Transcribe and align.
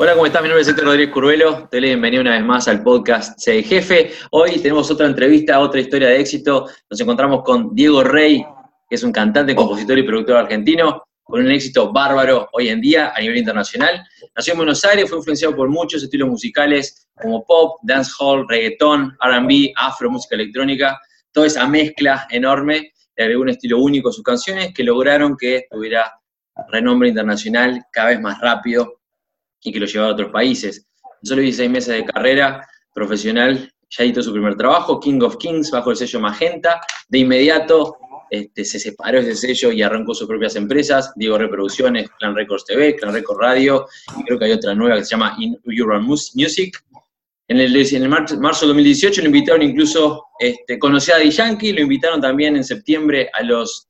Hola, 0.00 0.14
¿cómo 0.14 0.26
estás? 0.26 0.42
Mi 0.42 0.48
nombre 0.48 0.62
es 0.62 0.68
Héctor 0.68 0.84
Rodríguez 0.84 1.12
Curvelo. 1.12 1.68
Te 1.68 1.78
doy 1.78 1.88
bienvenido 1.88 2.20
una 2.20 2.36
vez 2.36 2.44
más 2.44 2.68
al 2.68 2.84
podcast 2.84 3.36
Sé 3.36 3.64
Jefe. 3.64 4.12
Hoy 4.30 4.60
tenemos 4.60 4.88
otra 4.92 5.06
entrevista, 5.08 5.58
otra 5.58 5.80
historia 5.80 6.06
de 6.06 6.20
éxito. 6.20 6.68
Nos 6.88 7.00
encontramos 7.00 7.42
con 7.42 7.74
Diego 7.74 8.04
Rey, 8.04 8.46
que 8.88 8.94
es 8.94 9.02
un 9.02 9.10
cantante, 9.10 9.56
compositor 9.56 9.98
y 9.98 10.04
productor 10.04 10.36
argentino, 10.36 11.02
con 11.24 11.40
un 11.40 11.50
éxito 11.50 11.92
bárbaro 11.92 12.48
hoy 12.52 12.68
en 12.68 12.80
día 12.80 13.12
a 13.12 13.20
nivel 13.20 13.38
internacional. 13.38 14.06
Nació 14.36 14.52
en 14.52 14.58
Buenos 14.58 14.84
Aires, 14.84 15.08
fue 15.08 15.18
influenciado 15.18 15.56
por 15.56 15.68
muchos 15.68 16.00
estilos 16.00 16.28
musicales 16.28 17.08
como 17.20 17.44
pop, 17.44 17.80
dancehall, 17.82 18.46
reggaetón, 18.48 19.16
R&B, 19.20 19.72
afro, 19.74 20.12
música 20.12 20.36
electrónica. 20.36 20.96
Toda 21.32 21.48
esa 21.48 21.66
mezcla 21.66 22.28
enorme 22.30 22.92
le 23.16 23.24
agregó 23.24 23.42
un 23.42 23.48
estilo 23.48 23.78
único 23.80 24.10
a 24.10 24.12
sus 24.12 24.22
canciones 24.22 24.72
que 24.72 24.84
lograron 24.84 25.36
que 25.36 25.64
tuviera 25.68 26.12
renombre 26.68 27.08
internacional 27.08 27.84
cada 27.90 28.10
vez 28.10 28.20
más 28.20 28.40
rápido 28.40 28.97
y 29.62 29.72
que 29.72 29.80
lo 29.80 29.86
llevaba 29.86 30.10
a 30.10 30.14
otros 30.14 30.30
países. 30.30 30.86
Solo 31.22 31.42
16 31.42 31.70
meses 31.70 31.94
de 31.94 32.04
carrera 32.04 32.66
profesional, 32.94 33.72
ya 33.90 34.04
editó 34.04 34.22
su 34.22 34.32
primer 34.32 34.56
trabajo, 34.56 35.00
King 35.00 35.20
of 35.22 35.36
Kings, 35.38 35.70
bajo 35.70 35.90
el 35.90 35.96
sello 35.96 36.20
Magenta. 36.20 36.80
De 37.08 37.18
inmediato 37.18 37.96
este, 38.30 38.64
se 38.64 38.78
separó 38.78 39.20
ese 39.20 39.34
sello 39.34 39.72
y 39.72 39.82
arrancó 39.82 40.14
sus 40.14 40.28
propias 40.28 40.56
empresas, 40.56 41.12
Diego 41.16 41.38
Reproducciones, 41.38 42.10
Clan 42.18 42.34
Records 42.34 42.64
TV, 42.66 42.96
Clan 42.96 43.14
Records 43.14 43.40
Radio, 43.40 43.86
y 44.18 44.24
creo 44.24 44.38
que 44.38 44.44
hay 44.46 44.52
otra 44.52 44.74
nueva 44.74 44.96
que 44.96 45.04
se 45.04 45.10
llama 45.10 45.34
In 45.38 45.58
Urban 45.64 46.04
Music. 46.04 46.78
En 47.50 47.58
el, 47.58 47.74
en 47.74 48.02
el 48.02 48.08
marzo, 48.10 48.38
marzo 48.38 48.66
de 48.66 48.68
2018 48.68 49.22
lo 49.22 49.26
invitaron 49.28 49.62
incluso, 49.62 50.26
este, 50.38 50.78
conocí 50.78 51.10
a 51.10 51.14
Daddy 51.14 51.30
Yankee, 51.30 51.72
lo 51.72 51.80
invitaron 51.80 52.20
también 52.20 52.56
en 52.56 52.64
septiembre 52.64 53.30
a 53.32 53.42
los 53.42 53.88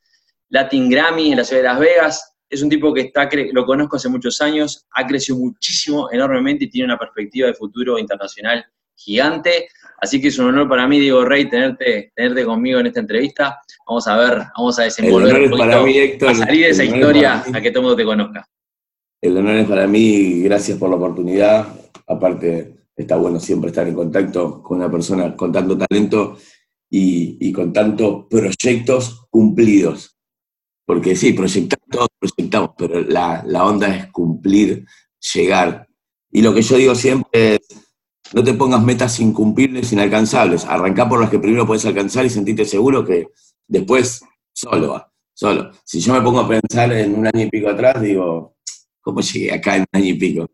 Latin 0.51 0.89
Grammy 0.89 1.33
en 1.33 1.39
la 1.39 1.45
ciudad 1.45 1.63
de 1.63 1.69
Las 1.69 1.81
Vegas, 1.81 2.35
es 2.51 2.63
un 2.63 2.69
tipo 2.69 2.93
que 2.95 3.03
está, 3.03 3.29
lo 3.53 3.67
conozco 3.67 3.97
hace 3.97 4.09
muchos 4.09 4.41
años, 4.41 4.87
ha 4.93 5.07
crecido 5.07 5.39
muchísimo, 5.39 6.11
enormemente 6.11 6.65
y 6.65 6.71
tiene 6.71 6.87
una 6.87 6.99
perspectiva 6.99 7.49
de 7.49 7.55
futuro 7.55 7.99
internacional 7.99 8.65
gigante. 8.97 9.69
Así 10.01 10.21
que 10.21 10.29
es 10.29 10.39
un 10.39 10.47
honor 10.47 10.69
para 10.69 10.87
mí, 10.87 10.99
Diego 10.99 11.25
Rey, 11.25 11.49
tenerte, 11.49 12.13
tenerte 12.15 12.45
conmigo 12.45 12.81
en 12.81 12.87
esta 12.87 13.01
entrevista. 13.01 13.61
Vamos 13.87 14.07
a 14.07 14.17
ver, 14.17 14.39
vamos 14.57 14.79
a 14.79 14.85
desenvolver 14.85 15.43
un 15.43 15.51
poquito, 15.51 15.83
mí, 15.85 15.99
Héctor, 15.99 16.29
a 16.31 16.35
salir 16.35 16.65
de 16.65 16.71
esa 16.71 16.85
historia 16.85 17.45
a 17.53 17.61
que 17.61 17.71
todo 17.71 17.81
el 17.81 17.87
mundo 17.87 17.97
te 17.97 18.05
conozca. 18.05 18.49
El 19.21 19.37
honor 19.37 19.57
es 19.57 19.69
para 19.69 19.87
mí, 19.87 20.43
gracias 20.43 20.79
por 20.79 20.91
la 20.91 20.97
oportunidad. 20.97 21.67
Aparte, 22.07 22.77
está 22.97 23.17
bueno 23.17 23.41
siempre 23.41 23.71
estar 23.71 23.87
en 23.87 23.95
contacto 23.95 24.63
con 24.63 24.79
una 24.79 24.91
persona 24.91 25.35
con 25.37 25.53
tanto 25.53 25.77
talento 25.77 26.39
y, 26.89 27.37
y 27.41 27.53
con 27.53 27.73
tantos 27.73 28.27
proyectos 28.31 29.27
cumplidos. 29.29 30.17
Porque 30.87 31.17
sí, 31.17 31.33
proyectar 31.33 31.78
todos 31.91 32.09
proyectamos, 32.19 32.71
pero 32.77 33.01
la, 33.01 33.43
la, 33.47 33.65
onda 33.65 33.95
es 33.95 34.07
cumplir, 34.13 34.87
llegar. 35.35 35.89
Y 36.31 36.43
lo 36.43 36.55
que 36.55 36.63
yo 36.63 36.77
digo 36.77 36.95
siempre 36.95 37.55
es, 37.55 37.61
no 38.33 38.45
te 38.45 38.55
pongas 38.55 38.83
metas 38.83 39.19
incumplibles, 39.21 39.93
inalcanzables. 39.93 40.65
Arrancá 40.65 41.09
por 41.09 41.21
las 41.21 41.31
que 41.31 41.39
primero 41.39 41.67
puedes 41.67 41.87
alcanzar 41.87 42.27
y 42.27 42.31
sentirte 42.31 42.65
seguro 42.65 43.05
que 43.05 43.29
después 43.67 44.21
solo 44.53 45.09
solo. 45.39 45.71
Si 45.85 46.01
yo 46.01 46.13
me 46.15 46.21
pongo 46.21 46.41
a 46.41 46.49
pensar 46.49 46.93
en 46.93 47.15
un 47.15 47.27
año 47.27 47.45
y 47.45 47.49
pico 47.49 47.69
atrás, 47.69 48.03
digo, 48.03 48.57
¿cómo 49.01 49.21
llegué 49.21 49.53
acá 49.53 49.77
en 49.77 49.83
un 49.83 50.01
año 50.01 50.09
y 50.09 50.15
pico? 50.15 50.51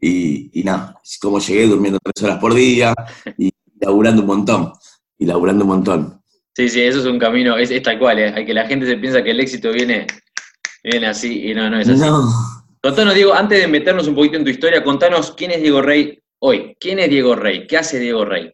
Y, 0.00 0.60
y 0.60 0.64
nada, 0.64 1.00
¿cómo 1.20 1.38
llegué 1.38 1.68
durmiendo 1.68 2.00
tres 2.02 2.24
horas 2.24 2.38
por 2.38 2.52
día 2.52 2.92
y 3.38 3.52
laburando 3.80 4.22
un 4.22 4.26
montón? 4.26 4.72
Y 5.18 5.26
laburando 5.26 5.62
un 5.64 5.70
montón. 5.70 6.20
Sí, 6.52 6.68
sí, 6.68 6.80
eso 6.82 6.98
es 6.98 7.06
un 7.06 7.20
camino, 7.20 7.56
es, 7.56 7.70
es 7.70 7.82
tal 7.82 7.98
cual, 8.00 8.18
¿eh? 8.18 8.44
que 8.44 8.52
la 8.52 8.66
gente 8.66 8.86
se 8.86 8.96
piensa 8.96 9.22
que 9.22 9.30
el 9.30 9.38
éxito 9.38 9.72
viene, 9.72 10.06
viene 10.84 11.06
así 11.06 11.50
y 11.50 11.54
no, 11.54 11.68
no 11.70 11.80
es 11.80 11.88
así. 11.88 12.00
No. 12.00 12.28
Contanos, 12.82 13.14
Diego, 13.14 13.32
antes 13.32 13.60
de 13.60 13.66
meternos 13.66 14.06
un 14.06 14.14
poquito 14.14 14.36
en 14.36 14.44
tu 14.44 14.50
historia, 14.50 14.84
contanos 14.84 15.32
quién 15.32 15.50
es 15.50 15.62
Diego 15.62 15.80
Rey 15.80 16.18
hoy. 16.40 16.76
¿Quién 16.78 16.98
es 16.98 17.08
Diego 17.08 17.34
Rey? 17.34 17.66
¿Qué 17.66 17.78
hace 17.78 17.98
Diego 17.98 18.26
Rey? 18.26 18.52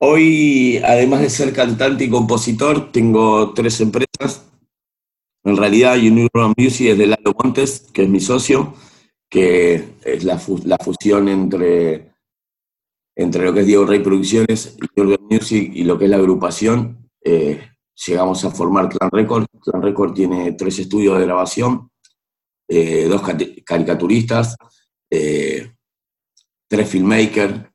Hoy, 0.00 0.82
además 0.84 1.20
de 1.20 1.30
ser 1.30 1.52
cantante 1.52 2.04
y 2.04 2.10
compositor, 2.10 2.90
tengo 2.90 3.52
tres 3.54 3.80
empresas. 3.80 4.44
En 5.44 5.56
realidad, 5.56 5.96
Uniurban 5.96 6.54
Music 6.56 6.88
es 6.88 6.98
de 6.98 7.06
Lalo 7.06 7.32
Montes, 7.40 7.86
que 7.92 8.02
es 8.02 8.08
mi 8.08 8.18
socio, 8.18 8.74
que 9.30 9.94
es 10.04 10.24
la, 10.24 10.40
la 10.64 10.78
fusión 10.78 11.28
entre, 11.28 12.12
entre 13.14 13.44
lo 13.44 13.54
que 13.54 13.60
es 13.60 13.66
Diego 13.66 13.86
Rey 13.86 14.00
Producciones 14.00 14.76
y 14.96 15.00
Urban 15.00 15.24
Music 15.30 15.70
y 15.72 15.84
lo 15.84 15.96
que 15.96 16.06
es 16.06 16.10
la 16.10 16.16
agrupación 16.16 17.08
eh, 17.24 17.71
llegamos 18.06 18.44
a 18.44 18.50
formar 18.50 18.88
Clan 18.88 19.10
Record. 19.10 19.46
Clan 19.60 19.82
Record 19.82 20.14
tiene 20.14 20.52
tres 20.52 20.78
estudios 20.78 21.18
de 21.18 21.26
grabación, 21.26 21.90
eh, 22.68 23.06
dos 23.08 23.22
caricaturistas, 23.64 24.56
eh, 25.10 25.72
tres 26.68 26.88
filmmakers. 26.88 27.68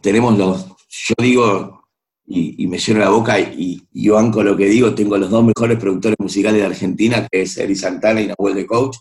tenemos 0.00 0.38
los, 0.38 0.66
yo 0.88 1.14
digo, 1.18 1.80
y, 2.26 2.62
y, 2.62 2.66
me 2.68 2.78
lleno 2.78 3.00
la 3.00 3.10
boca 3.10 3.40
y, 3.40 3.82
y 3.92 4.04
yo 4.04 4.14
banco 4.14 4.42
lo 4.44 4.56
que 4.56 4.66
digo, 4.66 4.94
tengo 4.94 5.18
los 5.18 5.30
dos 5.30 5.44
mejores 5.44 5.78
productores 5.78 6.16
musicales 6.20 6.60
de 6.60 6.66
Argentina, 6.66 7.26
que 7.28 7.42
es 7.42 7.56
Eri 7.58 7.74
Santana 7.74 8.20
y 8.20 8.28
Nahuel 8.28 8.54
de 8.54 8.66
Coach. 8.66 8.98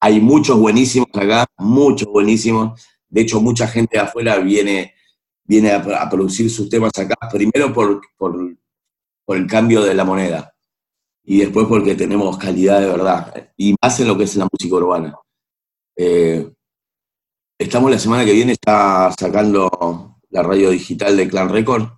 Hay 0.00 0.20
muchos 0.20 0.58
buenísimos 0.58 1.08
acá, 1.12 1.46
muchos 1.58 2.08
buenísimos. 2.08 2.82
De 3.08 3.20
hecho, 3.20 3.40
mucha 3.40 3.68
gente 3.68 3.96
de 3.96 4.02
afuera 4.02 4.38
viene, 4.38 4.94
viene 5.44 5.72
a, 5.72 6.08
producir 6.10 6.50
sus 6.50 6.68
temas 6.68 6.92
acá, 6.98 7.14
primero 7.30 7.72
por, 7.72 8.00
por 9.24 9.36
el 9.36 9.46
cambio 9.46 9.82
de 9.82 9.94
la 9.94 10.04
moneda. 10.04 10.54
Y 11.24 11.38
después 11.38 11.66
porque 11.66 11.94
tenemos 11.94 12.36
calidad 12.36 12.80
de 12.80 12.86
verdad. 12.86 13.52
Y 13.56 13.74
más 13.82 13.98
en 14.00 14.08
lo 14.08 14.18
que 14.18 14.24
es 14.24 14.36
la 14.36 14.48
música 14.50 14.76
urbana. 14.76 15.16
Eh, 15.96 16.50
estamos 17.58 17.90
la 17.90 17.98
semana 17.98 18.24
que 18.24 18.32
viene 18.32 18.56
ya 18.64 19.10
sacando 19.18 20.18
la 20.30 20.42
radio 20.42 20.70
digital 20.70 21.16
de 21.16 21.28
Clan 21.28 21.48
Record, 21.48 21.88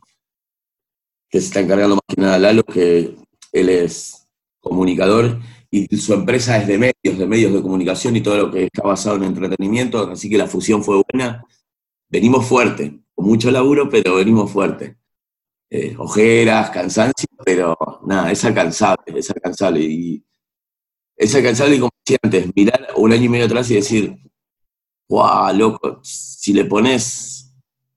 que 1.28 1.41
se 1.41 1.47
está 1.47 1.60
encargando 1.60 1.97
más 1.97 2.04
que 2.06 2.20
nada 2.20 2.38
Lalo, 2.38 2.62
que 2.62 3.16
él 3.53 3.69
es 3.69 4.28
comunicador 4.60 5.41
y 5.70 5.97
su 5.97 6.14
empresa 6.14 6.58
es 6.58 6.66
de 6.66 6.78
medios, 6.78 7.19
de 7.19 7.26
medios 7.26 7.53
de 7.53 7.62
comunicación 7.62 8.14
y 8.16 8.20
todo 8.20 8.37
lo 8.37 8.53
que 8.53 8.64
está 8.64 8.82
basado 8.82 9.16
en 9.16 9.25
entretenimiento, 9.25 10.10
así 10.10 10.28
que 10.28 10.38
la 10.38 10.47
fusión 10.47 10.84
fue 10.84 11.03
buena. 11.10 11.44
Venimos 12.08 12.47
fuerte, 12.47 13.00
con 13.14 13.26
mucho 13.26 13.50
laburo, 13.50 13.88
pero 13.88 14.16
venimos 14.16 14.50
fuerte 14.50 14.97
eh, 15.71 15.94
ojeras, 15.99 16.71
cansancio, 16.71 17.28
pero 17.44 17.77
nada, 18.06 18.31
es 18.31 18.44
alcanzable, 18.44 19.19
es 19.19 19.31
alcanzable. 19.31 19.81
Y 19.81 20.25
es 21.16 21.34
alcanzable, 21.34 21.81
como 21.81 21.91
decía 22.04 22.19
antes, 22.22 22.50
mirar 22.54 22.88
un 22.97 23.12
año 23.12 23.25
y 23.25 23.28
medio 23.28 23.47
atrás 23.47 23.71
y 23.71 23.75
decir, 23.75 24.16
guau, 25.09 25.56
loco, 25.56 26.00
si 26.03 26.53
le 26.53 26.65
pones, 26.65 27.53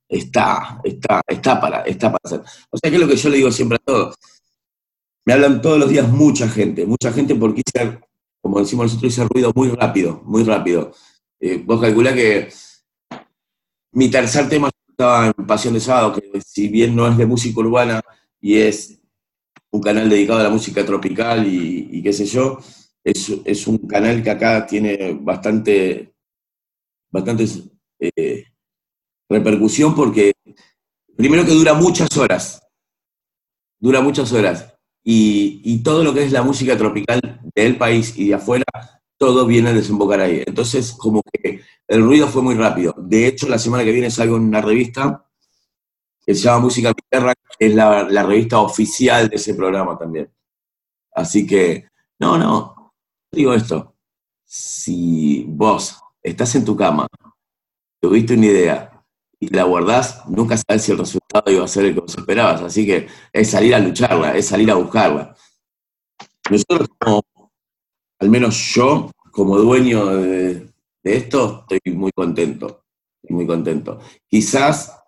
está, 0.07 0.79
está, 0.83 1.21
está 1.27 1.61
para, 1.61 1.81
está 1.81 2.11
para 2.11 2.21
hacer. 2.23 2.41
O 2.71 2.77
sea, 2.77 2.89
que 2.89 2.95
es 2.95 3.01
lo 3.01 3.07
que 3.07 3.15
yo 3.15 3.29
le 3.29 3.37
digo 3.37 3.51
siempre 3.51 3.77
a 3.77 3.85
todos. 3.85 4.15
Me 5.25 5.33
hablan 5.33 5.61
todos 5.61 5.79
los 5.79 5.89
días 5.89 6.07
mucha 6.09 6.47
gente, 6.49 6.85
mucha 6.85 7.11
gente 7.11 7.35
porque 7.35 7.61
hice, 7.65 7.99
como 8.41 8.59
decimos 8.59 8.85
nosotros, 8.85 9.13
hice 9.13 9.25
ruido 9.25 9.51
muy 9.55 9.69
rápido, 9.69 10.21
muy 10.25 10.43
rápido. 10.43 10.91
Eh, 11.39 11.61
vos 11.63 11.79
calculás 11.79 12.13
que 12.13 12.49
mi 13.91 14.09
tercer 14.09 14.49
tema 14.49 14.69
estaba 14.87 15.27
en 15.27 15.45
Pasión 15.45 15.73
de 15.73 15.79
Sábado, 15.79 16.13
si 16.45 16.67
bien 16.67 16.95
no 16.95 17.07
es 17.07 17.17
de 17.17 17.25
música 17.25 17.59
urbana 17.59 18.01
y 18.41 18.57
es 18.57 19.01
un 19.71 19.81
canal 19.81 20.09
dedicado 20.09 20.39
a 20.39 20.43
la 20.43 20.49
música 20.49 20.85
tropical 20.85 21.47
y, 21.47 22.01
qué 22.01 22.13
sé 22.13 22.25
yo, 22.25 22.59
es, 23.03 23.31
es, 23.45 23.67
un 23.67 23.77
canal 23.79 24.23
que 24.23 24.29
acá 24.29 24.65
tiene 24.65 25.17
bastante, 25.21 26.13
bastante 27.11 27.45
eh, 27.99 28.45
repercusión 29.29 29.95
porque 29.95 30.33
primero 31.15 31.45
que 31.45 31.51
dura 31.51 31.73
muchas 31.73 32.15
horas, 32.17 32.61
dura 33.79 34.01
muchas 34.01 34.31
horas, 34.33 34.73
y, 35.03 35.61
y 35.63 35.81
todo 35.83 36.03
lo 36.03 36.13
que 36.13 36.23
es 36.23 36.31
la 36.31 36.43
música 36.43 36.77
tropical 36.77 37.41
del 37.55 37.77
país 37.77 38.17
y 38.17 38.27
de 38.27 38.33
afuera 38.35 38.65
todo 39.19 39.45
viene 39.45 39.69
a 39.69 39.73
desembocar 39.73 40.21
ahí. 40.21 40.43
Entonces, 40.45 40.93
como 40.93 41.21
que 41.21 41.61
el 41.87 42.01
ruido 42.01 42.27
fue 42.27 42.41
muy 42.41 42.55
rápido. 42.55 42.95
De 42.97 43.27
hecho, 43.27 43.49
la 43.49 43.59
semana 43.59 43.83
que 43.83 43.91
viene 43.91 44.09
salgo 44.09 44.37
en 44.37 44.43
una 44.43 44.61
revista 44.61 45.28
que 46.29 46.35
se 46.35 46.43
llama 46.43 46.59
Música 46.59 46.93
Tierra, 46.93 47.33
que 47.57 47.65
es 47.65 47.73
la, 47.73 48.03
revista 48.21 48.59
oficial 48.59 49.29
de 49.29 49.37
ese 49.37 49.55
programa 49.55 49.97
también. 49.97 50.31
Así 51.11 51.47
que, 51.47 51.89
no, 52.19 52.37
no, 52.37 52.93
digo 53.31 53.51
esto. 53.51 53.95
Si 54.45 55.43
vos 55.47 55.99
estás 56.21 56.53
en 56.53 56.65
tu 56.65 56.77
cama, 56.77 57.07
tuviste 57.99 58.35
una 58.35 58.45
idea 58.45 59.03
y 59.39 59.47
la 59.47 59.63
guardás, 59.63 60.23
nunca 60.29 60.55
sabes 60.55 60.83
si 60.83 60.91
el 60.91 60.99
resultado 60.99 61.51
iba 61.51 61.65
a 61.65 61.67
ser 61.67 61.85
el 61.85 61.95
que 61.95 62.01
vos 62.01 62.15
esperabas. 62.15 62.61
Así 62.61 62.85
que 62.85 63.07
es 63.33 63.49
salir 63.49 63.73
a 63.73 63.79
lucharla, 63.79 64.37
es 64.37 64.45
salir 64.45 64.69
a 64.69 64.75
buscarla. 64.75 65.35
Nosotros 66.51 66.89
como, 66.99 67.23
al 68.19 68.29
menos 68.29 68.55
yo, 68.75 69.09
como 69.31 69.57
dueño 69.57 70.05
de, 70.05 70.71
esto, 71.01 71.65
estoy 71.67 71.91
muy 71.95 72.11
contento, 72.11 72.83
muy 73.29 73.47
contento. 73.47 73.97
Quizás 74.27 74.98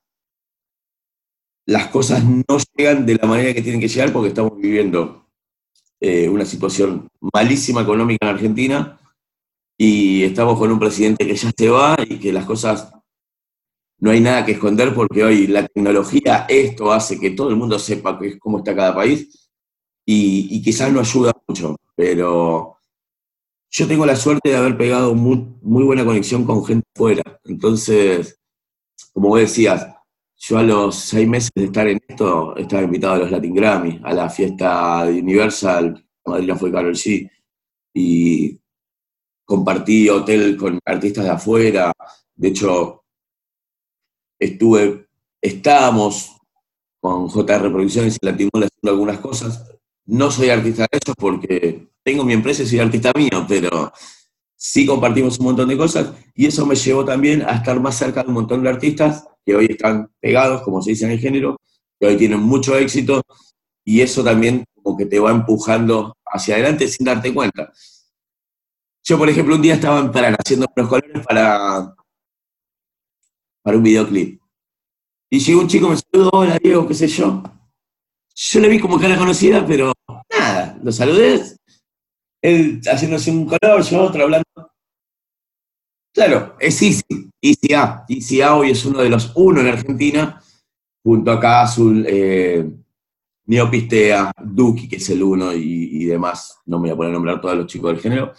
las 1.71 1.87
cosas 1.87 2.23
no 2.25 2.57
llegan 2.75 3.05
de 3.05 3.15
la 3.15 3.27
manera 3.27 3.53
que 3.53 3.61
tienen 3.61 3.79
que 3.79 3.87
llegar 3.87 4.11
porque 4.11 4.27
estamos 4.27 4.57
viviendo 4.57 5.25
eh, 6.01 6.27
una 6.27 6.43
situación 6.43 7.07
malísima 7.33 7.81
económica 7.81 8.27
en 8.27 8.35
Argentina 8.35 8.99
y 9.77 10.23
estamos 10.23 10.59
con 10.59 10.69
un 10.69 10.79
presidente 10.79 11.25
que 11.25 11.35
ya 11.35 11.49
se 11.55 11.69
va 11.69 11.95
y 12.05 12.19
que 12.19 12.33
las 12.33 12.45
cosas 12.45 12.91
no 13.99 14.11
hay 14.11 14.19
nada 14.19 14.45
que 14.45 14.51
esconder 14.51 14.93
porque 14.93 15.23
hoy 15.23 15.47
la 15.47 15.65
tecnología, 15.65 16.45
esto 16.49 16.91
hace 16.91 17.17
que 17.17 17.31
todo 17.31 17.49
el 17.49 17.55
mundo 17.55 17.79
sepa 17.79 18.19
cómo 18.39 18.57
está 18.57 18.75
cada 18.75 18.93
país 18.93 19.49
y, 20.05 20.61
quizás 20.61 20.91
no 20.91 20.99
ayuda 20.99 21.31
mucho, 21.47 21.77
pero 21.95 22.75
yo 23.69 23.87
tengo 23.87 24.05
la 24.05 24.17
suerte 24.17 24.49
de 24.49 24.57
haber 24.57 24.75
pegado 24.77 25.15
muy, 25.15 25.47
buena 25.61 26.03
conexión 26.03 26.43
con 26.43 26.65
gente 26.65 26.85
fuera. 26.95 27.23
Entonces, 27.45 28.37
como 29.13 29.29
vos 29.29 29.39
decías, 29.39 29.87
yo 30.43 30.57
a 30.57 30.63
los 30.63 30.95
seis 30.95 31.27
meses 31.27 31.51
de 31.53 31.65
estar 31.65 31.87
en 31.87 32.01
esto 32.07 32.55
estaba 32.57 32.81
invitado 32.81 33.13
a 33.13 33.17
los 33.19 33.31
Latin 33.31 33.53
Grammy, 33.53 34.01
a 34.03 34.11
la 34.11 34.27
fiesta 34.27 35.05
de 35.05 35.19
Universal, 35.19 36.03
Madrid 36.25 36.53
fue 36.57 36.71
Carol 36.71 36.95
G, 36.95 37.29
y 37.93 38.59
compartí 39.45 40.09
hotel 40.09 40.57
con 40.57 40.79
artistas 40.83 41.25
de 41.25 41.29
afuera. 41.29 41.93
De 42.35 42.47
hecho, 42.47 43.03
estuve, 44.39 45.07
estábamos 45.39 46.35
con 46.99 47.27
JR 47.27 47.71
Producciones 47.71 48.17
y 48.19 48.25
Latimol 48.25 48.63
haciendo 48.63 48.91
algunas 48.91 49.19
cosas. 49.19 49.71
No 50.05 50.31
soy 50.31 50.49
artista 50.49 50.87
de 50.91 50.97
eso 50.97 51.13
porque 51.15 51.87
tengo 52.03 52.23
mi 52.23 52.33
empresa 52.33 52.63
y 52.63 52.65
soy 52.65 52.79
artista 52.79 53.11
mío, 53.15 53.45
pero 53.47 53.93
sí 54.63 54.85
compartimos 54.85 55.39
un 55.39 55.45
montón 55.45 55.69
de 55.69 55.75
cosas 55.75 56.13
y 56.35 56.45
eso 56.45 56.67
me 56.67 56.75
llevó 56.75 57.03
también 57.03 57.41
a 57.41 57.53
estar 57.55 57.79
más 57.79 57.97
cerca 57.97 58.21
de 58.21 58.27
un 58.27 58.35
montón 58.35 58.61
de 58.61 58.69
artistas 58.69 59.27
que 59.43 59.55
hoy 59.55 59.65
están 59.67 60.11
pegados, 60.19 60.61
como 60.61 60.83
se 60.83 60.91
dice 60.91 61.05
en 61.05 61.11
el 61.11 61.19
género, 61.19 61.57
que 61.99 62.05
hoy 62.05 62.15
tienen 62.15 62.41
mucho 62.41 62.77
éxito 62.77 63.23
y 63.83 64.01
eso 64.01 64.23
también 64.23 64.63
como 64.75 64.95
que 64.95 65.07
te 65.07 65.19
va 65.19 65.31
empujando 65.31 66.15
hacia 66.25 66.53
adelante 66.53 66.87
sin 66.87 67.07
darte 67.07 67.33
cuenta. 67.33 67.73
Yo, 69.03 69.17
por 69.17 69.27
ejemplo, 69.27 69.55
un 69.55 69.63
día 69.63 69.73
estaba 69.73 69.99
en 69.99 70.11
Paraná 70.11 70.37
haciendo 70.39 70.67
unos 70.75 70.89
colores 70.89 71.25
para, 71.25 71.95
para 73.63 73.77
un 73.77 73.81
videoclip. 73.81 74.39
Y 75.31 75.39
llegó 75.39 75.61
un 75.61 75.67
chico, 75.69 75.89
me 75.89 75.97
saludó, 75.97 76.29
hola 76.33 76.59
Diego, 76.61 76.87
qué 76.87 76.93
sé 76.93 77.07
yo. 77.07 77.41
Yo 78.35 78.59
le 78.59 78.67
vi 78.67 78.79
como 78.79 78.99
cara 78.99 79.17
conocida, 79.17 79.65
pero 79.65 79.91
nada, 80.29 80.77
lo 80.83 80.91
saludé. 80.91 81.41
Él 82.41 82.81
haciéndose 82.85 83.31
un 83.31 83.45
color, 83.45 83.81
yo 83.83 84.01
otro 84.01 84.23
hablando. 84.23 84.45
Claro, 86.13 86.55
es 86.59 86.81
Easy, 86.81 87.29
Easy 87.41 87.73
A. 87.73 88.03
Easy 88.09 88.41
A 88.41 88.55
hoy 88.55 88.71
es 88.71 88.83
uno 88.85 88.99
de 88.99 89.09
los 89.09 89.31
uno 89.35 89.61
en 89.61 89.67
Argentina, 89.67 90.41
junto 91.03 91.31
a 91.31 91.61
Azul, 91.61 92.05
eh, 92.07 92.69
Neopistea, 93.45 94.31
Duki, 94.43 94.89
que 94.89 94.97
es 94.97 95.09
el 95.09 95.23
uno, 95.23 95.53
y, 95.53 96.03
y, 96.03 96.05
demás. 96.05 96.59
No 96.65 96.79
me 96.79 96.87
voy 96.87 96.91
a 96.91 96.97
poner 96.97 97.11
a 97.11 97.13
nombrar 97.13 97.41
todos 97.41 97.55
los 97.55 97.67
chicos 97.67 97.93
del 97.93 98.01
género, 98.01 98.33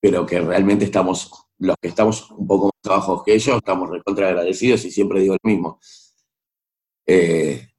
pero 0.00 0.26
que 0.26 0.40
realmente 0.40 0.84
estamos 0.84 1.30
los 1.62 1.76
que 1.80 1.88
estamos 1.88 2.28
un 2.32 2.46
poco 2.46 2.66
más 2.66 2.92
abajo 2.92 3.22
que 3.22 3.34
ellos, 3.34 3.56
estamos 3.56 3.88
recontra 3.88 4.28
agradecidos 4.28 4.84
y 4.84 4.90
siempre 4.90 5.20
digo 5.20 5.36
lo 5.40 5.48
mismo. 5.48 5.80
Eh, 7.06 7.71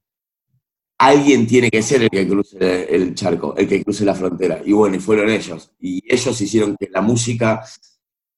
alguien 1.07 1.47
tiene 1.47 1.69
que 1.69 1.81
ser 1.81 2.03
el 2.03 2.09
que 2.09 2.27
cruce 2.27 2.95
el 2.95 3.15
charco, 3.15 3.55
el 3.57 3.67
que 3.67 3.83
cruce 3.83 4.05
la 4.05 4.15
frontera. 4.15 4.61
Y 4.65 4.73
bueno, 4.73 4.95
y 4.95 4.99
fueron 4.99 5.29
ellos. 5.29 5.71
Y 5.79 6.03
ellos 6.07 6.39
hicieron 6.41 6.75
que 6.77 6.89
la 6.89 7.01
música 7.01 7.63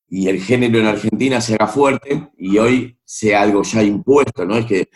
y 0.08 0.28
el 0.28 0.42
género 0.42 0.80
en 0.80 0.86
Argentina 0.86 1.42
se 1.42 1.56
haga 1.56 1.68
fuerte 1.68 2.30
y 2.38 2.58
hoy 2.58 2.98
sea 3.04 3.42
algo 3.42 3.64
ya 3.64 3.84
impuesto, 3.84 4.46
¿no? 4.46 4.58
Es 4.58 4.66
que 4.66 4.90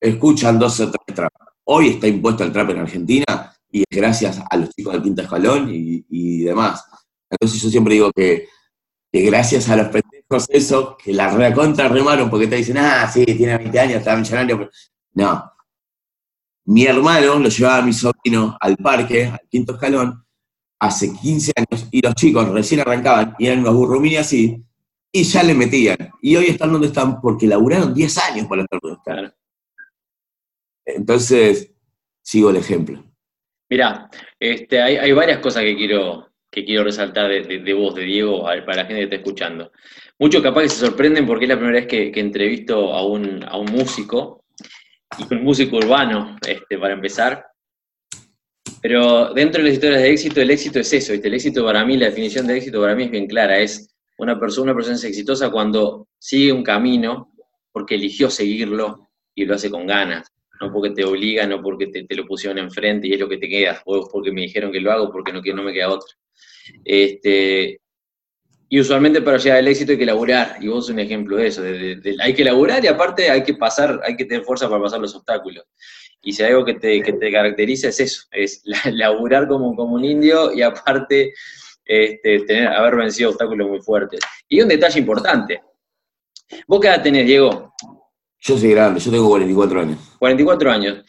escuchan 0.00 0.58
dos 0.58 0.80
o 0.80 0.90
tres 0.90 1.14
trap. 1.14 1.32
Hoy 1.64 1.88
está 1.88 2.08
impuesto 2.08 2.44
el 2.44 2.52
trap 2.52 2.70
en 2.70 2.78
Argentina 2.78 3.54
y 3.70 3.80
es 3.80 3.98
gracias 3.98 4.40
a 4.48 4.56
los 4.56 4.70
chicos 4.70 4.94
del 4.94 5.02
quinto 5.02 5.22
escalón 5.22 5.70
y, 5.72 6.04
y 6.08 6.40
demás. 6.44 6.84
Entonces 7.30 7.62
yo 7.62 7.70
siempre 7.70 7.94
digo 7.94 8.10
que 8.12 8.48
que 9.12 9.20
gracias 9.20 9.68
a 9.68 9.76
los 9.76 9.88
pendejos 9.88 10.46
eso, 10.48 10.96
que 10.96 11.12
la 11.12 11.28
recontra 11.28 11.86
remaron 11.86 12.30
porque 12.30 12.46
te 12.46 12.56
dicen, 12.56 12.78
ah, 12.78 13.08
sí, 13.12 13.26
tiene 13.26 13.58
20 13.58 13.78
años, 13.78 13.96
está 13.98 14.16
millonario. 14.16 14.70
No. 15.12 15.51
Mi 16.64 16.84
hermano 16.84 17.38
lo 17.38 17.48
llevaba 17.48 17.78
a 17.78 17.82
mi 17.82 17.92
sobrino 17.92 18.56
al 18.60 18.76
parque, 18.76 19.26
al 19.26 19.40
quinto 19.50 19.74
escalón, 19.74 20.24
hace 20.78 21.12
15 21.12 21.52
años, 21.56 21.88
y 21.90 22.00
los 22.00 22.14
chicos 22.14 22.48
recién 22.50 22.80
arrancaban 22.80 23.34
y 23.38 23.46
eran 23.46 23.60
unos 23.60 23.74
burrumini 23.74 24.16
así, 24.16 24.62
y 25.12 25.24
ya 25.24 25.42
le 25.42 25.54
metían. 25.54 25.96
Y 26.20 26.36
hoy 26.36 26.46
están 26.46 26.72
donde 26.72 26.88
están 26.88 27.20
porque 27.20 27.46
laburaron 27.46 27.92
10 27.92 28.18
años 28.18 28.46
para 28.46 28.62
estar 28.62 28.80
donde 28.80 28.98
están. 28.98 29.34
Entonces, 30.84 31.72
sigo 32.22 32.50
el 32.50 32.56
ejemplo. 32.56 33.04
Mirá, 33.68 34.10
este, 34.38 34.80
hay, 34.80 34.96
hay 34.96 35.12
varias 35.12 35.38
cosas 35.38 35.62
que 35.62 35.76
quiero, 35.76 36.32
que 36.50 36.64
quiero 36.64 36.84
resaltar 36.84 37.30
de, 37.30 37.60
de, 37.60 37.74
vos, 37.74 37.94
de 37.94 38.02
Diego, 38.02 38.42
para 38.42 38.82
la 38.82 38.84
gente 38.84 38.96
que 38.96 39.04
está 39.04 39.16
escuchando. 39.16 39.72
Muchos 40.18 40.42
capaz 40.42 40.62
que 40.62 40.68
se 40.68 40.86
sorprenden 40.86 41.26
porque 41.26 41.46
es 41.46 41.48
la 41.48 41.56
primera 41.56 41.78
vez 41.78 41.86
que, 41.86 42.12
entrevisto 42.20 42.92
a 42.92 43.06
un, 43.06 43.42
a 43.44 43.56
un, 43.56 43.72
músico, 43.72 44.41
y 45.18 45.34
un 45.34 45.44
músico 45.44 45.76
urbano, 45.76 46.36
este, 46.46 46.78
para 46.78 46.94
empezar. 46.94 47.46
Pero 48.80 49.32
dentro 49.32 49.62
de 49.62 49.68
las 49.68 49.74
historias 49.74 50.02
de 50.02 50.10
éxito, 50.10 50.40
el 50.40 50.50
éxito 50.50 50.80
es 50.80 50.92
eso, 50.92 51.12
el 51.12 51.34
éxito 51.34 51.64
para 51.64 51.84
mí, 51.84 51.96
la 51.96 52.06
definición 52.06 52.46
de 52.46 52.56
éxito 52.56 52.80
para 52.80 52.94
mí 52.94 53.04
es 53.04 53.10
bien 53.10 53.26
clara, 53.26 53.58
es 53.58 53.88
una 54.18 54.38
persona, 54.38 54.72
una 54.72 54.74
persona 54.74 54.96
exitosa 54.96 55.50
cuando 55.50 56.08
sigue 56.18 56.52
un 56.52 56.62
camino 56.62 57.32
porque 57.70 57.94
eligió 57.94 58.28
seguirlo 58.28 59.08
y 59.34 59.44
lo 59.44 59.54
hace 59.54 59.70
con 59.70 59.86
ganas, 59.86 60.28
no 60.60 60.72
porque 60.72 60.90
te 60.90 61.04
obliga, 61.04 61.46
no 61.46 61.62
porque 61.62 61.86
te, 61.86 62.04
te, 62.04 62.14
lo 62.14 62.26
pusieron 62.26 62.58
enfrente 62.58 63.06
y 63.08 63.14
es 63.14 63.20
lo 63.20 63.28
que 63.28 63.38
te 63.38 63.48
queda, 63.48 63.80
o 63.84 64.08
porque 64.10 64.32
me 64.32 64.42
dijeron 64.42 64.72
que 64.72 64.80
lo 64.80 64.92
hago 64.92 65.10
porque 65.10 65.32
no, 65.32 65.42
que 65.42 65.54
no 65.54 65.62
me 65.62 65.72
queda 65.72 65.90
otra. 65.90 66.10
Este, 66.84 67.80
y 68.72 68.80
usualmente 68.80 69.20
para 69.20 69.36
llegar 69.36 69.58
al 69.58 69.68
éxito 69.68 69.92
hay 69.92 69.98
que 69.98 70.06
laburar, 70.06 70.56
y 70.58 70.68
vos 70.68 70.86
sos 70.86 70.94
un 70.94 70.98
ejemplo 70.98 71.36
de 71.36 71.46
eso, 71.46 71.62
hay 72.20 72.32
que 72.32 72.42
laburar 72.42 72.82
y 72.82 72.86
aparte 72.86 73.30
hay 73.30 73.42
que 73.42 73.52
pasar, 73.52 74.00
hay 74.02 74.16
que 74.16 74.24
tener 74.24 74.44
fuerza 74.44 74.66
para 74.66 74.80
pasar 74.80 74.98
los 74.98 75.14
obstáculos. 75.14 75.66
Y 76.22 76.32
si 76.32 76.42
hay 76.42 76.52
algo 76.52 76.64
que 76.64 76.72
te, 76.76 77.02
que 77.02 77.12
te 77.12 77.30
caracteriza 77.30 77.88
es 77.88 78.00
eso, 78.00 78.22
es 78.30 78.62
laburar 78.92 79.46
como, 79.46 79.76
como 79.76 79.96
un 79.96 80.06
indio 80.06 80.54
y 80.54 80.62
aparte 80.62 81.34
este, 81.84 82.40
tener, 82.46 82.68
haber 82.68 82.96
vencido 82.96 83.28
obstáculos 83.28 83.68
muy 83.68 83.82
fuertes. 83.82 84.20
Y 84.48 84.62
un 84.62 84.68
detalle 84.68 85.00
importante, 85.00 85.60
¿vos 86.66 86.80
qué 86.80 86.88
edad 86.88 87.02
tenés, 87.02 87.26
Diego? 87.26 87.74
Yo 88.40 88.56
soy 88.56 88.70
grande, 88.70 89.00
yo 89.00 89.10
tengo 89.10 89.28
44 89.28 89.80
años. 89.82 89.98
44 90.18 90.70
años. 90.70 91.04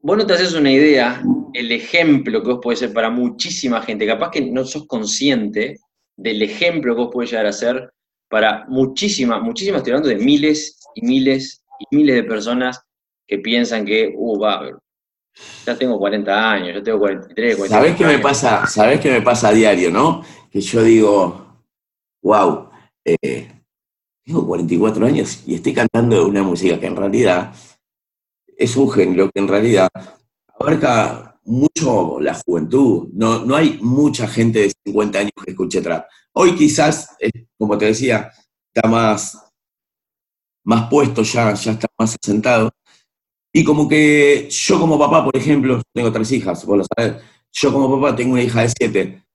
Vos 0.00 0.16
no 0.16 0.26
te 0.26 0.32
haces 0.32 0.54
una 0.54 0.72
idea 0.72 1.22
el 1.52 1.72
ejemplo 1.72 2.42
que 2.42 2.48
vos 2.48 2.60
podés 2.62 2.78
ser 2.78 2.94
para 2.94 3.10
muchísima 3.10 3.82
gente. 3.82 4.06
Capaz 4.06 4.30
que 4.30 4.40
no 4.40 4.64
sos 4.64 4.86
consciente 4.86 5.76
del 6.16 6.42
ejemplo 6.42 6.94
que 6.94 7.02
vos 7.02 7.12
podés 7.12 7.30
llegar 7.30 7.46
a 7.46 7.52
ser 7.52 7.92
para 8.28 8.64
muchísimas, 8.68 9.42
muchísimas, 9.42 9.78
estoy 9.78 9.92
hablando 9.92 10.08
de 10.08 10.24
miles 10.24 10.80
y 10.94 11.06
miles 11.06 11.62
y 11.78 11.96
miles 11.96 12.16
de 12.16 12.24
personas 12.24 12.82
que 13.26 13.38
piensan 13.38 13.84
que, 13.84 14.12
uh, 14.16 14.40
va, 14.40 14.70
ya 15.64 15.76
tengo 15.76 15.98
40 15.98 16.52
años, 16.52 16.74
yo 16.74 16.82
tengo 16.82 16.98
43, 17.00 17.56
44 17.56 17.68
¿Sabés 17.68 17.96
qué 17.96 18.16
me 18.16 18.22
pasa? 18.22 18.66
¿Sabés 18.66 19.00
qué 19.00 19.10
me 19.10 19.22
pasa 19.22 19.48
a 19.48 19.52
diario, 19.52 19.90
no? 19.90 20.24
Que 20.50 20.60
yo 20.60 20.82
digo, 20.82 21.46
wow, 22.22 22.70
eh, 23.04 23.48
tengo 24.24 24.46
44 24.46 25.06
años 25.06 25.42
y 25.46 25.56
estoy 25.56 25.74
cantando 25.74 26.26
una 26.26 26.42
música 26.42 26.80
que 26.80 26.86
en 26.86 26.96
realidad 26.96 27.52
es 28.56 28.76
un 28.76 28.90
género 28.90 29.30
que 29.32 29.40
en 29.40 29.48
realidad 29.48 29.88
abarca 30.58 31.35
mucho 31.46 32.20
la 32.20 32.34
juventud. 32.34 33.08
No, 33.12 33.44
no 33.44 33.56
hay 33.56 33.78
mucha 33.80 34.26
gente 34.28 34.60
de 34.60 34.72
50 34.84 35.18
años 35.18 35.32
que 35.44 35.52
escuche 35.52 35.80
trap. 35.80 36.06
Hoy 36.32 36.54
quizás, 36.54 37.16
como 37.58 37.78
te 37.78 37.86
decía, 37.86 38.30
está 38.74 38.88
más, 38.88 39.38
más 40.64 40.88
puesto 40.90 41.22
ya, 41.22 41.54
ya 41.54 41.72
está 41.72 41.88
más 41.98 42.16
asentado. 42.22 42.70
Y 43.52 43.64
como 43.64 43.88
que 43.88 44.48
yo 44.50 44.78
como 44.78 44.98
papá, 44.98 45.24
por 45.24 45.36
ejemplo, 45.36 45.80
tengo 45.94 46.12
tres 46.12 46.30
hijas, 46.32 46.64
vos 46.66 46.78
lo 46.78 46.84
sabés, 46.84 47.22
yo 47.52 47.72
como 47.72 47.98
papá 47.98 48.14
tengo 48.14 48.34
una 48.34 48.42
hija 48.42 48.62
de 48.62 48.68
siete 48.68 49.26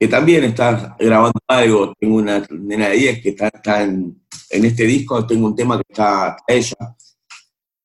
que 0.00 0.08
también 0.08 0.44
está 0.44 0.96
grabando 0.98 1.38
algo, 1.46 1.92
tengo 2.00 2.16
una 2.16 2.42
nena 2.50 2.88
de 2.88 2.96
10 2.96 3.22
que 3.22 3.28
está, 3.30 3.82
en, 3.82 4.22
en, 4.48 4.64
este 4.64 4.84
disco, 4.84 5.26
tengo 5.26 5.46
un 5.46 5.54
tema 5.54 5.76
que 5.76 5.84
está 5.90 6.38
ella. 6.48 6.96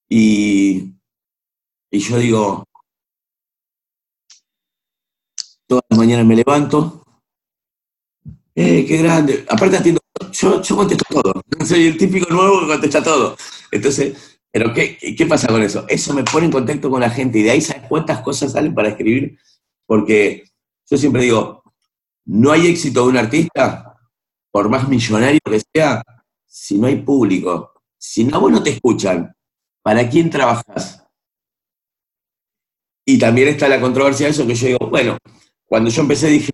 Y, 0.07 0.93
y 1.91 1.99
yo 1.99 2.17
digo, 2.17 2.63
Todas 5.67 5.83
las 5.89 5.99
mañanas 5.99 6.25
me 6.25 6.35
levanto. 6.35 7.03
¡Eh, 8.53 8.85
qué 8.87 8.97
grande! 8.97 9.45
Aparte 9.49 9.77
atiendo, 9.77 9.99
yo, 10.31 10.61
yo 10.61 10.75
contesto 10.75 11.05
todo. 11.09 11.41
Soy 11.65 11.87
el 11.87 11.97
típico 11.97 12.33
nuevo 12.33 12.61
que 12.61 12.67
contesta 12.67 13.03
todo. 13.03 13.35
Entonces, 13.71 14.39
Pero 14.51 14.73
¿qué, 14.73 14.97
¿qué 14.97 15.25
pasa 15.25 15.47
con 15.47 15.61
eso? 15.61 15.85
Eso 15.89 16.13
me 16.13 16.23
pone 16.23 16.45
en 16.45 16.51
contacto 16.51 16.89
con 16.89 17.01
la 17.01 17.09
gente 17.09 17.39
y 17.39 17.43
de 17.43 17.51
ahí 17.51 17.61
sabes 17.61 17.83
cuántas 17.89 18.21
cosas 18.21 18.53
salen 18.53 18.73
para 18.73 18.89
escribir. 18.89 19.37
Porque 19.85 20.45
yo 20.89 20.97
siempre 20.97 21.23
digo, 21.23 21.63
no 22.25 22.51
hay 22.51 22.67
éxito 22.67 23.03
de 23.03 23.09
un 23.09 23.17
artista, 23.17 23.97
por 24.51 24.69
más 24.69 24.87
millonario 24.87 25.39
que 25.43 25.61
sea, 25.73 26.01
si 26.45 26.77
no 26.77 26.87
hay 26.87 27.01
público. 27.01 27.73
Si 27.97 28.23
no, 28.23 28.39
vos 28.39 28.51
no 28.51 28.63
te 28.63 28.69
escuchan. 28.69 29.35
¿Para 29.81 30.07
quién 30.09 30.29
trabajas? 30.29 31.05
Y 33.05 33.19
también 33.19 33.49
está 33.49 33.67
la 33.67 33.81
controversia 33.81 34.27
de 34.27 34.31
eso 34.31 34.47
que 34.47 34.55
yo 34.55 34.67
digo, 34.67 34.89
bueno, 34.89 35.17
cuando 35.67 35.89
yo 35.89 36.01
empecé 36.01 36.27
dije, 36.27 36.51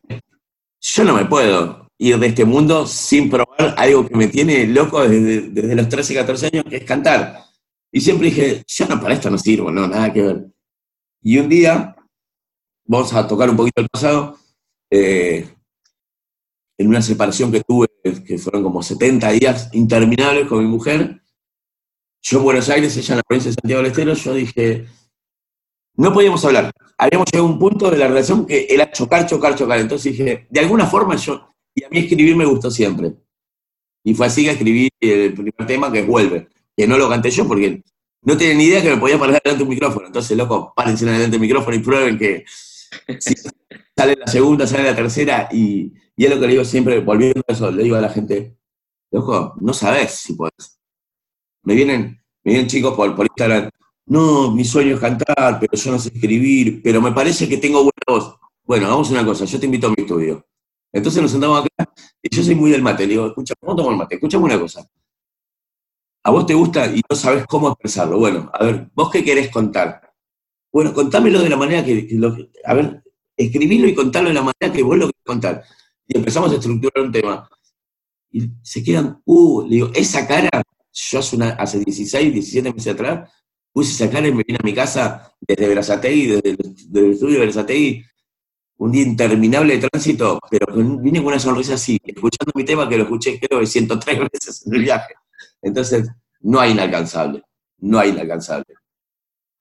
yo 0.79 1.03
no 1.03 1.15
me 1.15 1.25
puedo 1.25 1.87
ir 1.97 2.17
de 2.17 2.27
este 2.27 2.45
mundo 2.45 2.87
sin 2.87 3.29
probar 3.29 3.75
algo 3.77 4.07
que 4.07 4.15
me 4.15 4.27
tiene 4.27 4.65
loco 4.67 5.01
desde, 5.07 5.49
desde 5.49 5.75
los 5.75 5.89
13, 5.89 6.15
14 6.15 6.45
años, 6.47 6.65
que 6.69 6.77
es 6.77 6.83
cantar. 6.83 7.43
Y 7.91 8.01
siempre 8.01 8.29
dije, 8.29 8.63
yo 8.65 8.87
no, 8.87 8.99
para 8.99 9.13
esto 9.13 9.29
no 9.29 9.37
sirvo, 9.37 9.71
no, 9.71 9.87
nada 9.87 10.11
que 10.11 10.21
ver. 10.21 10.45
Y 11.21 11.37
un 11.37 11.49
día, 11.49 11.95
vamos 12.85 13.13
a 13.13 13.27
tocar 13.27 13.49
un 13.49 13.57
poquito 13.57 13.81
el 13.81 13.89
pasado, 13.89 14.37
eh, 14.89 15.47
en 16.77 16.87
una 16.87 17.01
separación 17.01 17.51
que 17.51 17.61
tuve, 17.61 17.87
que 18.25 18.37
fueron 18.39 18.63
como 18.63 18.81
70 18.81 19.29
días 19.31 19.69
interminables 19.73 20.47
con 20.47 20.59
mi 20.59 20.69
mujer, 20.69 21.21
yo 22.23 22.37
en 22.37 22.43
Buenos 22.43 22.69
Aires, 22.69 22.95
ella 22.97 23.13
en 23.13 23.17
la 23.17 23.23
provincia 23.23 23.49
de 23.49 23.55
Santiago 23.55 23.81
del 23.81 23.91
Estero, 23.91 24.13
yo 24.13 24.33
dije, 24.33 24.87
no 25.95 26.13
podíamos 26.13 26.43
hablar. 26.45 26.71
Habíamos 26.97 27.27
llegado 27.31 27.47
a 27.47 27.51
un 27.51 27.59
punto 27.59 27.89
de 27.89 27.97
la 27.97 28.07
relación 28.07 28.45
que 28.45 28.67
era 28.69 28.91
chocar, 28.91 29.25
chocar, 29.27 29.55
chocar. 29.55 29.79
Entonces 29.79 30.11
dije, 30.11 30.47
de 30.49 30.59
alguna 30.59 30.85
forma 30.85 31.15
yo, 31.15 31.53
y 31.73 31.83
a 31.83 31.89
mí 31.89 31.99
escribir 31.99 32.35
me 32.35 32.45
gustó 32.45 32.69
siempre. 32.69 33.13
Y 34.03 34.13
fue 34.13 34.27
así 34.27 34.43
que 34.43 34.51
escribí 34.51 34.89
el 34.99 35.33
primer 35.33 35.65
tema 35.67 35.91
que 35.91 35.99
es 35.99 36.07
Vuelve, 36.07 36.47
que 36.75 36.87
no 36.87 36.97
lo 36.97 37.09
canté 37.09 37.29
yo 37.29 37.47
porque 37.47 37.83
no 38.23 38.37
tenía 38.37 38.55
ni 38.55 38.63
idea 38.65 38.81
que 38.81 38.89
me 38.89 38.97
podía 38.97 39.17
parar 39.17 39.41
delante 39.41 39.57
de 39.57 39.63
un 39.63 39.69
micrófono. 39.69 40.07
Entonces, 40.07 40.37
loco, 40.37 40.73
párense 40.75 41.05
delante 41.05 41.31
del 41.31 41.39
micrófono 41.39 41.75
y 41.75 41.79
prueben 41.79 42.17
que 42.17 42.45
sale 43.97 44.15
la 44.15 44.27
segunda, 44.27 44.67
sale 44.67 44.83
la 44.83 44.95
tercera, 44.95 45.49
y, 45.51 45.93
y 46.15 46.25
es 46.25 46.29
lo 46.29 46.39
que 46.39 46.47
le 46.47 46.53
digo 46.53 46.65
siempre, 46.65 46.99
volviendo 46.99 47.41
a 47.47 47.51
eso, 47.51 47.71
le 47.71 47.83
digo 47.83 47.95
a 47.95 48.01
la 48.01 48.09
gente, 48.09 48.57
loco, 49.11 49.55
no 49.59 49.73
sabes 49.73 50.11
si 50.11 50.33
puedes. 50.33 50.79
Me 51.63 51.75
vienen, 51.75 52.21
me 52.43 52.51
vienen 52.53 52.67
chicos 52.67 52.95
por, 52.95 53.15
por 53.15 53.27
Instagram, 53.27 53.69
no, 54.11 54.51
mi 54.51 54.65
sueño 54.65 54.95
es 54.95 54.99
cantar, 54.99 55.57
pero 55.57 55.71
yo 55.71 55.91
no 55.91 55.97
sé 55.97 56.09
escribir, 56.13 56.81
pero 56.83 57.01
me 57.01 57.13
parece 57.13 57.47
que 57.47 57.55
tengo 57.55 57.77
buena 57.77 57.91
voz. 58.05 58.35
Bueno, 58.65 58.87
hagamos 58.87 59.09
una 59.09 59.23
cosa, 59.23 59.45
yo 59.45 59.57
te 59.57 59.65
invito 59.65 59.87
a 59.87 59.91
mi 59.91 59.95
estudio. 59.99 60.45
Entonces 60.91 61.21
nos 61.21 61.31
sentamos 61.31 61.59
acá, 61.59 61.93
y 62.21 62.35
yo 62.35 62.43
soy 62.43 62.55
muy 62.55 62.71
del 62.71 62.81
mate, 62.81 63.03
le 63.03 63.13
digo, 63.13 63.27
escucha, 63.27 63.53
¿cómo 63.57 63.73
tomo 63.73 63.91
el 63.91 63.95
mate? 63.95 64.15
Escuchame 64.15 64.43
una 64.43 64.59
cosa. 64.59 64.85
A 66.23 66.29
vos 66.29 66.45
te 66.45 66.53
gusta 66.53 66.87
y 66.87 67.01
no 67.09 67.15
sabes 67.15 67.45
cómo 67.47 67.69
expresarlo. 67.69 68.19
Bueno, 68.19 68.51
a 68.53 68.65
ver, 68.65 68.91
¿vos 68.93 69.09
qué 69.09 69.23
querés 69.23 69.49
contar? 69.49 70.01
Bueno, 70.73 70.93
contámelo 70.93 71.41
de 71.41 71.49
la 71.49 71.55
manera 71.55 71.85
que, 71.85 72.09
lo, 72.11 72.35
a 72.65 72.73
ver, 72.73 73.01
escribilo 73.37 73.87
y 73.87 73.95
contarlo 73.95 74.27
de 74.27 74.35
la 74.35 74.41
manera 74.41 74.75
que 74.75 74.83
vos 74.83 74.97
lo 74.97 75.05
querés 75.05 75.23
contar. 75.25 75.63
Y 76.05 76.17
empezamos 76.17 76.51
a 76.51 76.55
estructurar 76.55 77.05
un 77.05 77.13
tema. 77.13 77.49
Y 78.29 78.49
se 78.61 78.83
quedan, 78.83 79.21
uh, 79.23 79.61
le 79.63 79.75
digo, 79.75 79.89
esa 79.95 80.27
cara, 80.27 80.49
yo 80.91 81.19
hace, 81.19 81.37
una, 81.37 81.51
hace 81.51 81.79
16, 81.79 82.33
17 82.33 82.73
meses 82.73 82.93
atrás, 82.93 83.31
cara 84.11 84.27
y 84.27 84.33
me 84.33 84.43
vine 84.43 84.59
a 84.61 84.65
mi 84.65 84.73
casa 84.73 85.33
desde 85.39 85.67
Berazategui, 85.67 86.27
desde, 86.27 86.49
el- 86.51 87.11
estudio 87.13 87.33
de 87.35 87.39
Berazategui, 87.39 88.03
un 88.77 88.91
día 88.91 89.03
interminable 89.03 89.77
de 89.77 89.87
tránsito, 89.87 90.39
pero 90.49 90.65
vine 90.75 91.19
con 91.19 91.27
una 91.27 91.39
sonrisa 91.39 91.75
así, 91.75 91.99
escuchando 92.03 92.51
mi 92.55 92.65
tema 92.65 92.89
que 92.89 92.97
lo 92.97 93.03
escuché 93.03 93.39
creo 93.39 93.59
que 93.59 93.67
103 93.67 94.19
veces 94.33 94.65
en 94.67 94.73
el 94.75 94.81
viaje. 94.83 95.13
Entonces, 95.61 96.09
no 96.41 96.59
hay 96.59 96.71
inalcanzable, 96.71 97.43
no 97.79 97.99
hay 97.99 98.09
inalcanzable. 98.09 98.75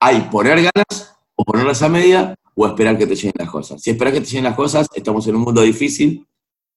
Hay 0.01 0.23
poner 0.31 0.57
ganas, 0.57 1.17
o 1.35 1.45
ponerlas 1.45 1.83
a 1.83 1.89
media, 1.89 2.35
o 2.55 2.67
esperar 2.67 2.97
que 2.97 3.07
te 3.07 3.15
lleguen 3.15 3.35
las 3.37 3.51
cosas. 3.51 3.83
Si 3.83 3.91
esperas 3.91 4.15
que 4.15 4.21
te 4.21 4.27
lleguen 4.27 4.45
las 4.45 4.57
cosas, 4.57 4.89
estamos 4.95 5.27
en 5.27 5.37
un 5.37 5.43
mundo 5.43 5.61
difícil, 5.61 6.27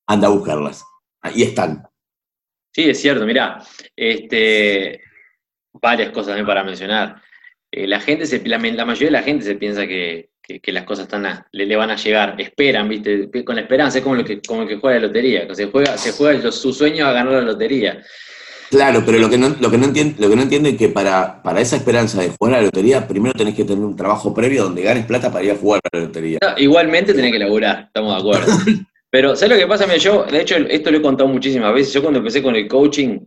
anda 0.05 0.27
a 0.27 0.31
buscarlas. 0.31 0.83
Ahí 1.21 1.43
están. 1.43 1.87
Sí, 2.71 2.83
es 2.89 2.99
cierto, 2.99 3.25
mirá, 3.25 3.63
este, 3.95 4.99
varias 5.73 6.09
cosas 6.11 6.27
también 6.27 6.45
para 6.47 6.63
mencionar. 6.63 7.21
Eh, 7.71 7.87
la 7.87 7.99
gente, 7.99 8.25
se, 8.25 8.45
la, 8.47 8.57
la 8.57 8.85
mayoría 8.85 9.07
de 9.07 9.11
la 9.11 9.23
gente 9.23 9.45
se 9.45 9.55
piensa 9.55 9.87
que, 9.87 10.29
que- 10.41 10.59
que 10.59 10.71
las 10.71 10.83
cosas 10.83 11.05
están 11.05 11.25
a- 11.25 11.47
le, 11.51 11.65
le 11.65 11.75
van 11.75 11.89
a 11.89 11.95
llegar, 11.95 12.35
esperan, 12.39 12.87
¿viste? 12.89 13.29
Con 13.43 13.55
la 13.55 13.61
esperanza, 13.63 13.97
es 13.97 14.03
como 14.03 14.15
lo 14.15 14.23
que, 14.23 14.41
como 14.41 14.63
el 14.63 14.67
que 14.67 14.77
juega 14.77 14.99
la 14.99 15.07
lotería, 15.07 15.47
se 15.55 15.65
juega, 15.67 15.97
se 15.97 16.11
juega 16.11 16.51
su 16.51 16.71
sueño 16.73 17.05
a 17.07 17.11
ganar 17.13 17.33
la 17.33 17.41
lotería. 17.41 18.03
Claro, 18.69 19.03
pero 19.05 19.19
lo 19.19 19.29
que 19.29 19.37
no, 19.37 19.49
lo 19.59 19.69
que 19.69 19.77
no 19.77 19.85
entiende, 19.85 20.15
lo 20.19 20.29
que 20.29 20.35
no 20.35 20.41
entiende 20.41 20.69
es 20.71 20.77
que 20.77 20.89
para, 20.89 21.41
para 21.43 21.61
esa 21.61 21.75
esperanza 21.75 22.19
de 22.21 22.29
jugar 22.29 22.55
a 22.55 22.57
la 22.57 22.63
lotería, 22.63 23.07
primero 23.07 23.33
tenés 23.33 23.53
que 23.55 23.65
tener 23.65 23.83
un 23.83 23.95
trabajo 23.95 24.33
previo 24.33 24.63
donde 24.63 24.81
ganes 24.81 25.05
plata 25.05 25.31
para 25.31 25.45
ir 25.45 25.51
a 25.51 25.55
jugar 25.55 25.79
a 25.91 25.97
la 25.97 26.03
lotería. 26.05 26.39
No, 26.41 26.57
igualmente 26.57 27.13
tenés 27.13 27.31
que 27.31 27.39
laburar, 27.39 27.83
estamos 27.87 28.13
de 28.15 28.19
acuerdo. 28.19 28.51
Pero, 29.11 29.35
¿sabes 29.35 29.51
lo 29.55 29.61
que 29.61 29.67
pasa? 29.67 29.85
Mira, 29.85 29.97
yo, 29.99 30.23
de 30.23 30.41
hecho, 30.41 30.55
esto 30.55 30.89
lo 30.89 30.97
he 30.97 31.01
contado 31.03 31.29
muchísimas 31.29 31.71
veces. 31.71 31.93
Yo 31.93 32.01
cuando 32.01 32.17
empecé 32.17 32.41
con 32.41 32.55
el 32.55 32.67
coaching, 32.67 33.19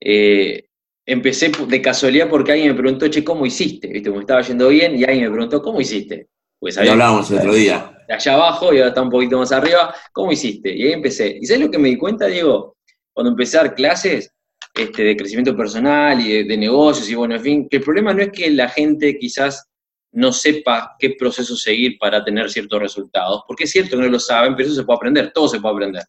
eh, 0.00 0.64
empecé 1.12 1.50
de 1.66 1.82
casualidad 1.82 2.28
porque 2.28 2.52
alguien 2.52 2.68
me 2.72 2.80
preguntó, 2.80 3.08
che, 3.08 3.24
¿cómo 3.24 3.46
hiciste? 3.46 3.88
¿Viste? 3.88 4.10
Me 4.10 4.20
estaba 4.20 4.42
yendo 4.42 4.68
bien 4.68 4.96
y 4.96 5.04
alguien 5.04 5.24
me 5.24 5.30
preguntó, 5.30 5.60
¿cómo 5.62 5.80
hiciste? 5.80 6.28
Pues 6.58 6.76
Lo 6.76 6.92
hablábamos 6.92 7.30
el 7.30 7.38
otro 7.38 7.54
día. 7.54 7.96
de 8.06 8.14
allá 8.14 8.34
abajo 8.34 8.72
y 8.72 8.78
ahora 8.78 8.88
está 8.88 9.02
un 9.02 9.10
poquito 9.10 9.38
más 9.38 9.50
arriba, 9.50 9.94
¿cómo 10.12 10.30
hiciste? 10.32 10.74
Y 10.74 10.86
ahí 10.86 10.92
empecé. 10.92 11.38
¿Y 11.40 11.46
sabes 11.46 11.62
lo 11.62 11.70
que 11.70 11.78
me 11.78 11.88
di 11.88 11.96
cuenta, 11.96 12.26
Diego? 12.26 12.76
Cuando 13.12 13.30
empecé 13.30 13.58
a 13.58 13.64
dar 13.64 13.74
clases 13.74 14.32
este, 14.74 15.02
de 15.02 15.16
crecimiento 15.16 15.56
personal 15.56 16.20
y 16.20 16.32
de, 16.32 16.44
de 16.44 16.56
negocios 16.56 17.08
y 17.08 17.14
bueno, 17.14 17.34
en 17.34 17.42
fin, 17.42 17.68
que 17.68 17.78
el 17.78 17.82
problema 17.82 18.12
no 18.12 18.22
es 18.22 18.30
que 18.30 18.50
la 18.50 18.68
gente 18.68 19.18
quizás 19.18 19.66
no 20.12 20.32
sepa 20.32 20.96
qué 20.98 21.14
proceso 21.18 21.56
seguir 21.56 21.96
para 21.98 22.22
tener 22.24 22.50
ciertos 22.50 22.80
resultados, 22.80 23.42
porque 23.46 23.64
es 23.64 23.70
cierto 23.70 23.96
que 23.96 24.02
no 24.02 24.08
lo 24.08 24.18
saben, 24.18 24.54
pero 24.54 24.68
eso 24.68 24.76
se 24.76 24.84
puede 24.84 24.96
aprender, 24.96 25.32
todo 25.32 25.48
se 25.48 25.60
puede 25.60 25.74
aprender. 25.74 26.02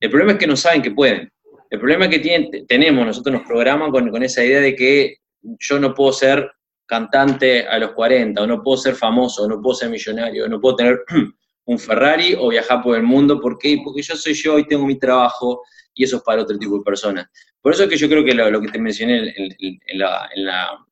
El 0.00 0.10
problema 0.10 0.32
es 0.32 0.38
que 0.38 0.46
no 0.46 0.56
saben 0.56 0.82
que 0.82 0.92
pueden. 0.92 1.30
El 1.70 1.78
problema 1.78 2.04
es 2.06 2.10
que 2.10 2.18
tienen, 2.20 2.66
tenemos, 2.66 3.04
nosotros 3.06 3.32
nos 3.34 3.46
programan 3.46 3.90
con, 3.90 4.10
con 4.10 4.22
esa 4.22 4.44
idea 4.44 4.60
de 4.60 4.74
que 4.74 5.16
yo 5.60 5.78
no 5.78 5.94
puedo 5.94 6.12
ser 6.12 6.50
cantante 6.86 7.66
a 7.66 7.78
los 7.78 7.92
40, 7.92 8.42
o 8.42 8.46
no 8.46 8.62
puedo 8.62 8.78
ser 8.78 8.94
famoso, 8.94 9.42
o 9.44 9.48
no 9.48 9.60
puedo 9.60 9.74
ser 9.74 9.90
millonario, 9.90 10.46
o 10.46 10.48
no 10.48 10.60
puedo 10.60 10.76
tener 10.76 11.00
un 11.66 11.78
Ferrari 11.78 12.34
o 12.38 12.48
viajar 12.48 12.82
por 12.82 12.96
el 12.96 13.02
mundo. 13.02 13.40
¿Por 13.40 13.58
qué? 13.58 13.78
Porque 13.84 14.00
yo 14.02 14.16
soy 14.16 14.32
yo 14.34 14.58
y 14.58 14.66
tengo 14.66 14.86
mi 14.86 14.98
trabajo 14.98 15.62
y 15.94 16.04
eso 16.04 16.16
es 16.16 16.22
para 16.22 16.42
otro 16.42 16.56
tipo 16.58 16.78
de 16.78 16.82
personas. 16.84 17.26
Por 17.60 17.74
eso 17.74 17.82
es 17.84 17.88
que 17.90 17.96
yo 17.96 18.08
creo 18.08 18.24
que 18.24 18.32
lo, 18.34 18.50
lo 18.50 18.60
que 18.62 18.68
te 18.68 18.78
mencioné 18.78 19.18
en, 19.18 19.52
en- 19.58 19.78
en 19.86 19.98
la, 19.98 20.28
en 20.34 20.44
la- 20.46 20.84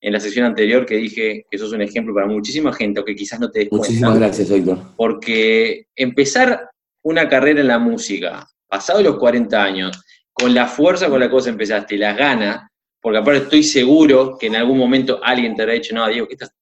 en 0.00 0.12
la 0.12 0.20
sesión 0.20 0.44
anterior, 0.46 0.86
que 0.86 0.94
dije 0.96 1.44
que 1.50 1.58
sos 1.58 1.72
un 1.72 1.82
ejemplo 1.82 2.14
para 2.14 2.26
muchísima 2.28 2.72
gente, 2.72 3.00
o 3.00 3.04
que 3.04 3.16
quizás 3.16 3.40
no 3.40 3.50
te 3.50 3.60
des 3.60 3.68
Muchísimas 3.72 4.10
cuenta, 4.10 4.26
gracias, 4.26 4.48
Héctor. 4.50 4.78
porque 4.96 5.86
empezar 5.96 6.70
una 7.02 7.28
carrera 7.28 7.60
en 7.62 7.66
la 7.66 7.80
música, 7.80 8.46
pasado 8.68 9.02
los 9.02 9.16
40 9.18 9.62
años, 9.62 10.04
con 10.32 10.54
la 10.54 10.66
fuerza 10.66 11.08
con 11.08 11.20
la 11.20 11.26
que 11.28 11.32
vos 11.34 11.46
empezaste 11.46 11.94
y 11.96 11.98
las 11.98 12.16
ganas, 12.16 12.68
porque 13.00 13.18
aparte 13.18 13.42
estoy 13.44 13.62
seguro 13.62 14.36
que 14.38 14.46
en 14.46 14.56
algún 14.56 14.78
momento 14.78 15.20
alguien 15.22 15.54
te 15.56 15.62
habrá 15.62 15.74
dicho, 15.74 15.94
no, 15.94 16.06
Diego, 16.08 16.26
¿qué 16.28 16.34
estás, 16.34 16.50
qué 16.50 16.56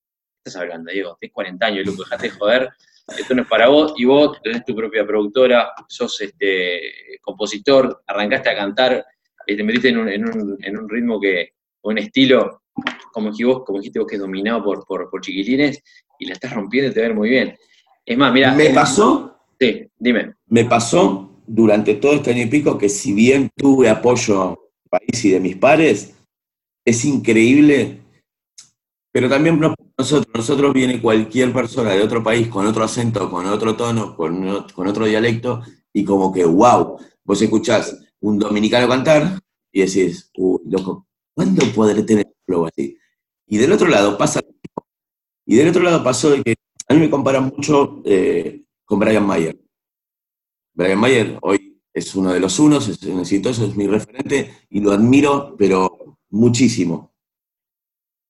estás 0.51 0.57
hablando, 0.63 0.91
Diego? 0.93 1.17
Tienes 1.21 1.35
40 1.35 1.67
años, 1.67 1.87
loco, 1.87 2.03
dejate 2.05 2.29
de 2.29 2.31
joder, 2.39 2.69
esto 3.19 3.35
no 3.35 3.43
es 3.43 3.49
para 3.49 3.69
vos, 3.69 3.95
y 3.97 4.05
vos 4.05 4.41
tenés 4.43 4.65
tu 4.65 4.75
propia 4.75 5.07
productora, 5.07 5.71
sos 5.89 6.21
este, 6.21 6.81
compositor, 7.23 8.03
arrancaste 8.07 8.51
a 8.51 8.57
cantar, 8.57 9.05
te 9.47 9.63
metiste 9.63 9.89
en 9.91 9.99
un, 9.99 10.09
en 10.09 10.25
un- 10.29 10.59
en 10.63 10.79
un 10.79 10.89
ritmo 10.89 11.21
que, 11.21 11.51
o 11.83 11.91
un 11.91 11.99
estilo, 11.99 12.63
como 13.13 13.29
dijiste 13.31 13.45
vos, 13.47 13.63
como 13.65 13.79
dijiste 13.79 13.99
vos, 14.01 14.09
que 14.09 14.17
es 14.17 14.21
dominado 14.21 14.63
por, 14.65 14.85
por, 14.87 15.09
por 15.11 15.21
chiquilines, 15.21 15.83
y 16.19 16.27
la 16.27 16.33
estás 16.33 16.53
rompiendo 16.53 16.91
y 16.91 16.95
te 16.95 17.01
ver 17.01 17.15
muy 17.15 17.29
bien. 17.31 17.57
Es 18.05 18.17
más, 18.19 18.33
mira, 18.33 18.53
Me 18.55 18.71
pasó, 18.71 19.33
Sí, 19.59 19.89
dime. 19.99 20.35
me 20.49 20.65
pasó 20.67 21.36
durante 21.47 21.95
todo 21.95 22.15
este 22.15 22.31
año 22.33 22.43
y 22.43 22.47
pico 22.47 22.79
que 22.79 22.89
si 22.89 23.13
bien 23.13 23.51
tuve 23.57 23.89
apoyo 23.89 24.49
del 24.51 24.91
país 24.91 25.25
y 25.25 25.31
de 25.31 25.41
mis 25.41 25.57
pares, 25.57 26.15
es 26.85 27.05
increíble, 27.05 28.01
pero 29.13 29.29
también 29.29 29.59
no- 29.59 29.75
nosotros, 29.99 30.27
nosotros 30.35 30.75
viene 30.75 31.01
cualquier 31.01 31.53
persona 31.53 31.91
de 31.93 32.03
otro 32.03 32.23
país 32.23 32.49
con 32.49 32.67
otro 32.67 32.85
acento, 32.85 33.31
con 33.31 33.47
otro 33.47 33.75
tono, 33.77 34.15
con, 34.17 34.65
con 34.75 34.87
otro 34.87 35.07
dialecto, 35.07 35.63
y 35.93 36.05
como 36.05 36.33
que, 36.33 36.45
wow, 36.45 36.99
vos 37.25 37.43
escuchás 37.43 37.99
un 38.21 38.39
dominicano 38.39 38.89
cantar 38.89 39.39
y 39.73 39.81
decís, 39.81 40.31
uy, 40.37 40.61
loco, 40.67 41.07
¿cuándo 41.35 41.65
podré 41.75 42.03
tener 42.03 42.27
un 42.27 42.35
flow 42.45 42.67
así? 42.67 42.97
Y 43.47 43.57
del 43.59 43.73
otro 43.73 43.89
lado 43.89 44.19
pasa, 44.19 44.41
y 45.47 45.57
del 45.57 45.69
otro 45.69 45.83
lado 45.83 46.03
pasó 46.03 46.31
de 46.31 46.43
que 46.43 46.55
a 46.89 46.95
mí 46.95 47.01
me 47.01 47.11
comparan 47.11 47.45
mucho 47.55 48.03
eh, 48.05 48.63
con 48.85 48.99
Brian 48.99 49.27
Mayer. 49.27 49.57
Brian 50.77 51.01
Mayer 51.01 51.39
hoy 51.43 51.81
es 51.93 52.15
uno 52.15 52.33
de 52.33 52.39
los 52.39 52.59
unos, 52.61 52.89
es 52.89 53.03
un 53.03 53.21
exitoso, 53.21 53.67
es 53.67 53.75
mi 53.75 53.89
referente 53.89 54.55
y 54.71 54.81
lo 54.81 54.93
admiro, 54.93 55.57
pero 55.59 56.19
muchísimo. 56.31 57.13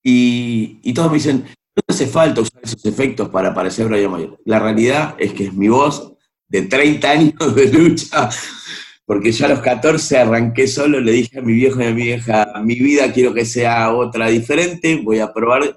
Y, 0.02 0.78
y 0.82 0.94
todos 0.94 1.10
me 1.10 1.18
dicen, 1.18 1.44
no 1.44 1.82
hace 1.86 2.06
falta 2.06 2.40
usar 2.40 2.62
esos 2.62 2.86
efectos 2.86 3.28
para 3.28 3.52
parecer 3.52 3.88
Brian 3.88 4.10
Mayer. 4.10 4.38
La 4.44 4.60
realidad 4.60 5.16
es 5.18 5.34
que 5.34 5.46
es 5.46 5.52
mi 5.52 5.68
voz 5.68 6.14
de 6.48 6.62
30 6.62 7.10
años 7.10 7.54
de 7.54 7.72
lucha 7.72 8.30
porque 9.06 9.30
yo 9.30 9.46
a 9.46 9.48
los 9.48 9.60
14 9.60 10.18
arranqué 10.18 10.66
solo, 10.66 11.00
le 11.00 11.12
dije 11.12 11.38
a 11.38 11.42
mi 11.42 11.52
viejo 11.52 11.80
y 11.80 11.86
a 11.86 11.94
mi 11.94 12.02
vieja, 12.02 12.52
mi 12.62 12.74
vida 12.74 13.12
quiero 13.12 13.32
que 13.32 13.44
sea 13.44 13.94
otra 13.94 14.26
diferente, 14.26 15.00
voy 15.02 15.20
a 15.20 15.32
probar, 15.32 15.76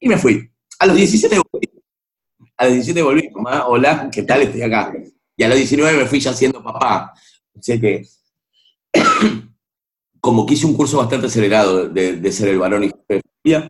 y 0.00 0.08
me 0.08 0.16
fui. 0.16 0.50
A 0.78 0.86
los 0.86 0.96
17 0.96 1.40
volví. 1.52 1.70
A 2.56 2.64
los 2.64 2.74
17 2.74 3.02
volví, 3.02 3.28
mamá, 3.34 3.66
hola, 3.66 4.08
¿qué 4.10 4.22
tal? 4.22 4.42
Estoy 4.42 4.62
acá. 4.62 4.94
Y 5.40 5.42
a 5.42 5.48
los 5.48 5.56
19 5.56 5.96
me 5.96 6.04
fui 6.04 6.20
ya 6.20 6.34
siendo 6.34 6.62
papá. 6.62 7.14
O 7.54 7.62
sea 7.62 7.80
que, 7.80 8.06
como 10.20 10.44
que 10.44 10.52
hice 10.52 10.66
un 10.66 10.76
curso 10.76 10.98
bastante 10.98 11.28
acelerado 11.28 11.88
de, 11.88 12.30
ser 12.30 12.48
el 12.48 12.58
varón 12.58 12.84
y 12.84 12.88
de 13.08 13.22
familia, 13.22 13.66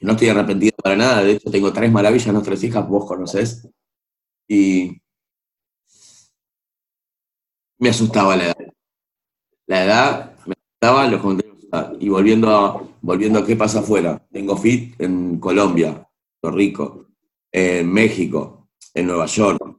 no 0.00 0.12
estoy 0.12 0.28
arrepentido 0.28 0.76
para 0.76 0.94
nada, 0.94 1.24
de 1.24 1.32
hecho 1.32 1.50
tengo 1.50 1.72
tres 1.72 1.90
maravillas, 1.90 2.34
nuestras 2.34 2.62
hijas, 2.64 2.86
vos 2.86 3.06
conocés, 3.06 3.66
y 4.46 5.00
me 7.78 7.88
asustaba 7.88 8.36
la 8.36 8.44
edad. 8.44 8.56
La 9.68 9.84
edad 9.86 10.36
me 10.44 10.54
asustaba, 10.54 11.08
los 11.08 11.98
Y 11.98 12.10
volviendo 12.10 12.54
a, 12.54 12.82
volviendo 13.00 13.38
a 13.38 13.46
qué 13.46 13.56
pasa 13.56 13.80
afuera, 13.80 14.22
tengo 14.30 14.54
fit 14.54 15.00
en 15.00 15.40
Colombia, 15.40 16.06
Puerto 16.42 16.58
Rico, 16.58 17.06
en 17.50 17.90
México, 17.90 18.68
en 18.92 19.06
Nueva 19.06 19.24
York, 19.24 19.76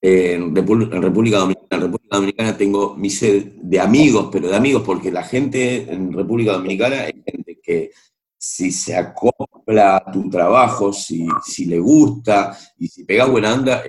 en, 0.00 0.54
República 0.54 1.38
Dominicana. 1.38 1.66
En 1.70 1.80
República 1.80 2.16
Dominicana 2.16 2.56
tengo 2.56 2.96
mi 2.96 3.10
sed 3.10 3.52
de 3.62 3.80
amigos, 3.80 4.28
pero 4.32 4.48
de 4.48 4.56
amigos, 4.56 4.82
porque 4.84 5.10
la 5.10 5.22
gente 5.22 5.92
en 5.92 6.12
República 6.12 6.52
Dominicana 6.52 7.06
es 7.06 7.14
gente 7.24 7.60
que 7.62 7.90
si 8.38 8.72
se 8.72 8.96
acopla 8.96 9.96
a 9.96 10.10
tu 10.10 10.28
trabajo, 10.30 10.92
si, 10.92 11.26
si 11.44 11.66
le 11.66 11.78
gusta 11.78 12.56
y 12.78 12.88
si 12.88 13.04
pega 13.04 13.26
buena 13.26 13.54
onda, 13.54 13.82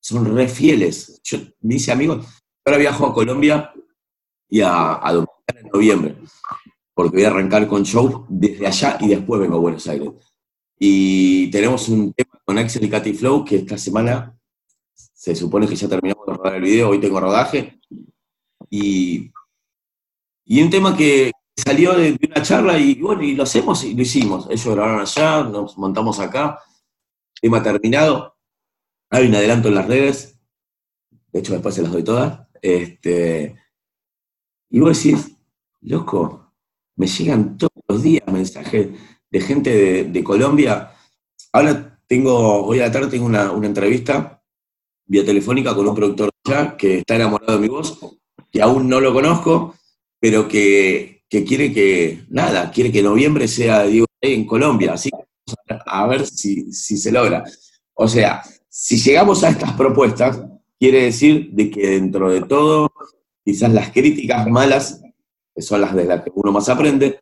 son 0.00 0.34
re 0.34 0.48
fieles. 0.48 1.20
Yo 1.24 1.38
me 1.62 1.74
hice 1.74 1.90
amigos, 1.90 2.24
Ahora 2.66 2.78
viajo 2.78 3.06
a 3.06 3.12
Colombia 3.12 3.72
y 4.48 4.62
a, 4.62 4.98
Dominicana 5.02 5.60
en 5.60 5.68
noviembre, 5.70 6.16
porque 6.94 7.16
voy 7.16 7.24
a 7.24 7.28
arrancar 7.28 7.68
con 7.68 7.84
show 7.84 8.24
desde 8.30 8.66
allá 8.66 8.96
y 9.00 9.08
después 9.08 9.38
vengo 9.38 9.56
a 9.56 9.60
Buenos 9.60 9.86
Aires. 9.86 10.08
Y 10.78 11.50
tenemos 11.50 11.90
un 11.90 12.14
tema 12.14 12.40
con 12.42 12.56
Axel 12.56 12.84
y 12.84 12.88
Katy 12.88 13.12
Flow 13.12 13.44
que 13.44 13.56
esta 13.56 13.76
semana 13.76 14.34
se 15.24 15.34
supone 15.34 15.66
que 15.66 15.74
ya 15.74 15.88
terminamos 15.88 16.26
de 16.26 16.34
rodar 16.34 16.56
el 16.56 16.62
video, 16.62 16.90
hoy 16.90 17.00
tengo 17.00 17.18
rodaje. 17.18 17.80
Y, 18.68 19.32
y 20.44 20.62
un 20.62 20.68
tema 20.68 20.94
que 20.94 21.32
salió 21.56 21.94
de, 21.94 22.18
una 22.28 22.42
charla 22.42 22.78
y 22.78 23.00
bueno, 23.00 23.22
y 23.22 23.34
lo 23.34 23.44
hacemos 23.44 23.84
y 23.84 23.94
lo 23.94 24.02
hicimos. 24.02 24.46
Ellos 24.50 24.74
grabaron 24.74 25.00
allá, 25.00 25.44
nos 25.44 25.78
montamos 25.78 26.20
acá, 26.20 26.60
tema 27.40 27.62
terminado. 27.62 28.36
Hay 29.08 29.26
un 29.26 29.34
adelanto 29.34 29.68
en 29.68 29.76
las 29.76 29.88
redes, 29.88 30.38
de 31.32 31.40
hecho 31.40 31.54
después 31.54 31.74
se 31.74 31.80
las 31.80 31.92
doy 31.92 32.04
todas. 32.04 32.46
Este, 32.60 33.56
y 34.68 34.80
vos 34.80 35.02
decís, 35.02 35.38
loco, 35.80 36.52
me 36.96 37.06
llegan 37.06 37.56
todos 37.56 37.82
los 37.88 38.02
días 38.02 38.26
mensajes 38.30 38.88
de 39.30 39.40
gente 39.40 40.04
de, 40.04 40.22
Colombia. 40.22 40.92
Ahora 41.50 41.98
tengo, 42.06 42.66
hoy 42.66 42.80
a 42.80 42.88
la 42.88 42.92
tarde 42.92 43.08
tengo 43.08 43.24
una, 43.24 43.50
entrevista 43.62 44.43
vía 45.06 45.24
telefónica 45.24 45.74
con 45.74 45.88
un 45.88 45.94
productor 45.94 46.30
allá 46.44 46.76
que 46.76 46.98
está 46.98 47.16
enamorado 47.16 47.54
de 47.54 47.58
mi 47.58 47.68
voz, 47.68 47.98
que 48.50 48.62
aún 48.62 48.88
no 48.88 49.00
lo 49.00 49.12
conozco, 49.12 49.74
pero 50.20 50.48
que, 50.48 51.22
quiere 51.28 51.72
que, 51.72 52.24
nada, 52.30 52.70
quiere 52.70 52.92
que 52.92 53.02
noviembre 53.02 53.48
sea 53.48 53.84
Diego 53.84 54.06
en 54.20 54.46
Colombia. 54.46 54.94
Así 54.94 55.10
que 55.10 55.78
a 55.86 56.06
ver 56.06 56.26
si, 56.26 56.72
si 56.72 56.96
se 56.96 57.12
logra. 57.12 57.44
O 57.94 58.08
sea, 58.08 58.42
si 58.68 58.96
llegamos 58.96 59.44
a 59.44 59.50
estas 59.50 59.72
propuestas, 59.74 60.40
Quiere 60.78 61.04
decir 61.04 61.50
de 61.52 61.70
que 61.70 61.88
dentro 61.88 62.30
de 62.30 62.42
todo, 62.42 62.92
quizás 63.44 63.72
las 63.72 63.90
críticas 63.90 64.46
malas, 64.48 65.00
que 65.54 65.62
son 65.62 65.80
las 65.80 65.94
de 65.94 66.04
las 66.04 66.22
que 66.22 66.30
uno 66.34 66.52
más 66.52 66.68
aprende, 66.68 67.20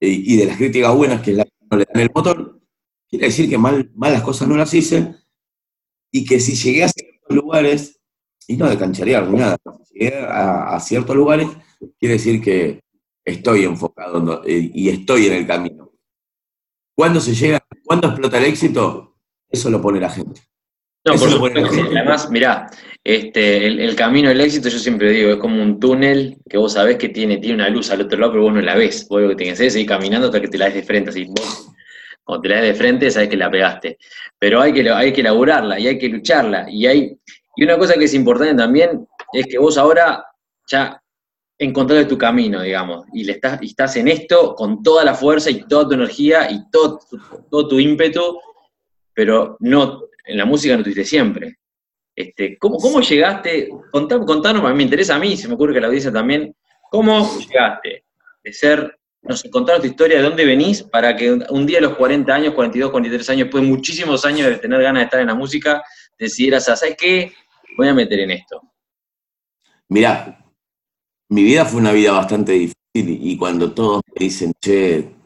y 0.00 0.36
de 0.36 0.46
las 0.46 0.56
críticas 0.56 0.94
buenas, 0.94 1.22
que 1.22 1.30
es 1.32 1.36
la 1.36 1.44
que 1.44 1.52
no 1.70 1.76
le 1.76 1.86
dan 1.92 2.02
el 2.02 2.10
motor, 2.14 2.60
quiere 3.08 3.26
decir 3.26 3.48
que 3.48 3.56
mal, 3.56 3.92
malas 3.94 4.22
cosas 4.22 4.48
no 4.48 4.56
las 4.56 4.74
hice, 4.74 5.14
y 6.10 6.24
que 6.24 6.40
si 6.40 6.54
llegué 6.54 6.84
a 6.84 6.88
ciertos 6.88 7.36
lugares, 7.36 8.00
y 8.48 8.56
no 8.56 8.68
de 8.68 8.78
cancharear 8.78 9.28
ni 9.28 9.38
nada, 9.38 9.56
si 9.84 9.98
llegué 9.98 10.16
a, 10.16 10.78
ciertos 10.80 11.16
lugares, 11.16 11.48
quiere 11.98 12.14
decir 12.14 12.40
que 12.40 12.80
estoy 13.24 13.64
enfocado 13.64 14.42
y 14.46 14.88
estoy 14.88 15.26
en 15.26 15.32
el 15.32 15.46
camino. 15.46 15.92
¿Cuándo 16.94 17.20
se 17.20 17.34
llega, 17.34 17.60
cuándo 17.84 18.08
explota 18.08 18.38
el 18.38 18.44
éxito? 18.44 19.16
Eso 19.50 19.68
lo 19.68 19.82
pone 19.82 20.00
la 20.00 20.10
gente. 20.10 20.40
No, 21.04 21.14
por 21.14 21.30
supuesto 21.30 21.60
Además, 21.60 22.28
mirá, 22.30 22.68
este, 23.04 23.66
el, 23.66 23.94
camino 23.94 24.28
del 24.28 24.40
éxito, 24.40 24.68
yo 24.68 24.78
siempre 24.78 25.12
digo, 25.12 25.30
es 25.30 25.36
como 25.36 25.62
un 25.62 25.78
túnel 25.78 26.38
que 26.50 26.58
vos 26.58 26.72
sabés 26.72 26.96
que 26.96 27.10
tiene, 27.10 27.36
tiene 27.36 27.54
una 27.54 27.68
luz 27.68 27.90
al 27.90 28.00
otro 28.00 28.18
lado, 28.18 28.32
pero 28.32 28.44
vos 28.44 28.54
no 28.54 28.60
la 28.60 28.74
ves. 28.74 29.06
Vos 29.08 29.22
lo 29.22 29.28
que 29.28 29.36
tenés 29.36 29.50
que 29.50 29.54
hacer 29.54 29.66
es 29.66 29.72
seguir 29.74 29.88
caminando 29.88 30.26
hasta 30.26 30.40
que 30.40 30.48
te 30.48 30.58
la 30.58 30.64
des 30.64 30.74
de 30.74 30.82
frente. 30.82 31.10
Así, 31.10 31.26
vos, 31.26 31.68
cuando 32.26 32.42
te 32.42 32.48
la 32.48 32.60
des 32.60 32.72
de 32.72 32.74
frente, 32.74 33.10
sabés 33.10 33.28
que 33.28 33.36
la 33.36 33.48
pegaste. 33.48 33.98
Pero 34.36 34.60
hay 34.60 34.72
que, 34.72 34.90
hay 34.90 35.12
que 35.12 35.20
elaborarla 35.20 35.78
y 35.78 35.86
hay 35.86 35.96
que 35.96 36.08
lucharla. 36.08 36.66
Y, 36.68 36.84
hay, 36.84 37.16
y 37.54 37.64
una 37.64 37.78
cosa 37.78 37.94
que 37.94 38.04
es 38.04 38.14
importante 38.14 38.56
también 38.56 39.06
es 39.32 39.46
que 39.46 39.58
vos 39.58 39.78
ahora 39.78 40.26
ya 40.66 41.00
encontraste 41.56 42.06
tu 42.06 42.18
camino, 42.18 42.62
digamos, 42.62 43.06
y, 43.12 43.22
le 43.22 43.32
estás, 43.32 43.62
y 43.62 43.66
estás 43.66 43.96
en 43.96 44.08
esto 44.08 44.56
con 44.56 44.82
toda 44.82 45.04
la 45.04 45.14
fuerza 45.14 45.50
y 45.50 45.62
toda 45.68 45.88
tu 45.88 45.94
energía 45.94 46.50
y 46.50 46.68
todo, 46.68 46.98
todo 47.48 47.68
tu 47.68 47.78
ímpetu, 47.78 48.40
pero 49.14 49.56
no 49.60 50.02
en 50.24 50.36
la 50.36 50.44
música 50.44 50.76
no 50.76 50.82
tuviste 50.82 51.04
siempre. 51.04 51.58
Este, 52.14 52.58
¿cómo, 52.58 52.78
¿Cómo 52.78 53.00
llegaste? 53.00 53.68
Contanos, 53.92 54.26
contanos, 54.26 54.74
me 54.74 54.82
interesa 54.82 55.14
a 55.14 55.20
mí, 55.20 55.36
se 55.36 55.46
me 55.46 55.54
ocurre 55.54 55.74
que 55.74 55.80
la 55.80 55.86
audiencia 55.86 56.12
también, 56.12 56.54
¿cómo 56.90 57.38
llegaste 57.38 58.04
de 58.42 58.52
ser, 58.52 58.98
nos 59.28 59.42
contaron 59.44 59.80
tu 59.80 59.88
historia, 59.88 60.18
de 60.18 60.22
dónde 60.22 60.44
venís, 60.44 60.82
para 60.82 61.16
que 61.16 61.32
un 61.32 61.66
día 61.66 61.78
a 61.78 61.82
los 61.82 61.96
40 61.96 62.34
años, 62.34 62.54
42, 62.54 62.90
43 62.90 63.30
años, 63.30 63.44
después 63.46 63.62
de 63.62 63.68
muchísimos 63.68 64.24
años 64.24 64.48
de 64.48 64.56
tener 64.56 64.82
ganas 64.82 65.00
de 65.00 65.04
estar 65.04 65.20
en 65.20 65.26
la 65.26 65.34
música, 65.34 65.82
decidieras, 66.18 66.64
¿sabes 66.64 66.96
qué? 66.98 67.32
Voy 67.76 67.88
a 67.88 67.94
meter 67.94 68.20
en 68.20 68.30
esto. 68.30 68.60
Mirá, 69.88 70.44
mi 71.28 71.42
vida 71.42 71.64
fue 71.64 71.80
una 71.80 71.92
vida 71.92 72.12
bastante 72.12 72.52
difícil 72.52 72.76
y 72.94 73.36
cuando 73.36 73.72
todos 73.72 74.02
me 74.14 74.26
dicen, 74.26 74.52
che, 74.60 75.16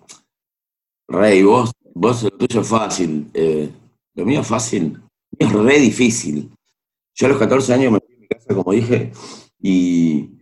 Rey, 1.08 1.42
vos, 1.42 1.72
vos 1.94 2.22
lo 2.22 2.30
tuyo 2.30 2.60
es 2.60 2.68
fácil, 2.68 3.30
eh, 3.34 3.68
lo 4.14 4.24
mío 4.24 4.42
es 4.42 4.46
fácil, 4.46 5.00
es 5.38 5.52
re 5.52 5.78
difícil. 5.78 6.50
Yo 7.14 7.26
a 7.26 7.30
los 7.30 7.38
14 7.38 7.74
años 7.74 7.92
me 7.92 7.98
fui 7.98 8.14
a 8.14 8.20
mi 8.20 8.28
casa, 8.28 8.54
como 8.54 8.72
dije, 8.72 9.12
y, 9.60 10.39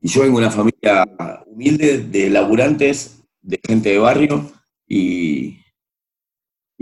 yo 0.00 0.22
vengo 0.22 0.38
de 0.38 0.46
una 0.46 0.54
familia 0.54 1.04
humilde 1.46 1.98
de 1.98 2.30
laburantes, 2.30 3.22
de 3.40 3.60
gente 3.66 3.90
de 3.90 3.98
barrio, 3.98 4.50
y, 4.86 5.58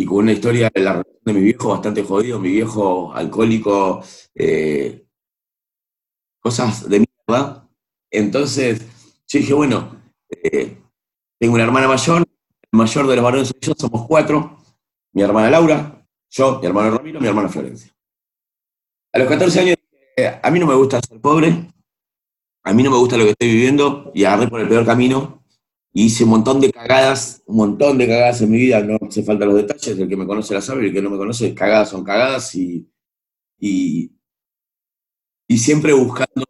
con 0.06 0.18
una 0.18 0.32
historia 0.32 0.70
de 0.72 0.80
la 0.80 0.92
relación 0.92 1.22
de 1.24 1.32
mi 1.32 1.40
viejo 1.40 1.70
bastante 1.70 2.02
jodido, 2.02 2.38
mi 2.38 2.50
viejo 2.50 3.12
alcohólico, 3.14 4.02
eh, 4.34 5.06
cosas 6.40 6.88
de 6.88 7.00
mierda. 7.00 7.68
Entonces, 8.10 8.82
yo 9.26 9.38
dije, 9.38 9.54
bueno, 9.54 10.00
eh, 10.30 10.78
tengo 11.38 11.54
una 11.54 11.64
hermana 11.64 11.88
mayor, 11.88 12.22
el 12.22 12.78
mayor 12.78 13.06
de 13.06 13.16
los 13.16 13.24
varones 13.24 13.48
soy 13.48 13.60
yo, 13.60 13.74
somos 13.76 14.06
cuatro, 14.06 14.58
mi 15.12 15.22
hermana 15.22 15.50
Laura, 15.50 16.06
yo, 16.30 16.60
mi 16.60 16.66
hermano 16.66 16.98
Ramiro, 16.98 17.20
mi 17.20 17.26
hermana 17.26 17.48
Florencia. 17.48 17.92
A 19.12 19.18
los 19.18 19.28
14 19.28 19.60
años, 19.60 19.76
a 20.42 20.50
mí 20.50 20.58
no 20.58 20.66
me 20.66 20.74
gusta 20.74 21.00
ser 21.00 21.20
pobre, 21.20 21.72
a 22.66 22.72
mí 22.72 22.82
no 22.82 22.90
me 22.90 22.96
gusta 22.96 23.16
lo 23.16 23.22
que 23.22 23.30
estoy 23.30 23.48
viviendo 23.48 24.10
y 24.12 24.24
agarré 24.24 24.48
por 24.48 24.60
el 24.60 24.68
peor 24.68 24.84
camino. 24.84 25.40
Y 25.92 26.06
hice 26.06 26.24
un 26.24 26.30
montón 26.30 26.60
de 26.60 26.72
cagadas, 26.72 27.42
un 27.46 27.56
montón 27.58 27.96
de 27.96 28.08
cagadas 28.08 28.42
en 28.42 28.50
mi 28.50 28.58
vida, 28.58 28.80
no 28.80 28.98
hace 29.00 29.22
falta 29.22 29.46
los 29.46 29.54
detalles, 29.54 29.96
el 29.96 30.08
que 30.08 30.16
me 30.16 30.26
conoce 30.26 30.52
la 30.52 30.60
sabe, 30.60 30.86
el 30.86 30.92
que 30.92 31.00
no 31.00 31.08
me 31.08 31.16
conoce, 31.16 31.54
cagadas 31.54 31.90
son 31.90 32.02
cagadas 32.02 32.52
y, 32.56 32.90
y, 33.60 34.10
siempre 35.56 35.92
buscando 35.92 36.44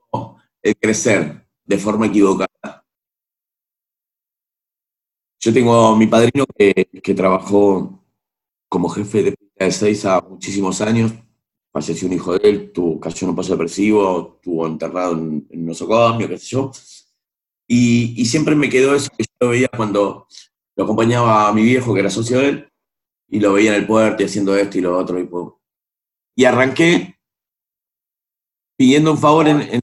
el 0.63 0.75
crecer 0.77 1.47
de 1.67 1.79
forma 1.79 2.07
equivocada. 2.07 2.87
Yo 5.39 5.53
tengo 5.53 5.89
a 5.89 5.99
mi 5.99 6.07
padrino 6.07 6.47
que, 6.47 7.15
trabajó 7.15 8.03
como 8.71 8.89
jefe 8.89 9.23
de 9.23 9.37
de 9.59 9.71
seis 9.71 10.05
a 10.07 10.21
muchísimos 10.23 10.81
años, 10.81 11.13
falleció 11.77 12.09
un 12.09 12.15
hijo 12.15 12.39
de 12.39 12.49
él, 12.49 12.73
tuvo, 12.73 12.99
cayó 12.99 13.19
en 13.27 13.29
un 13.31 13.37
paso 13.37 13.53
depresivo, 13.53 14.37
estuvo 14.37 14.67
enterrado 14.67 15.13
en, 15.13 15.47
un 15.51 15.67
nosocomio, 15.67 16.27
qué 16.27 16.39
sé 16.39 16.47
yo. 16.47 16.73
Y, 17.69 18.25
siempre 18.25 18.55
me 18.55 18.71
quedó 18.71 18.95
eso 18.95 19.11
que 19.17 19.25
yo 19.39 19.51
veía 19.51 19.69
cuando 19.77 20.27
lo 20.75 20.85
acompañaba 20.85 21.49
a 21.49 21.53
mi 21.53 21.63
viejo, 21.63 21.93
que 21.93 22.01
era 22.01 22.09
socio 22.09 22.39
de 22.39 22.49
él, 22.49 22.73
y 23.29 23.41
lo 23.41 23.53
veía 23.53 23.75
en 23.75 23.83
el 23.83 23.87
puerto 23.87 24.25
haciendo 24.25 24.57
esto 24.57 24.79
y 24.79 24.81
lo 24.81 24.97
otro. 24.97 25.21
Y, 25.21 25.29
y 26.35 26.45
arranqué 26.47 27.19
pidiendo 28.79 29.13
un 29.13 29.19
favor 29.19 29.47
en, 29.47 29.81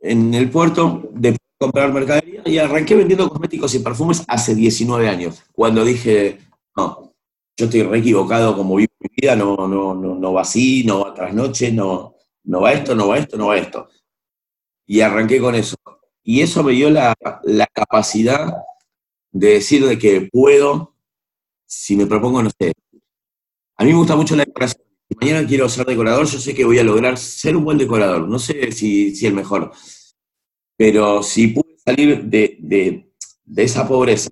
en, 0.00 0.34
el 0.34 0.50
puerto 0.50 1.10
de 1.12 1.36
comprar 1.58 1.92
mercadería 1.92 2.42
y 2.46 2.56
arranqué 2.56 2.94
vendiendo 2.94 3.28
cosméticos 3.28 3.74
y 3.74 3.80
perfumes 3.80 4.24
hace 4.26 4.54
19 4.54 5.06
años, 5.06 5.42
cuando 5.52 5.84
dije, 5.84 6.38
no, 6.74 7.09
yo 7.56 7.66
estoy 7.66 7.82
re 7.82 7.98
equivocado 7.98 8.56
como 8.56 8.76
vivo 8.76 8.92
mi 9.00 9.08
vida, 9.16 9.36
no, 9.36 9.68
no, 9.68 9.94
no, 9.94 10.14
no 10.14 10.32
va 10.32 10.42
así, 10.42 10.84
no 10.84 11.00
va 11.00 11.14
tras 11.14 11.34
noche, 11.34 11.72
no, 11.72 12.16
no 12.44 12.60
va 12.60 12.72
esto, 12.72 12.94
no 12.94 13.08
va 13.08 13.18
esto, 13.18 13.36
no 13.36 13.48
va 13.48 13.58
esto. 13.58 13.88
Y 14.86 15.00
arranqué 15.00 15.40
con 15.40 15.54
eso. 15.54 15.76
Y 16.22 16.40
eso 16.40 16.62
me 16.62 16.72
dio 16.72 16.90
la, 16.90 17.14
la 17.44 17.66
capacidad 17.66 18.54
de 19.32 19.48
decir 19.54 19.86
de 19.86 19.98
que 19.98 20.28
puedo, 20.32 20.94
si 21.66 21.96
me 21.96 22.06
propongo, 22.06 22.42
no 22.42 22.50
sé. 22.58 22.72
A 23.76 23.84
mí 23.84 23.92
me 23.92 23.98
gusta 23.98 24.16
mucho 24.16 24.36
la 24.36 24.44
decoración. 24.44 24.84
Si 25.08 25.16
mañana 25.20 25.46
quiero 25.46 25.68
ser 25.68 25.86
decorador, 25.86 26.26
yo 26.26 26.38
sé 26.38 26.54
que 26.54 26.64
voy 26.64 26.78
a 26.78 26.84
lograr 26.84 27.18
ser 27.18 27.56
un 27.56 27.64
buen 27.64 27.78
decorador. 27.78 28.28
No 28.28 28.38
sé 28.38 28.72
si, 28.72 29.14
si 29.14 29.26
el 29.26 29.34
mejor. 29.34 29.72
Pero 30.76 31.22
si 31.22 31.48
pude 31.48 31.76
salir 31.84 32.24
de, 32.24 32.56
de, 32.60 33.12
de 33.44 33.62
esa 33.62 33.86
pobreza, 33.88 34.30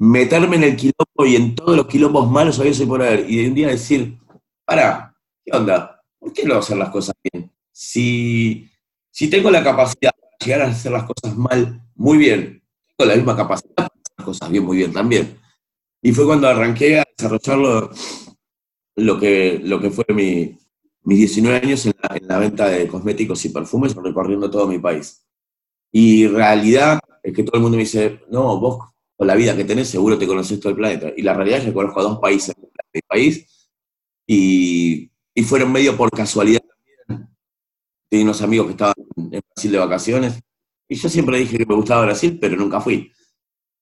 meterme 0.00 0.56
en 0.56 0.64
el 0.64 0.76
quilombo 0.76 1.26
y 1.26 1.36
en 1.36 1.54
todos 1.54 1.76
los 1.76 1.86
quilombos 1.86 2.28
malos 2.30 2.58
había 2.58 2.72
por 2.86 3.02
haber, 3.02 3.28
y 3.28 3.36
de 3.36 3.48
un 3.48 3.54
día 3.54 3.68
decir, 3.68 4.18
para, 4.64 5.14
¿qué 5.44 5.54
onda? 5.54 6.02
¿Por 6.18 6.32
qué 6.32 6.44
no 6.44 6.54
hacer 6.54 6.78
las 6.78 6.88
cosas 6.88 7.14
bien? 7.22 7.52
Si, 7.70 8.66
si 9.10 9.28
tengo 9.28 9.50
la 9.50 9.62
capacidad 9.62 10.12
de 10.14 10.46
llegar 10.46 10.62
a 10.62 10.70
hacer 10.70 10.90
las 10.90 11.04
cosas 11.04 11.36
mal, 11.36 11.82
muy 11.94 12.16
bien, 12.16 12.62
tengo 12.96 13.10
la 13.10 13.16
misma 13.16 13.36
capacidad 13.36 13.74
para 13.74 13.88
hacer 13.88 14.14
las 14.16 14.24
cosas 14.24 14.50
bien, 14.50 14.64
muy 14.64 14.78
bien 14.78 14.90
también. 14.90 15.38
Y 16.00 16.12
fue 16.12 16.24
cuando 16.24 16.48
arranqué 16.48 17.00
a 17.00 17.04
desarrollarlo 17.18 17.90
lo 18.96 19.20
que, 19.20 19.60
lo 19.62 19.82
que 19.82 19.90
fue 19.90 20.06
mi, 20.14 20.58
mis 21.02 21.18
19 21.18 21.58
años 21.58 21.84
en 21.84 21.92
la, 22.02 22.16
en 22.16 22.26
la, 22.26 22.38
venta 22.38 22.68
de 22.68 22.88
cosméticos 22.88 23.44
y 23.44 23.50
perfumes 23.50 23.94
recorriendo 23.94 24.50
todo 24.50 24.66
mi 24.66 24.78
país. 24.78 25.26
Y 25.92 26.26
realidad 26.26 27.00
es 27.22 27.34
que 27.34 27.42
todo 27.42 27.56
el 27.56 27.62
mundo 27.62 27.76
me 27.76 27.82
dice, 27.82 28.20
no, 28.30 28.58
vos 28.58 28.89
con 29.20 29.26
la 29.26 29.34
vida 29.34 29.54
que 29.54 29.66
tenés 29.66 29.90
seguro 29.90 30.16
te 30.16 30.26
conoces 30.26 30.58
todo 30.58 30.70
el 30.70 30.76
planeta. 30.76 31.12
Y 31.14 31.20
la 31.20 31.34
realidad 31.34 31.58
es 31.58 31.66
que 31.66 31.74
conozco 31.74 32.00
a 32.00 32.04
dos 32.04 32.18
países 32.20 32.54
del 32.56 33.02
país 33.06 33.68
y, 34.26 35.10
y 35.34 35.42
fueron 35.42 35.70
medio 35.70 35.94
por 35.94 36.10
casualidad 36.10 36.62
también. 36.62 37.28
Tenía 38.08 38.24
unos 38.24 38.40
amigos 38.40 38.68
que 38.68 38.72
estaban 38.72 38.94
en 39.16 39.42
Brasil 39.54 39.72
de 39.72 39.78
vacaciones 39.78 40.40
y 40.88 40.94
yo 40.94 41.10
siempre 41.10 41.36
dije 41.36 41.58
que 41.58 41.66
me 41.66 41.74
gustaba 41.74 42.06
Brasil, 42.06 42.38
pero 42.40 42.56
nunca 42.56 42.80
fui. 42.80 43.12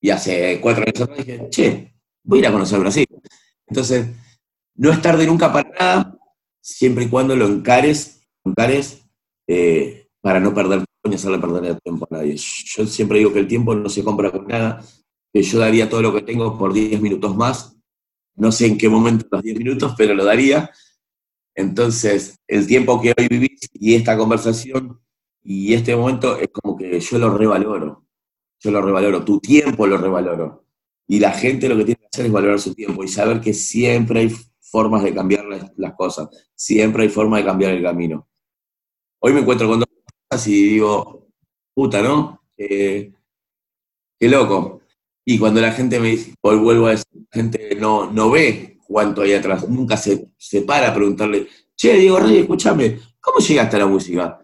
Y 0.00 0.10
hace 0.10 0.58
cuatro 0.60 0.82
años 0.82 1.02
atrás 1.02 1.24
dije, 1.24 1.46
che, 1.50 1.94
voy 2.24 2.38
a 2.38 2.40
ir 2.40 2.46
a 2.48 2.52
conocer 2.52 2.80
Brasil. 2.80 3.06
Entonces, 3.68 4.08
no 4.74 4.90
es 4.90 5.00
tarde 5.00 5.24
nunca 5.24 5.52
para 5.52 5.70
nada, 5.70 6.18
siempre 6.60 7.04
y 7.04 7.08
cuando 7.08 7.36
lo 7.36 7.46
encares, 7.46 8.28
encares 8.44 9.04
eh, 9.46 10.08
para 10.20 10.40
no 10.40 10.52
perder 10.52 10.78
tiempo 10.78 11.08
ni 11.08 11.14
hacerle 11.14 11.38
perder 11.38 11.64
el 11.64 11.80
tiempo 11.80 12.08
a 12.10 12.16
nadie. 12.16 12.34
Yo 12.36 12.86
siempre 12.86 13.18
digo 13.18 13.32
que 13.32 13.38
el 13.38 13.46
tiempo 13.46 13.72
no 13.72 13.88
se 13.88 14.02
compra 14.02 14.32
con 14.32 14.48
nada, 14.48 14.82
yo 15.42 15.58
daría 15.58 15.88
todo 15.88 16.02
lo 16.02 16.14
que 16.14 16.22
tengo 16.22 16.56
por 16.58 16.72
10 16.72 17.00
minutos 17.00 17.36
más. 17.36 17.76
No 18.34 18.52
sé 18.52 18.66
en 18.66 18.78
qué 18.78 18.88
momento 18.88 19.26
los 19.30 19.42
10 19.42 19.58
minutos, 19.58 19.94
pero 19.96 20.14
lo 20.14 20.24
daría. 20.24 20.70
Entonces, 21.54 22.38
el 22.46 22.66
tiempo 22.66 23.00
que 23.00 23.14
hoy 23.18 23.28
vivís 23.28 23.68
y 23.72 23.94
esta 23.94 24.16
conversación 24.16 25.00
y 25.42 25.74
este 25.74 25.96
momento 25.96 26.36
es 26.36 26.48
como 26.52 26.76
que 26.76 27.00
yo 27.00 27.18
lo 27.18 27.36
revaloro. 27.36 28.06
Yo 28.60 28.70
lo 28.70 28.82
revaloro, 28.82 29.24
tu 29.24 29.40
tiempo 29.40 29.86
lo 29.86 29.96
revaloro. 29.96 30.66
Y 31.06 31.20
la 31.20 31.32
gente 31.32 31.68
lo 31.68 31.76
que 31.76 31.84
tiene 31.84 32.00
que 32.00 32.08
hacer 32.12 32.26
es 32.26 32.32
valorar 32.32 32.60
su 32.60 32.74
tiempo 32.74 33.02
y 33.02 33.08
saber 33.08 33.40
que 33.40 33.54
siempre 33.54 34.20
hay 34.20 34.36
formas 34.60 35.02
de 35.02 35.14
cambiar 35.14 35.46
las, 35.46 35.72
las 35.76 35.94
cosas, 35.94 36.28
siempre 36.54 37.04
hay 37.04 37.08
formas 37.08 37.40
de 37.40 37.46
cambiar 37.46 37.72
el 37.72 37.82
camino. 37.82 38.28
Hoy 39.20 39.32
me 39.32 39.40
encuentro 39.40 39.68
con 39.68 39.80
dos 39.80 39.88
cosas 40.28 40.46
y 40.48 40.68
digo, 40.68 41.26
puta, 41.74 42.02
¿no? 42.02 42.42
Eh, 42.56 43.12
qué 44.18 44.28
loco. 44.28 44.82
Y 45.30 45.38
cuando 45.38 45.60
la 45.60 45.72
gente 45.72 46.00
me 46.00 46.08
dice, 46.12 46.32
hoy 46.40 46.56
vuelvo 46.56 46.86
a 46.86 46.92
decir, 46.92 47.04
la 47.12 47.42
gente 47.42 47.76
no, 47.78 48.10
no 48.10 48.30
ve 48.30 48.78
cuánto 48.86 49.20
hay 49.20 49.34
atrás, 49.34 49.68
nunca 49.68 49.94
se, 49.94 50.30
se 50.38 50.62
para 50.62 50.88
a 50.88 50.94
preguntarle, 50.94 51.46
che, 51.76 51.98
Diego 51.98 52.18
Rey, 52.18 52.38
escúchame, 52.38 52.98
¿cómo 53.20 53.38
llegaste 53.38 53.76
a 53.76 53.80
la 53.80 53.86
música? 53.86 54.40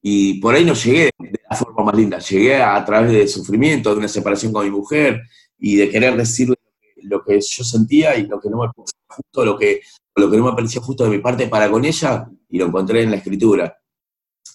Y 0.00 0.34
por 0.34 0.54
ahí 0.54 0.64
no 0.64 0.74
llegué 0.74 1.10
de 1.18 1.40
la 1.50 1.56
forma 1.56 1.86
más 1.86 1.96
linda, 1.96 2.20
llegué 2.20 2.62
a, 2.62 2.84
través 2.84 3.10
de 3.10 3.26
sufrimiento, 3.26 3.90
de 3.90 3.98
una 3.98 4.06
separación 4.06 4.52
con 4.52 4.64
mi 4.64 4.70
mujer 4.70 5.22
y 5.58 5.74
de 5.74 5.90
querer 5.90 6.16
decirle 6.16 6.54
lo 7.02 7.24
que 7.24 7.40
yo 7.40 7.64
sentía 7.64 8.16
y 8.16 8.28
lo 8.28 8.38
que 8.38 8.48
no 8.48 8.58
me 8.58 8.68
justo, 8.68 9.44
lo 9.44 9.58
que, 9.58 9.80
lo 10.14 10.30
que 10.30 10.36
no 10.36 10.44
me 10.44 10.52
parecía 10.52 10.80
justo 10.80 11.02
de 11.02 11.10
mi 11.10 11.18
parte 11.18 11.48
para 11.48 11.68
con 11.68 11.84
ella, 11.84 12.30
y 12.48 12.58
lo 12.58 12.66
encontré 12.66 13.02
en 13.02 13.10
la 13.10 13.16
escritura. 13.16 13.76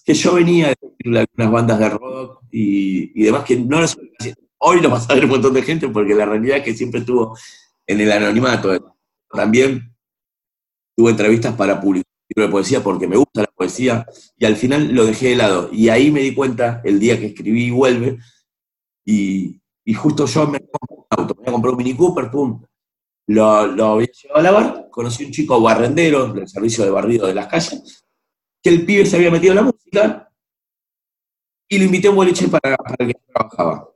Que 0.05 0.13
yo 0.13 0.35
venía 0.35 0.73
de 0.97 1.19
algunas 1.19 1.51
bandas 1.51 1.77
de 1.77 1.89
rock 1.89 2.41
y, 2.51 3.21
y 3.21 3.25
demás 3.25 3.43
que 3.43 3.57
no 3.57 3.81
lo 3.81 3.87
Hoy 4.67 4.81
lo 4.81 4.89
vas 4.89 5.07
a 5.07 5.13
ver 5.13 5.25
un 5.25 5.29
montón 5.29 5.53
de 5.53 5.61
gente 5.61 5.87
porque 5.89 6.15
la 6.15 6.25
realidad 6.25 6.57
es 6.57 6.63
que 6.63 6.73
siempre 6.73 7.01
estuvo 7.01 7.37
en 7.85 8.01
el 8.01 8.11
anonimato. 8.11 8.97
También 9.29 9.95
tuve 10.97 11.11
entrevistas 11.11 11.53
para 11.53 11.79
publicar 11.79 12.11
libro 12.29 12.47
de 12.47 12.51
poesía 12.51 12.81
porque 12.81 13.07
me 13.07 13.15
gusta 13.15 13.41
la 13.41 13.51
poesía 13.55 14.07
y 14.35 14.45
al 14.45 14.55
final 14.55 14.91
lo 14.91 15.05
dejé 15.05 15.29
de 15.29 15.35
lado. 15.35 15.69
Y 15.71 15.89
ahí 15.89 16.09
me 16.09 16.21
di 16.21 16.33
cuenta 16.33 16.81
el 16.83 16.99
día 16.99 17.19
que 17.19 17.27
escribí 17.27 17.65
y 17.65 17.69
vuelve 17.69 18.17
y, 19.05 19.61
y 19.83 19.93
justo 19.93 20.25
yo 20.25 20.47
me 20.47 20.57
compré 20.59 20.97
un 20.97 21.05
auto, 21.11 21.35
me 21.45 21.51
compré 21.51 21.69
un 21.69 21.77
Mini 21.77 21.95
Cooper, 21.95 22.31
pum, 22.31 22.63
lo, 23.27 23.67
lo 23.67 23.85
había 23.85 24.07
llevado 24.07 24.39
a 24.39 24.41
lavar, 24.41 24.87
conocí 24.89 25.25
un 25.25 25.31
chico 25.31 25.61
barrendero 25.61 26.33
del 26.33 26.47
servicio 26.47 26.83
de 26.83 26.89
barrido 26.89 27.27
de 27.27 27.35
las 27.35 27.45
calles, 27.45 28.03
que 28.63 28.69
el 28.71 28.83
pibe 28.83 29.05
se 29.05 29.17
había 29.17 29.29
metido 29.29 29.51
en 29.51 29.57
la 29.57 29.61
música 29.61 30.31
y 31.69 31.77
lo 31.77 31.85
invité 31.85 32.07
a 32.07 32.09
un 32.09 32.15
boliche 32.15 32.47
para, 32.47 32.75
para 32.75 32.95
el 32.97 33.07
que 33.13 33.21
trabajaba. 33.31 33.94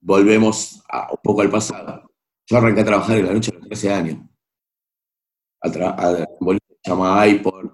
Volvemos 0.00 0.82
a, 0.88 1.08
un 1.10 1.18
poco 1.22 1.42
al 1.42 1.50
pasado. 1.50 2.10
Yo 2.46 2.56
arranqué 2.56 2.80
a 2.80 2.84
trabajar 2.84 3.18
en 3.18 3.26
la 3.26 3.32
noche 3.32 3.50
a 3.52 3.58
los 3.58 3.66
13 3.68 3.92
años. 3.92 4.18
A, 5.62 5.68
a 5.68 6.16
que 6.16 6.58
se 6.82 6.90
llama 6.90 7.26
iPod, 7.26 7.70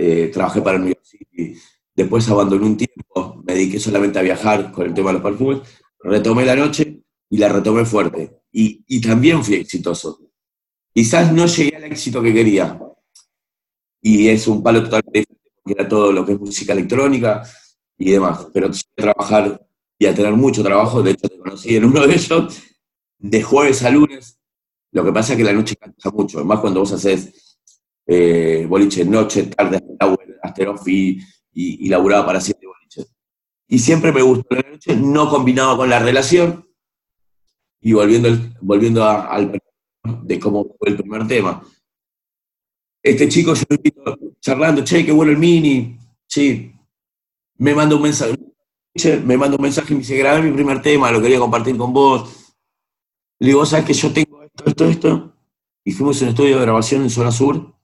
eh, 0.00 0.30
trabajé 0.32 0.62
para 0.62 0.78
New 0.78 0.88
York 0.88 1.02
City, 1.02 1.58
después 1.94 2.28
abandoné 2.28 2.64
un 2.64 2.76
tiempo, 2.76 3.42
me 3.44 3.54
dediqué 3.54 3.80
solamente 3.80 4.18
a 4.18 4.22
viajar 4.22 4.70
con 4.70 4.86
el 4.86 4.94
tema 4.94 5.08
de 5.08 5.14
los 5.14 5.22
perfumes, 5.22 5.60
retomé 5.98 6.44
la 6.44 6.54
noche 6.54 7.02
y 7.28 7.38
la 7.38 7.48
retomé 7.48 7.84
fuerte. 7.84 8.42
Y, 8.52 8.84
y, 8.86 9.00
también 9.00 9.42
fui 9.42 9.56
exitoso. 9.56 10.20
Quizás 10.94 11.32
no 11.32 11.46
llegué 11.46 11.76
al 11.76 11.84
éxito 11.84 12.22
que 12.22 12.32
quería. 12.32 12.80
Y 14.00 14.28
es 14.28 14.46
un 14.46 14.62
palo 14.62 14.84
totalmente 14.84 15.20
diferente, 15.20 15.50
porque 15.62 15.80
era 15.80 15.88
todo 15.88 16.12
lo 16.12 16.24
que 16.24 16.32
es 16.32 16.38
música 16.38 16.72
electrónica 16.72 17.42
y 17.98 18.12
demás. 18.12 18.46
Pero 18.54 18.68
a 18.68 18.70
trabajar 18.94 19.67
y 19.98 20.06
a 20.06 20.14
tener 20.14 20.32
mucho 20.34 20.62
trabajo. 20.62 21.02
De 21.02 21.12
hecho, 21.12 21.28
te 21.28 21.38
conocí 21.38 21.76
en 21.76 21.84
uno 21.84 22.06
de 22.06 22.14
ellos, 22.14 22.62
de 23.18 23.42
jueves 23.42 23.82
a 23.82 23.90
lunes. 23.90 24.38
Lo 24.92 25.04
que 25.04 25.12
pasa 25.12 25.32
es 25.32 25.38
que 25.38 25.44
la 25.44 25.52
noche 25.52 25.76
cansa 25.76 26.10
mucho. 26.10 26.44
Más 26.44 26.60
cuando 26.60 26.80
vos 26.80 26.92
haces 26.92 27.58
eh, 28.06 28.66
boliche 28.68 29.04
noche, 29.04 29.44
tarde, 29.44 29.82
hasta 30.42 30.62
y, 30.86 31.18
y, 31.52 31.86
y 31.86 31.88
laburaba 31.88 32.26
para 32.26 32.40
siete 32.40 32.66
boliches. 32.66 33.12
Y 33.66 33.78
siempre 33.78 34.12
me 34.12 34.22
gustó 34.22 34.54
la 34.54 34.62
noche, 34.62 34.96
no 34.96 35.28
combinaba 35.28 35.76
con 35.76 35.90
la 35.90 35.98
relación, 35.98 36.68
y 37.80 37.92
volviendo, 37.92 38.28
el, 38.28 38.54
volviendo 38.60 39.04
al 39.04 39.60
de 40.22 40.38
cómo 40.38 40.74
fue 40.78 40.90
el 40.90 40.96
primer 40.96 41.26
tema. 41.26 41.62
Este 43.02 43.28
chico, 43.28 43.54
yo 43.54 43.62
lo 43.68 43.76
invito 43.76 44.18
charlando, 44.40 44.82
che, 44.82 45.04
qué 45.04 45.12
bueno 45.12 45.32
el 45.32 45.38
mini, 45.38 45.96
sí, 46.26 46.72
me 47.56 47.74
manda 47.74 47.96
un 47.96 48.02
mensaje, 48.02 48.34
me 49.24 49.36
manda 49.36 49.56
un 49.56 49.62
mensaje 49.62 49.92
y 49.92 49.96
me 49.96 50.00
dice, 50.00 50.16
grabé 50.16 50.42
mi 50.42 50.52
primer 50.52 50.82
tema, 50.82 51.10
lo 51.10 51.20
quería 51.20 51.38
compartir 51.38 51.76
con 51.76 51.92
vos. 51.92 52.54
Le 53.38 53.48
digo, 53.48 53.64
¿sabes 53.64 53.86
que 53.86 53.92
yo 53.94 54.12
tengo 54.12 54.42
esto, 54.42 54.64
esto, 54.66 54.84
esto? 54.86 55.34
Y 55.84 55.92
fuimos 55.92 56.20
a 56.20 56.24
un 56.24 56.30
estudio 56.30 56.56
de 56.56 56.62
grabación 56.62 57.02
en 57.02 57.10
Zona 57.10 57.30
Sur, 57.30 57.74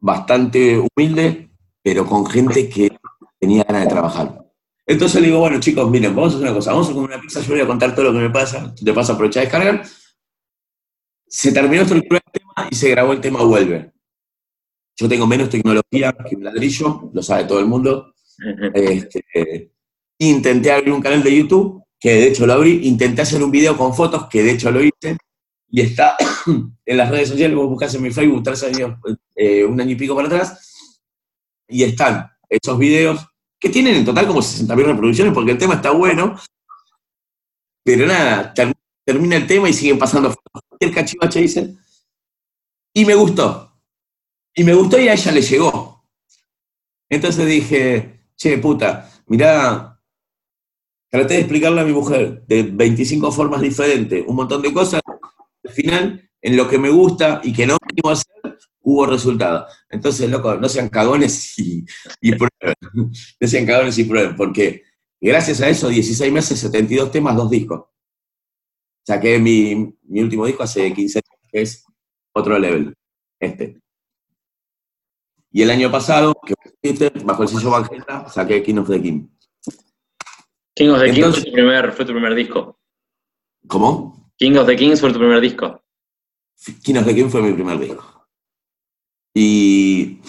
bastante 0.00 0.78
humilde, 0.78 1.50
pero 1.82 2.06
con 2.06 2.24
gente 2.26 2.68
que 2.68 2.96
tenía 3.38 3.64
ganas 3.64 3.82
de 3.82 3.88
trabajar. 3.88 4.48
Entonces 4.86 5.20
le 5.20 5.26
digo, 5.26 5.40
bueno, 5.40 5.60
chicos, 5.60 5.90
miren, 5.90 6.14
vamos 6.14 6.32
a 6.32 6.36
hacer 6.36 6.48
una 6.48 6.56
cosa, 6.56 6.72
vamos 6.72 6.88
a 6.88 6.92
comer 6.92 7.10
una 7.10 7.20
pizza, 7.20 7.40
yo 7.42 7.48
voy 7.50 7.60
a 7.60 7.66
contar 7.66 7.94
todo 7.94 8.06
lo 8.06 8.12
que 8.12 8.20
me 8.20 8.30
pasa, 8.30 8.74
te 8.74 8.92
paso 8.92 9.12
a 9.12 9.14
aprovechar 9.16 9.42
a 9.42 9.44
descargar. 9.44 9.86
Se 11.26 11.52
terminó 11.52 11.82
el 11.82 12.08
tema 12.08 12.68
y 12.70 12.74
se 12.74 12.88
grabó 12.88 13.12
el 13.12 13.20
tema 13.20 13.42
Vuelve. 13.42 13.92
Yo 14.96 15.08
tengo 15.08 15.26
menos 15.26 15.50
tecnología 15.50 16.16
que 16.28 16.36
un 16.36 16.44
ladrillo, 16.44 17.10
lo 17.12 17.22
sabe 17.22 17.44
todo 17.44 17.60
el 17.60 17.66
mundo. 17.66 18.14
Este, 18.74 19.72
intenté 20.18 20.72
abrir 20.72 20.92
un 20.92 21.00
canal 21.00 21.22
de 21.22 21.36
YouTube, 21.36 21.82
que 21.98 22.12
de 22.14 22.28
hecho 22.28 22.46
lo 22.46 22.52
abrí, 22.52 22.86
intenté 22.86 23.22
hacer 23.22 23.42
un 23.42 23.50
video 23.50 23.76
con 23.76 23.94
fotos, 23.94 24.28
que 24.28 24.42
de 24.42 24.52
hecho 24.52 24.70
lo 24.70 24.82
hice, 24.82 25.16
y 25.68 25.80
está 25.80 26.16
en 26.86 26.96
las 26.96 27.10
redes 27.10 27.28
sociales, 27.28 27.56
vos 27.56 27.68
buscás 27.68 27.94
en 27.94 28.02
mi 28.02 28.10
Facebook, 28.10 28.42
tres 28.42 28.62
años, 28.62 28.98
eh, 29.34 29.64
un 29.64 29.80
año 29.80 29.92
y 29.92 29.96
pico 29.96 30.14
para 30.14 30.28
atrás, 30.28 30.94
y 31.68 31.82
están 31.82 32.30
esos 32.48 32.78
videos 32.78 33.26
que 33.60 33.68
tienen 33.68 33.96
en 33.96 34.04
total 34.04 34.26
como 34.26 34.40
60.000 34.40 34.84
reproducciones 34.84 35.34
porque 35.34 35.50
el 35.50 35.58
tema 35.58 35.74
está 35.74 35.90
bueno, 35.90 36.36
pero 37.84 38.06
nada, 38.06 38.54
ter 38.54 38.72
termina 39.04 39.36
el 39.36 39.46
tema 39.46 39.70
y 39.70 39.72
siguen 39.72 39.98
pasando 39.98 40.34
el 40.78 40.94
cachivache, 40.94 41.40
dice, 41.40 41.74
y 42.92 43.04
me 43.06 43.14
gustó, 43.14 43.72
y 44.54 44.64
me 44.64 44.74
gustó 44.74 45.00
y 45.00 45.08
a 45.08 45.14
ella 45.14 45.32
le 45.32 45.40
llegó. 45.40 46.04
Entonces 47.08 47.46
dije, 47.46 48.17
che, 48.38 48.58
puta, 48.58 49.10
mirá, 49.26 50.00
traté 51.10 51.34
de 51.34 51.40
explicarle 51.40 51.80
a 51.80 51.84
mi 51.84 51.92
mujer 51.92 52.44
de 52.46 52.62
25 52.62 53.32
formas 53.32 53.60
diferentes, 53.60 54.24
un 54.26 54.36
montón 54.36 54.62
de 54.62 54.72
cosas, 54.72 55.02
al 55.64 55.72
final, 55.72 56.30
en 56.40 56.56
lo 56.56 56.68
que 56.68 56.78
me 56.78 56.88
gusta 56.88 57.40
y 57.42 57.52
que 57.52 57.66
no 57.66 57.74
a 57.74 58.12
hacer, 58.12 58.58
hubo 58.80 59.06
resultado. 59.06 59.66
Entonces, 59.90 60.30
loco, 60.30 60.54
no 60.56 60.68
sean 60.68 60.88
cagones 60.88 61.58
y, 61.58 61.84
y 62.20 62.32
prueben. 62.32 62.76
No 63.40 63.48
sean 63.48 63.66
cagones 63.66 63.98
y 63.98 64.04
prueben, 64.04 64.36
porque 64.36 64.84
gracias 65.20 65.60
a 65.60 65.68
eso, 65.68 65.88
16 65.88 66.32
meses, 66.32 66.60
72 66.60 67.10
temas, 67.10 67.36
dos 67.36 67.50
discos. 67.50 67.86
Saqué 69.04 69.38
mi, 69.38 69.94
mi 70.04 70.20
último 70.20 70.46
disco 70.46 70.62
hace 70.62 70.92
15 70.92 71.18
años, 71.18 71.50
que 71.50 71.62
es 71.62 71.84
otro 72.32 72.58
level, 72.58 72.94
este. 73.40 73.80
Y 75.50 75.62
el 75.62 75.70
año 75.70 75.90
pasado, 75.90 76.34
que 76.44 76.54
bajo 77.24 77.42
el 77.42 77.48
sello 77.48 77.70
Vangela, 77.70 78.28
saqué 78.28 78.62
King 78.62 78.78
of 78.78 78.88
the 78.88 79.00
King. 79.00 79.28
King 80.74 80.90
of 80.90 81.00
the 81.00 81.06
Kings 81.06 81.16
Entonces- 81.18 81.42
fue 81.42 81.50
tu, 81.50 81.52
primer, 81.52 81.92
fue 81.92 82.04
tu 82.04 82.12
primer 82.12 82.34
disco. 82.34 82.78
¿Cómo? 83.66 84.30
King 84.36 84.56
of 84.56 84.66
the 84.66 84.76
Kings 84.76 85.00
fue 85.00 85.12
tu 85.12 85.18
primer 85.18 85.40
disco. 85.40 85.82
King 86.82 86.96
of 86.96 87.06
the 87.06 87.14
King 87.14 87.28
fue 87.28 87.42
mi 87.42 87.52
primer 87.52 87.78
disco. 87.78 88.26
Y 89.34 90.20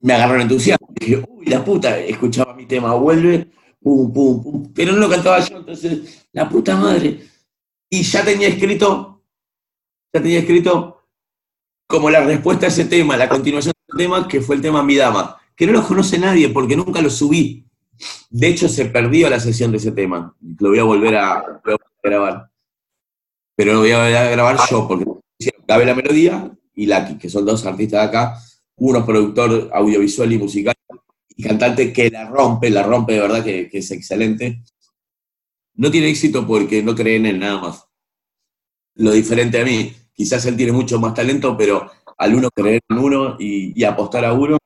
me 0.00 0.12
agarró 0.14 0.36
el 0.36 0.42
entusiasmo. 0.42 0.88
Dije, 0.90 1.24
uy, 1.28 1.46
la 1.46 1.64
puta, 1.64 1.98
escuchaba 1.98 2.54
mi 2.54 2.66
tema, 2.66 2.94
vuelve, 2.94 3.50
pum, 3.80 4.12
pum, 4.12 4.42
pum. 4.42 4.72
Pero 4.74 4.92
no 4.92 4.98
lo 4.98 5.08
cantaba 5.08 5.40
yo, 5.40 5.58
entonces, 5.58 6.28
la 6.32 6.48
puta 6.48 6.76
madre. 6.76 7.20
Y 7.88 8.02
ya 8.02 8.24
tenía 8.24 8.48
escrito, 8.48 9.22
ya 10.12 10.22
tenía 10.22 10.40
escrito 10.40 10.99
como 11.90 12.08
la 12.08 12.20
respuesta 12.20 12.66
a 12.66 12.68
ese 12.68 12.84
tema, 12.84 13.16
la 13.16 13.28
continuación 13.28 13.74
del 13.88 13.98
tema, 13.98 14.28
que 14.28 14.40
fue 14.40 14.54
el 14.54 14.62
tema 14.62 14.82
Mi 14.82 14.94
Dama, 14.94 15.36
que 15.56 15.66
no 15.66 15.72
lo 15.72 15.86
conoce 15.86 16.18
nadie 16.18 16.48
porque 16.48 16.76
nunca 16.76 17.02
lo 17.02 17.10
subí. 17.10 17.66
De 18.30 18.46
hecho, 18.46 18.68
se 18.68 18.86
perdió 18.86 19.28
la 19.28 19.40
sesión 19.40 19.72
de 19.72 19.78
ese 19.78 19.90
tema. 19.90 20.34
Lo 20.60 20.68
voy 20.68 20.78
a 20.78 20.84
volver 20.84 21.16
a, 21.16 21.60
grabar. 22.02 22.48
Pero 23.56 23.74
lo 23.74 23.80
voy 23.80 23.90
a 23.90 24.22
a 24.22 24.30
grabar 24.30 24.56
yo, 24.70 24.86
porque 24.86 25.04
Gabe 25.66 25.84
la 25.84 25.94
Melodía 25.96 26.50
y 26.74 26.86
Lucky, 26.86 27.18
que 27.18 27.28
son 27.28 27.44
dos 27.44 27.66
artistas 27.66 28.02
de 28.02 28.06
acá, 28.06 28.38
uno 28.76 29.04
productor 29.04 29.68
audiovisual 29.74 30.32
y 30.32 30.38
musical, 30.38 30.74
y 31.36 31.42
cantante 31.42 31.92
que 31.92 32.08
la 32.08 32.26
rompe, 32.26 32.70
la 32.70 32.84
rompe 32.84 33.14
de 33.14 33.20
verdad, 33.20 33.42
que, 33.42 33.68
que 33.68 33.78
es 33.78 33.90
excelente. 33.90 34.62
No 35.74 35.90
tiene 35.90 36.08
éxito 36.08 36.46
porque 36.46 36.84
no 36.84 36.94
cree 36.94 37.16
en 37.16 37.26
él 37.26 37.40
nada 37.40 37.60
más. 37.60 37.84
Lo 38.94 39.10
diferente 39.10 39.60
a 39.60 39.64
mí, 39.64 39.92
quizás 40.20 40.44
él 40.44 40.54
tiene 40.54 40.72
mucho 40.72 41.00
más 41.00 41.14
talento, 41.14 41.56
pero 41.56 41.90
al 42.18 42.34
uno 42.34 42.50
creer 42.50 42.82
en 42.90 42.98
uno 42.98 43.36
y, 43.38 43.82
apostar 43.84 44.26
a 44.26 44.34
uno, 44.34 44.58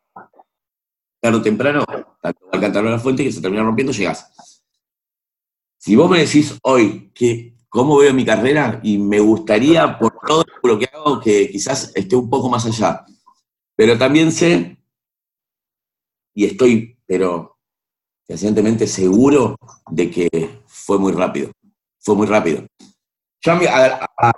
tarde 1.20 1.38
o 1.38 1.42
temprano, 1.42 1.84
tanto 2.20 2.48
al 2.50 2.90
la 2.90 2.98
fuente 2.98 3.22
que 3.22 3.30
se 3.30 3.40
termina 3.40 3.62
rompiendo, 3.62 3.92
llegás. 3.92 4.62
Si 5.78 5.94
vos 5.94 6.10
me 6.10 6.18
decís 6.18 6.58
hoy 6.64 7.12
que 7.14 7.54
cómo 7.68 7.98
veo 7.98 8.12
mi 8.12 8.24
carrera 8.24 8.80
y 8.82 8.98
me 8.98 9.20
gustaría, 9.20 9.96
por 9.96 10.18
todo 10.26 10.44
lo 10.64 10.76
que 10.76 10.86
hago, 10.92 11.20
que 11.20 11.48
quizás 11.48 11.92
esté 11.94 12.16
un 12.16 12.28
poco 12.28 12.48
más 12.48 12.66
allá. 12.66 13.06
Pero 13.76 13.96
también 13.96 14.32
sé, 14.32 14.76
y 16.34 16.46
estoy, 16.46 16.98
pero 17.06 17.60
fehacientemente 18.26 18.88
seguro 18.88 19.56
de 19.88 20.10
que 20.10 20.62
fue 20.66 20.98
muy 20.98 21.12
rápido. 21.12 21.52
Fue 22.00 22.16
muy 22.16 22.26
rápido. 22.26 22.66
Yo 23.44 23.52
a 23.52 23.57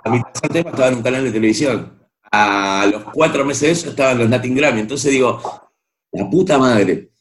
mi, 0.09 0.21
tercer 0.21 0.51
tema 0.51 0.69
estaba 0.71 0.89
en 0.89 0.95
un 0.95 1.01
canal 1.01 1.23
de 1.23 1.31
televisión. 1.31 1.97
A 2.29 2.85
los 2.91 3.05
cuatro 3.05 3.45
meses 3.45 3.61
de 3.61 3.71
eso 3.71 3.89
estaba 3.91 4.11
en 4.11 4.17
los 4.17 4.29
Latin 4.29 4.53
Grammy. 4.53 4.81
Entonces 4.81 5.11
digo, 5.11 5.41
la 6.11 6.29
puta 6.29 6.57
madre. 6.57 7.11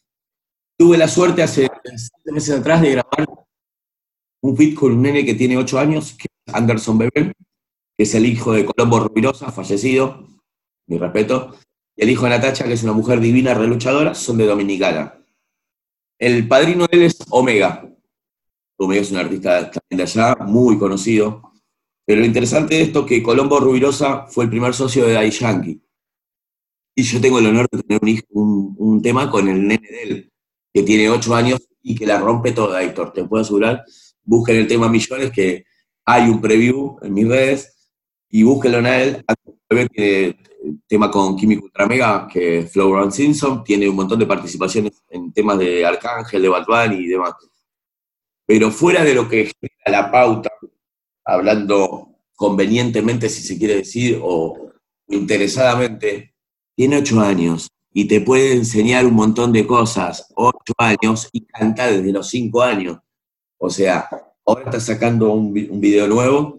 Tuve 0.76 0.98
la 0.98 1.06
suerte 1.06 1.44
hace 1.44 1.68
siete 1.84 2.32
meses 2.32 2.58
atrás 2.58 2.82
de 2.82 2.90
grabar 2.90 3.26
un 4.42 4.56
feat 4.56 4.74
con 4.74 4.92
un 4.92 5.02
nene 5.02 5.24
que 5.24 5.34
tiene 5.34 5.56
ocho 5.56 5.78
años, 5.78 6.14
que 6.14 6.26
es 6.44 6.54
Anderson 6.54 6.98
Bebel, 6.98 7.32
que 7.96 8.02
es 8.02 8.14
el 8.14 8.26
hijo 8.26 8.52
de 8.52 8.64
Colombo 8.64 9.00
Rubirosa, 9.00 9.52
fallecido, 9.52 10.26
mi 10.88 10.98
respeto, 10.98 11.56
y 11.96 12.02
el 12.02 12.10
hijo 12.10 12.24
de 12.24 12.30
Natacha, 12.30 12.64
que 12.64 12.74
es 12.74 12.82
una 12.82 12.92
mujer 12.92 13.20
divina, 13.20 13.54
reluchadora, 13.54 14.14
son 14.14 14.38
de 14.38 14.46
Dominicana. 14.46 15.14
El 16.18 16.46
padrino 16.46 16.86
de 16.86 16.96
él 16.96 17.02
es 17.04 17.16
Omega. 17.30 17.88
Omega 18.76 19.00
es 19.00 19.10
un 19.10 19.18
artista 19.18 19.70
también 19.70 19.96
de 19.96 20.02
allá, 20.02 20.36
muy 20.40 20.78
conocido. 20.78 21.55
Pero 22.06 22.20
lo 22.20 22.26
interesante 22.26 22.76
de 22.76 22.82
esto 22.82 23.00
es 23.00 23.06
que 23.06 23.22
Colombo 23.22 23.58
Rubirosa 23.58 24.26
fue 24.28 24.44
el 24.44 24.50
primer 24.50 24.72
socio 24.72 25.04
de 25.06 25.14
Daddy 25.14 25.30
Yankee. 25.30 25.82
Y 26.94 27.02
yo 27.02 27.20
tengo 27.20 27.38
el 27.40 27.46
honor 27.46 27.66
de 27.70 27.82
tener 27.82 28.00
un, 28.30 28.74
un- 28.78 29.02
tema 29.02 29.30
con 29.30 29.48
el 29.48 29.60
nene 29.66 29.86
de 29.88 30.02
él, 30.02 30.32
que 30.72 30.82
tiene 30.82 31.10
ocho 31.10 31.34
años 31.34 31.60
y 31.82 31.94
que 31.94 32.06
la 32.06 32.18
rompe 32.18 32.52
toda, 32.52 32.82
Héctor. 32.82 33.12
Te 33.12 33.24
puedo 33.24 33.42
asegurar. 33.42 33.84
Busquen 34.24 34.56
el 34.56 34.66
tema 34.66 34.88
Millones, 34.88 35.30
que 35.32 35.64
hay 36.04 36.28
un 36.30 36.40
preview 36.40 36.96
en 37.02 37.12
mis 37.12 37.28
redes, 37.28 37.90
y 38.30 38.42
búsquenlo 38.44 38.78
en 38.78 38.86
él. 38.86 39.24
Tiene 39.68 40.36
tema 40.86 41.10
con 41.10 41.36
Químico 41.36 41.64
Ultramega, 41.66 42.26
que 42.32 42.58
es 42.60 42.72
Flow 42.72 43.10
Simpson, 43.10 43.62
tiene 43.62 43.88
un 43.88 43.96
montón 43.96 44.18
de 44.18 44.26
participaciones 44.26 44.92
en 45.10 45.32
temas 45.32 45.58
de 45.58 45.84
Arcángel, 45.84 46.42
de 46.42 46.48
Bunny 46.48 46.96
y 47.04 47.08
demás. 47.08 47.34
Pero 48.46 48.70
fuera 48.70 49.04
de 49.04 49.14
lo 49.14 49.28
que 49.28 49.52
genera 49.60 50.02
la 50.04 50.10
pauta, 50.10 50.50
hablando 51.26 52.10
convenientemente, 52.36 53.28
si 53.30 53.42
se 53.42 53.58
quiere 53.58 53.76
decir, 53.78 54.20
o 54.22 54.72
interesadamente, 55.08 56.34
tiene 56.76 56.98
ocho 56.98 57.20
años 57.20 57.68
y 57.92 58.06
te 58.06 58.20
puede 58.22 58.54
enseñar 58.54 59.06
un 59.06 59.14
montón 59.14 59.52
de 59.52 59.66
cosas, 59.66 60.32
ocho 60.36 60.74
años, 60.78 61.28
y 61.32 61.42
canta 61.46 61.88
desde 61.90 62.12
los 62.12 62.28
cinco 62.28 62.62
años. 62.62 62.98
O 63.58 63.70
sea, 63.70 64.08
ahora 64.46 64.64
está 64.66 64.80
sacando 64.80 65.32
un, 65.32 65.52
vi- 65.54 65.68
un 65.70 65.80
video 65.80 66.08
nuevo, 66.08 66.58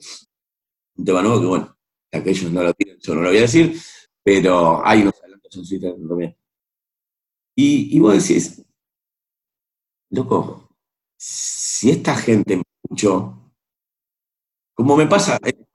un 0.98 1.06
tema 1.06 1.22
nuevo 1.22 1.40
que, 1.42 1.48
bueno, 1.48 1.78
aquellos 2.12 2.52
no 2.52 2.64
lo 2.64 2.74
tienen, 2.74 2.98
yo 3.00 3.16
no 3.16 3.22
lo 3.22 3.30
voy 3.30 3.38
a 3.38 3.42
decir, 3.42 3.80
pero 4.24 4.86
hay 4.86 5.02
unos 5.02 5.14
adelantos 5.22 5.56
en 5.58 5.66
su 5.66 5.80
también. 5.80 6.36
Y, 7.58 7.90
y 7.98 8.00
vos 8.00 8.14
decís, 8.14 8.64
loco, 10.10 10.70
si 11.18 11.90
esta 11.92 12.16
gente 12.16 12.58
me 12.58 12.64
escuchó, 12.84 13.47
como 14.78 14.96
me 14.96 15.08
pasa, 15.08 15.40
España, 15.44 15.66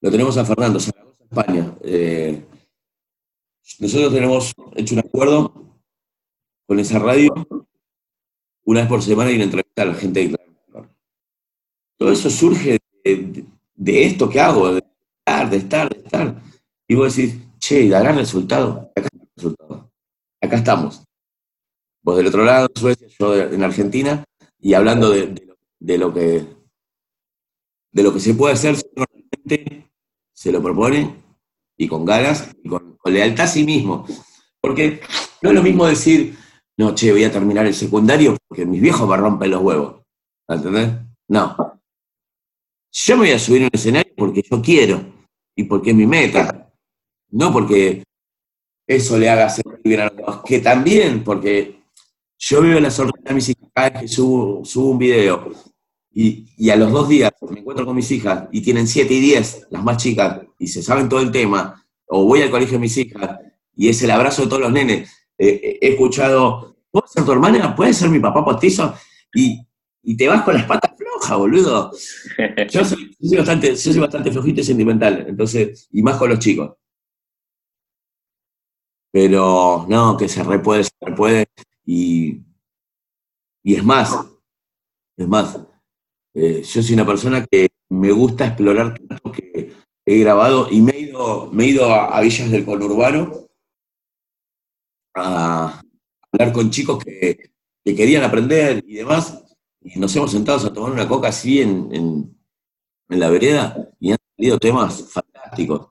lo 0.00 0.10
tenemos 0.12 0.36
a 0.38 0.44
Fernando 0.44 0.78
Zaragoza, 0.78 1.24
España. 1.24 1.76
eh, 1.82 2.46
nosotros 3.80 4.12
tenemos 4.12 4.54
hecho 4.76 4.94
un 4.94 5.00
acuerdo 5.00 5.52
con 6.68 6.78
esa 6.78 7.00
radio, 7.00 7.32
una 8.64 8.80
vez 8.80 8.88
por 8.88 9.02
semana 9.02 9.32
y 9.32 9.34
una 9.34 9.44
entrevista 9.44 9.82
a 9.82 9.86
la 9.86 9.94
gente 9.94 10.28
de. 10.28 10.38
Todo 11.96 12.12
eso 12.12 12.30
surge 12.30 12.78
de, 13.04 14.04
esto 14.04 14.28
que 14.28 14.38
hago, 14.38 14.74
de 14.74 14.84
estar, 15.18 15.50
de 15.50 15.56
estar, 15.56 15.88
de 15.88 15.98
estar. 15.98 16.42
Y 16.86 16.94
vos 16.94 17.16
decís, 17.16 17.40
che, 17.58 17.88
¿dará 17.88 18.12
resultado? 18.12 18.92
Acá 18.94 19.08
está 19.12 19.16
el 19.16 19.30
resultado. 19.34 19.90
Acá 20.40 20.56
estamos. 20.58 21.02
Vos 22.02 22.16
del 22.16 22.28
otro 22.28 22.44
lado, 22.44 22.68
Suecia, 22.72 23.08
yo 23.18 23.34
en 23.36 23.64
Argentina, 23.64 24.24
y 24.60 24.74
hablando 24.74 25.10
de 25.10 25.98
lo 25.98 26.14
que 26.14 26.61
de 27.92 28.02
lo 28.02 28.12
que 28.12 28.20
se 28.20 28.34
puede 28.34 28.54
hacer 28.54 28.76
si 28.76 28.84
realmente 28.94 29.90
se 30.32 30.50
lo 30.50 30.62
propone 30.62 31.22
y 31.76 31.86
con 31.86 32.04
ganas 32.04 32.50
y 32.62 32.68
con, 32.68 32.98
lealtad 33.04 33.44
a 33.44 33.48
sí 33.48 33.64
mismo. 33.64 34.06
Porque 34.60 35.00
no 35.42 35.50
es 35.50 35.54
lo 35.54 35.62
mismo 35.62 35.86
decir, 35.86 36.36
no, 36.76 36.94
che, 36.94 37.12
voy 37.12 37.24
a 37.24 37.32
terminar 37.32 37.66
el 37.66 37.74
secundario 37.74 38.36
porque 38.48 38.64
mis 38.64 38.80
viejos 38.80 39.08
me 39.08 39.16
rompen 39.16 39.50
los 39.50 39.62
huevos. 39.62 40.02
¿Entendés? 40.48 40.90
No. 41.28 41.80
Yo 42.90 43.16
me 43.16 43.24
voy 43.24 43.32
a 43.32 43.38
subir 43.38 43.62
a 43.62 43.66
un 43.66 43.70
escenario 43.72 44.12
porque 44.16 44.42
yo 44.48 44.62
quiero 44.62 45.04
y 45.54 45.64
porque 45.64 45.90
es 45.90 45.96
mi 45.96 46.06
meta. 46.06 46.72
No 47.30 47.52
porque 47.52 48.04
eso 48.86 49.18
le 49.18 49.28
haga 49.28 49.48
sentir 49.48 49.80
bien 49.84 50.00
a 50.00 50.08
los. 50.10 50.42
Que 50.42 50.60
también, 50.60 51.24
porque 51.24 51.82
yo 52.38 52.62
veo 52.62 52.80
la 52.80 52.90
sonrisa 52.90 53.28
de 53.28 53.34
mis 53.34 53.48
hijas 53.48 53.70
cada 53.72 53.90
vez 53.90 54.00
que 54.02 54.08
subo, 54.08 54.64
subo 54.64 54.90
un 54.90 54.98
video 54.98 55.52
y, 56.14 56.46
y 56.56 56.70
a 56.70 56.76
los 56.76 56.92
dos 56.92 57.08
días 57.08 57.32
me 57.50 57.60
encuentro 57.60 57.86
con 57.86 57.96
mis 57.96 58.10
hijas 58.10 58.48
y 58.52 58.60
tienen 58.60 58.86
7 58.86 59.12
y 59.12 59.20
10, 59.20 59.68
las 59.70 59.82
más 59.82 59.96
chicas, 59.96 60.40
y 60.58 60.66
se 60.66 60.82
saben 60.82 61.08
todo 61.08 61.20
el 61.20 61.30
tema, 61.30 61.84
o 62.06 62.24
voy 62.24 62.42
al 62.42 62.50
colegio 62.50 62.74
de 62.74 62.80
mis 62.80 62.96
hijas 62.98 63.38
y 63.74 63.88
es 63.88 64.02
el 64.02 64.10
abrazo 64.10 64.42
de 64.42 64.48
todos 64.48 64.62
los 64.62 64.72
nenes. 64.72 65.10
Eh, 65.38 65.60
eh, 65.62 65.78
he 65.80 65.88
escuchado, 65.90 66.76
¿puedo 66.90 67.06
ser 67.06 67.24
tu 67.24 67.32
hermana? 67.32 67.74
¿Puedes 67.74 67.96
ser 67.96 68.10
mi 68.10 68.20
papá 68.20 68.44
postizo? 68.44 68.94
Y, 69.34 69.66
y 70.02 70.16
te 70.16 70.28
vas 70.28 70.42
con 70.42 70.54
las 70.54 70.64
patas 70.66 70.92
flojas, 70.96 71.38
boludo. 71.38 71.90
Yo 72.70 72.84
soy, 72.84 73.16
yo 73.18 73.28
soy 73.28 73.38
bastante, 73.38 73.68
yo 73.70 73.92
soy 73.92 73.98
bastante 73.98 74.30
flojito 74.30 74.60
y 74.60 74.64
sentimental, 74.64 75.24
entonces, 75.28 75.88
y 75.90 76.02
más 76.02 76.16
con 76.16 76.28
los 76.28 76.38
chicos. 76.38 76.72
Pero 79.10 79.86
no, 79.88 80.16
que 80.16 80.28
se 80.28 80.42
repuede, 80.42 80.84
se 80.84 80.90
repuede, 81.00 81.46
y, 81.84 82.40
y 83.62 83.74
es 83.74 83.84
más, 83.84 84.14
es 85.16 85.28
más, 85.28 85.58
eh, 86.34 86.62
yo 86.62 86.82
soy 86.82 86.94
una 86.94 87.06
persona 87.06 87.46
que 87.46 87.68
me 87.90 88.10
gusta 88.10 88.46
explorar 88.46 88.98
tanto 88.98 89.32
que 89.32 89.72
he 90.04 90.18
grabado 90.20 90.68
y 90.70 90.80
me 90.80 90.92
he 90.92 91.00
ido, 91.00 91.50
me 91.52 91.64
he 91.64 91.68
ido 91.68 91.92
a, 91.92 92.20
villas 92.20 92.50
del 92.50 92.64
conurbano 92.64 93.48
a 95.14 95.82
hablar 96.30 96.52
con 96.52 96.70
chicos 96.70 97.04
que, 97.04 97.52
que 97.84 97.94
querían 97.94 98.24
aprender 98.24 98.82
y 98.86 98.94
demás, 98.94 99.44
y 99.82 99.98
nos 99.98 100.14
hemos 100.16 100.30
sentado 100.30 100.66
a 100.66 100.72
tomar 100.72 100.92
una 100.92 101.06
coca 101.06 101.28
así 101.28 101.60
en, 101.60 101.94
en, 101.94 102.38
la 103.08 103.28
vereda 103.28 103.90
y 104.00 104.12
han 104.12 104.18
salido 104.34 104.58
temas 104.58 105.04
fantásticos. 105.10 105.88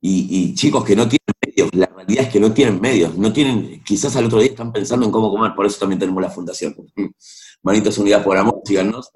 y, 0.00 0.54
chicos 0.54 0.84
que 0.84 0.94
no 0.94 1.08
tienen 1.08 1.34
medios, 1.44 1.74
la 1.74 1.86
realidad 1.86 2.26
es 2.26 2.32
que 2.32 2.38
no 2.38 2.52
tienen 2.52 2.80
medios, 2.80 3.18
no 3.18 3.32
tienen, 3.32 3.82
quizás 3.82 4.14
al 4.14 4.26
otro 4.26 4.38
día 4.38 4.50
están 4.50 4.72
pensando 4.72 5.06
en 5.06 5.10
cómo 5.10 5.28
comer, 5.30 5.56
por 5.56 5.66
eso 5.66 5.80
también 5.80 5.98
tenemos 5.98 6.22
la 6.22 6.30
fundación. 6.30 6.76
Manitos 7.62 7.98
Unidas 7.98 8.22
por 8.22 8.36
Amor, 8.36 8.60
síganos. 8.64 9.10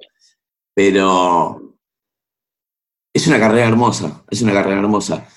Pero 0.75 1.77
es 3.13 3.27
una 3.27 3.39
carrera 3.39 3.69
hermosa, 3.69 4.25
es 4.31 4.43
una 4.43 4.53
carrera 4.53 4.81
hermosa. 4.81 5.29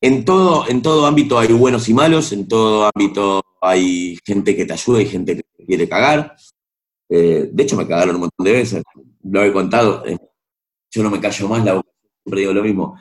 En 0.00 0.24
todo, 0.24 0.68
en 0.68 0.80
todo 0.80 1.06
ámbito 1.06 1.38
hay 1.38 1.52
buenos 1.52 1.88
y 1.88 1.94
malos, 1.94 2.32
en 2.32 2.48
todo 2.48 2.90
ámbito 2.94 3.42
hay 3.60 4.18
gente 4.24 4.56
que 4.56 4.64
te 4.64 4.72
ayuda 4.72 5.02
y 5.02 5.06
gente 5.06 5.36
que 5.36 5.42
te 5.56 5.66
quiere 5.66 5.88
cagar. 5.88 6.36
Eh, 7.08 7.50
de 7.52 7.62
hecho, 7.62 7.76
me 7.76 7.86
cagaron 7.86 8.14
un 8.14 8.22
montón 8.22 8.44
de 8.44 8.52
veces, 8.52 8.82
lo 9.24 9.42
he 9.42 9.52
contado. 9.52 10.06
Eh, 10.06 10.16
yo 10.90 11.02
no 11.02 11.10
me 11.10 11.20
callo 11.20 11.48
más, 11.48 11.64
la 11.64 11.80
siempre 12.22 12.40
digo 12.40 12.52
lo 12.52 12.62
mismo 12.62 12.96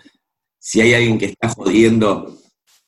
si 0.60 0.82
hay 0.82 0.94
alguien 0.94 1.18
que 1.18 1.26
está 1.26 1.50
jodiendo 1.50 2.38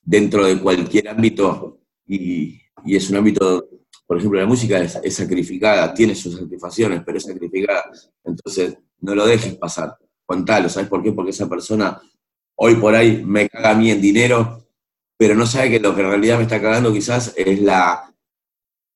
dentro 0.04 0.46
de 0.46 0.60
cualquier 0.60 1.08
ámbito 1.08 1.80
y, 2.06 2.60
es 2.86 3.10
un 3.10 3.18
ámbito, 3.18 3.70
por 4.12 4.18
ejemplo, 4.18 4.42
la 4.42 4.46
música 4.46 4.78
es, 4.78 5.16
sacrificada, 5.16 5.94
tiene 5.94 6.16
sus 6.16 6.38
satisfacciones, 6.38 7.02
pero 7.06 7.18
es 7.18 7.24
sacrificada, 7.24 7.90
entonces 8.26 8.78
no 9.00 9.16
lo 9.16 9.26
dejes 9.26 9.56
pasar, 9.56 9.96
contalo, 10.26 10.68
¿sabes 10.68 10.90
por 10.90 11.02
qué? 11.02 11.14
Porque 11.14 11.30
esa 11.30 11.48
persona 11.48 11.98
hoy 12.56 12.76
por 12.76 12.94
ahí 12.94 13.24
me 13.24 13.48
caga 13.48 13.70
a 13.70 13.74
mí 13.74 13.90
en 13.90 14.02
dinero, 14.02 14.68
pero 15.16 15.34
no 15.34 15.46
sabe 15.46 15.70
que 15.72 15.80
lo 15.80 15.96
que 15.96 16.02
en 16.02 16.10
realidad 16.10 16.36
me 16.36 16.44
está 16.44 16.62
cagando 16.62 16.92
quizás 16.92 17.34
es 17.38 17.62
la, 17.62 18.14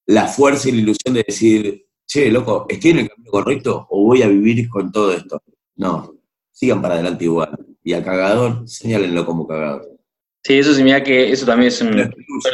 la 0.05 0.27
fuerza 0.27 0.67
y 0.67 0.73
la 0.73 0.79
ilusión 0.79 1.13
de 1.13 1.23
decir, 1.25 1.87
che, 2.05 2.29
loco, 2.29 2.65
¿estoy 2.67 2.91
en 2.91 2.99
el 2.99 3.07
camino 3.07 3.31
correcto 3.31 3.87
o 3.91 4.03
voy 4.03 4.21
a 4.21 4.27
vivir 4.27 4.67
con 4.67 4.91
todo 4.91 5.13
esto? 5.13 5.41
No, 5.77 6.13
sigan 6.51 6.81
para 6.81 6.95
adelante 6.95 7.23
igual 7.23 7.57
y 7.81 7.93
al 7.93 8.03
cagador, 8.03 8.67
señálenlo 8.67 9.25
como 9.25 9.47
cagador. 9.47 9.94
Sí, 10.45 10.59
eso 10.59 10.75
significa 10.75 11.03
que 11.03 11.31
eso 11.31 11.43
también 11.43 11.69
es 11.69 11.77
son 11.77 11.95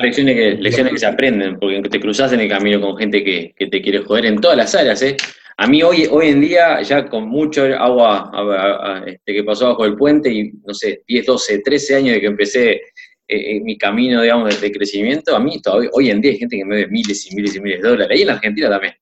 lecciones 0.01 0.35
que, 0.35 0.51
lecciones 0.53 0.93
que 0.93 0.99
se 0.99 1.05
aprenden, 1.05 1.59
porque 1.59 1.81
te 1.89 1.99
cruzas 1.99 2.31
en 2.31 2.39
el 2.39 2.47
camino 2.47 2.79
con 2.79 2.95
gente 2.95 3.21
que, 3.21 3.53
te 3.57 3.81
quiere 3.81 3.99
joder 3.99 4.27
en 4.27 4.39
todas 4.39 4.55
las 4.55 4.73
áreas, 4.73 5.01
¿eh? 5.01 5.17
A 5.57 5.67
mí 5.67 5.83
hoy, 5.83 6.07
hoy 6.09 6.29
en 6.29 6.39
día, 6.39 6.81
ya 6.83 7.09
con 7.09 7.27
mucho 7.27 7.65
agua 7.65 9.03
este, 9.05 9.33
que 9.33 9.43
pasó 9.43 9.67
bajo 9.67 9.83
el 9.83 9.97
puente 9.97 10.31
y, 10.31 10.53
no 10.65 10.73
sé, 10.73 11.03
10, 11.05 11.25
12, 11.25 11.59
13 11.59 11.95
años 11.97 12.13
de 12.13 12.21
que 12.21 12.27
empecé 12.27 12.71
eh, 12.71 12.81
eh, 13.27 13.59
mi 13.59 13.77
camino, 13.77 14.21
digamos, 14.21 14.61
de, 14.61 14.71
crecimiento, 14.71 15.35
a 15.35 15.41
mí 15.41 15.61
todavía, 15.61 15.89
hoy 15.91 16.11
en 16.11 16.21
día 16.21 16.31
hay 16.31 16.37
gente 16.37 16.55
que 16.55 16.63
me 16.63 16.77
debe 16.77 16.91
miles 16.91 17.29
y 17.29 17.35
miles 17.35 17.57
y 17.57 17.59
miles 17.59 17.81
de 17.81 17.89
dólares, 17.89 18.17
y 18.17 18.23
en 18.23 18.29
Argentina 18.29 18.69
también. 18.69 18.93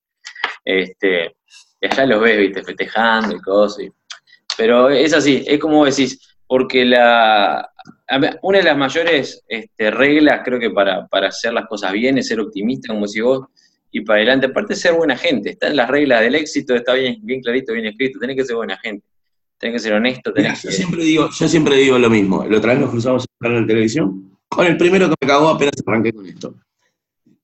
Este, 0.66 1.36
y 1.80 1.86
allá 1.86 2.08
los 2.08 2.22
ves, 2.22 2.40
viste, 2.40 2.64
festejando 2.64 3.36
y 3.36 3.40
cosas. 3.40 3.86
Y, 3.86 3.92
pero 4.58 4.90
es 4.90 5.14
así, 5.14 5.44
es 5.46 5.60
como 5.60 5.86
decís, 5.86 6.36
porque 6.48 6.84
la, 6.84 7.69
una 8.42 8.58
de 8.58 8.64
las 8.64 8.78
mayores 8.78 9.44
este, 9.48 9.92
reglas, 9.92 10.42
creo 10.44 10.60
que 10.60 10.70
para, 10.70 11.08
hacer 11.28 11.54
las 11.54 11.68
cosas 11.68 11.94
bien, 11.94 12.18
es 12.18 12.28
ser 12.28 12.40
optimista, 12.40 12.94
como 12.94 13.06
decís 13.06 13.24
vos, 13.24 13.48
y 13.92 14.02
para 14.02 14.18
adelante, 14.18 14.48
aparte 14.48 14.76
ser 14.76 14.94
buena 14.94 15.18
gente, 15.18 15.52
están 15.52 15.76
las 15.76 15.90
reglas 15.90 16.22
del 16.22 16.36
éxito, 16.36 16.76
está 16.76 16.94
bien, 16.94 17.18
bien 17.22 17.42
clarito, 17.42 17.74
bien 17.74 17.88
escrito, 17.88 18.20
tenés 18.20 18.36
que 18.36 18.46
ser 18.46 18.56
buena 18.56 18.78
gente, 18.78 19.06
tenés 19.58 19.76
que 19.76 19.80
ser 19.80 19.94
honesto, 19.94 20.32
tenés 20.32 20.62
yo 20.62 20.72
Siempre 20.72 21.04
digo, 21.04 21.30
yo 21.30 21.48
siempre 21.48 21.76
digo 21.76 21.98
lo 21.98 22.10
mismo, 22.10 22.46
la 22.46 22.58
otra 22.58 22.74
vez 22.74 22.82
nos 22.82 22.92
cruzamos 22.92 23.24
en 23.24 23.28
el 23.34 23.50
canal 23.50 23.62
de 23.68 23.74
televisión, 23.74 24.38
con 24.48 24.66
el 24.68 24.78
primero 24.78 25.08
que 25.08 25.16
me 25.22 25.28
cagó 25.28 25.50
apenas 25.50 25.74
arranqué 25.86 26.14
con 26.14 26.26
esto. 26.26 26.56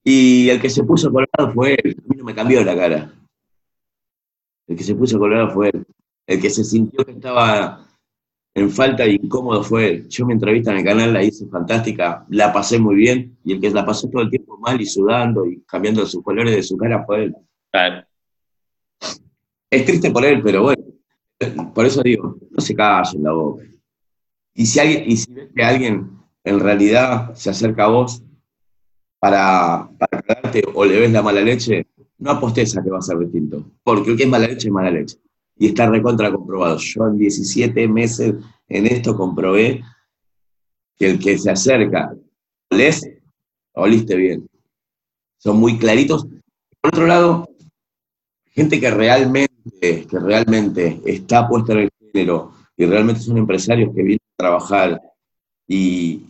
Y 0.04 0.50
el 0.50 0.62
que 0.62 0.70
se 0.70 0.84
puso 0.84 1.12
colorado 1.12 1.52
fue 1.54 1.78
él, 1.84 1.96
a 1.98 2.08
mí 2.08 2.18
no 2.18 2.24
me 2.24 2.36
cambió 2.36 2.64
la 2.64 2.76
cara. 2.76 3.12
El 4.68 4.76
que 4.76 4.84
se 4.84 4.94
puso 4.94 5.18
colorado 5.18 5.50
fue 5.50 5.70
él. 5.74 5.86
El 6.28 6.42
que 6.42 6.50
se 6.50 6.64
sintió 6.64 7.04
que 7.06 7.12
estaba 7.12 7.85
en 8.56 8.72
falta 8.72 9.06
y 9.06 9.16
incómodo 9.16 9.62
fue 9.64 9.88
él. 9.88 10.08
Yo 10.08 10.26
mi 10.26 10.34
entrevista 10.34 10.72
en 10.72 10.78
el 10.78 10.84
canal 10.86 11.14
la 11.14 11.22
hice 11.22 11.46
fantástica, 11.48 12.26
la 12.30 12.54
pasé 12.54 12.80
muy 12.80 12.96
bien, 12.96 13.38
y 13.44 13.54
el 13.54 13.60
que 13.60 13.70
la 13.70 13.86
pasó 13.86 14.10
todo 14.10 14.22
el 14.22 14.30
tiempo 14.30 14.58
mal 14.58 14.80
y 14.80 14.86
sudando 14.86 15.46
y 15.46 15.62
cambiando 15.68 16.06
sus 16.06 16.24
colores 16.24 16.56
de 16.56 16.64
su 16.64 16.78
cara 16.78 17.06
fue 17.06 17.26
él. 17.26 17.36
Claro. 17.70 18.06
Es 19.70 19.86
triste 19.86 20.10
por 20.10 20.24
él, 20.24 20.42
pero 20.42 20.64
bueno, 20.64 20.84
por 21.74 21.86
eso 21.86 22.02
digo, 22.02 22.38
no 22.50 22.62
se 22.62 22.72
en 22.72 23.24
la 23.24 23.34
boca. 23.34 23.64
Y 24.54 24.66
si, 24.66 24.80
alguien, 24.80 25.04
y 25.06 25.18
si 25.18 25.34
ves 25.34 25.50
que 25.54 25.64
alguien 25.64 26.12
en 26.46 26.60
realidad 26.62 27.36
se 27.36 27.50
acerca 27.50 27.84
a 27.84 27.90
vos 27.90 28.24
para, 29.20 29.90
para 30.00 30.22
cagarte 30.22 30.64
o 30.74 30.86
le 30.86 31.02
ves 31.02 31.12
la 31.12 31.22
mala 31.22 31.42
leche, 31.42 31.88
no 32.20 32.32
apostes 32.32 32.78
a 32.78 32.82
que 32.82 32.90
va 32.90 33.00
a 33.00 33.02
ser 33.02 33.18
distinto. 33.20 33.66
Porque 33.84 34.12
el 34.12 34.18
que 34.18 34.24
es 34.24 34.30
mala 34.30 34.48
leche 34.48 34.70
es 34.70 34.74
mala 34.74 34.92
leche 34.92 35.18
y 35.58 35.68
está 35.68 35.90
recontra 35.90 36.32
comprobado. 36.32 36.78
Yo 36.78 37.08
en 37.08 37.18
17 37.18 37.88
meses 37.88 38.36
en 38.68 38.88
esto 38.88 39.16
comprobé 39.16 39.84
que 40.98 41.12
el 41.12 41.20
que 41.20 41.38
se 41.38 41.52
acerca, 41.52 42.16
¿les? 42.70 43.08
Oliste 43.74 44.16
bien. 44.16 44.48
Son 45.38 45.58
muy 45.58 45.78
claritos. 45.78 46.26
Por 46.82 46.94
otro 46.94 47.08
lado, 47.08 47.48
gente 48.46 48.80
que 48.80 48.90
realmente, 48.90 49.50
que 49.82 50.20
realmente 50.20 51.02
está 51.06 51.48
puesta 51.48 51.74
en 51.74 51.80
el 51.80 51.90
género 52.00 52.52
y 52.78 52.86
realmente 52.86 53.22
son 53.22 53.38
empresarios 53.38 53.94
que 53.94 54.04
vienen 54.04 54.20
a 54.34 54.38
trabajar 54.38 55.02
y 55.68 56.22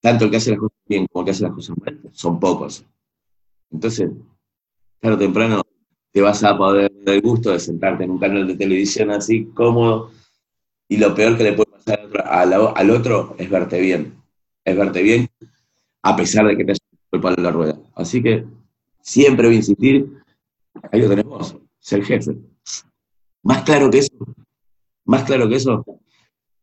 tanto 0.00 0.24
el 0.24 0.30
que 0.30 0.36
hace 0.36 0.50
las 0.50 0.60
cosas 0.60 0.78
bien 0.86 1.06
como 1.06 1.22
el 1.22 1.24
que 1.26 1.30
hace 1.32 1.42
las 1.44 1.52
cosas 1.52 1.76
mal, 1.78 2.00
son 2.12 2.40
pocos. 2.40 2.84
Entonces, 3.70 4.10
tarde 5.00 5.16
o 5.16 5.18
temprano 5.18 5.62
te 6.18 6.22
vas 6.22 6.42
a 6.42 6.58
poder 6.58 6.90
dar 7.04 7.14
el 7.14 7.22
gusto 7.22 7.52
de 7.52 7.60
sentarte 7.60 8.02
en 8.02 8.10
un 8.10 8.18
canal 8.18 8.44
de 8.44 8.56
televisión 8.56 9.12
así 9.12 9.44
cómodo 9.54 10.10
y 10.88 10.96
lo 10.96 11.14
peor 11.14 11.36
que 11.36 11.44
le 11.44 11.52
puede 11.52 11.70
pasar 11.70 12.08
al 12.26 12.90
otro, 12.90 13.36
es 13.38 13.48
verte 13.48 13.80
bien. 13.80 14.14
Es 14.64 14.76
verte 14.76 15.00
bien 15.00 15.28
a 16.02 16.16
pesar 16.16 16.44
de 16.48 16.56
que 16.56 16.64
te 16.64 16.72
has 16.72 16.78
el 17.12 17.20
palo 17.20 17.36
en 17.36 17.44
la 17.44 17.52
rueda. 17.52 17.78
Así 17.94 18.20
que 18.20 18.44
siempre 19.00 19.46
voy 19.46 19.54
a 19.54 19.58
insistir, 19.58 20.12
ahí 20.90 21.02
lo 21.02 21.08
tenemos, 21.08 21.56
ser 21.78 22.02
jefe. 22.02 22.36
Más 23.44 23.62
claro 23.62 23.88
que 23.88 23.98
eso, 23.98 24.12
más 25.04 25.22
claro 25.22 25.48
que 25.48 25.54
eso. 25.54 25.84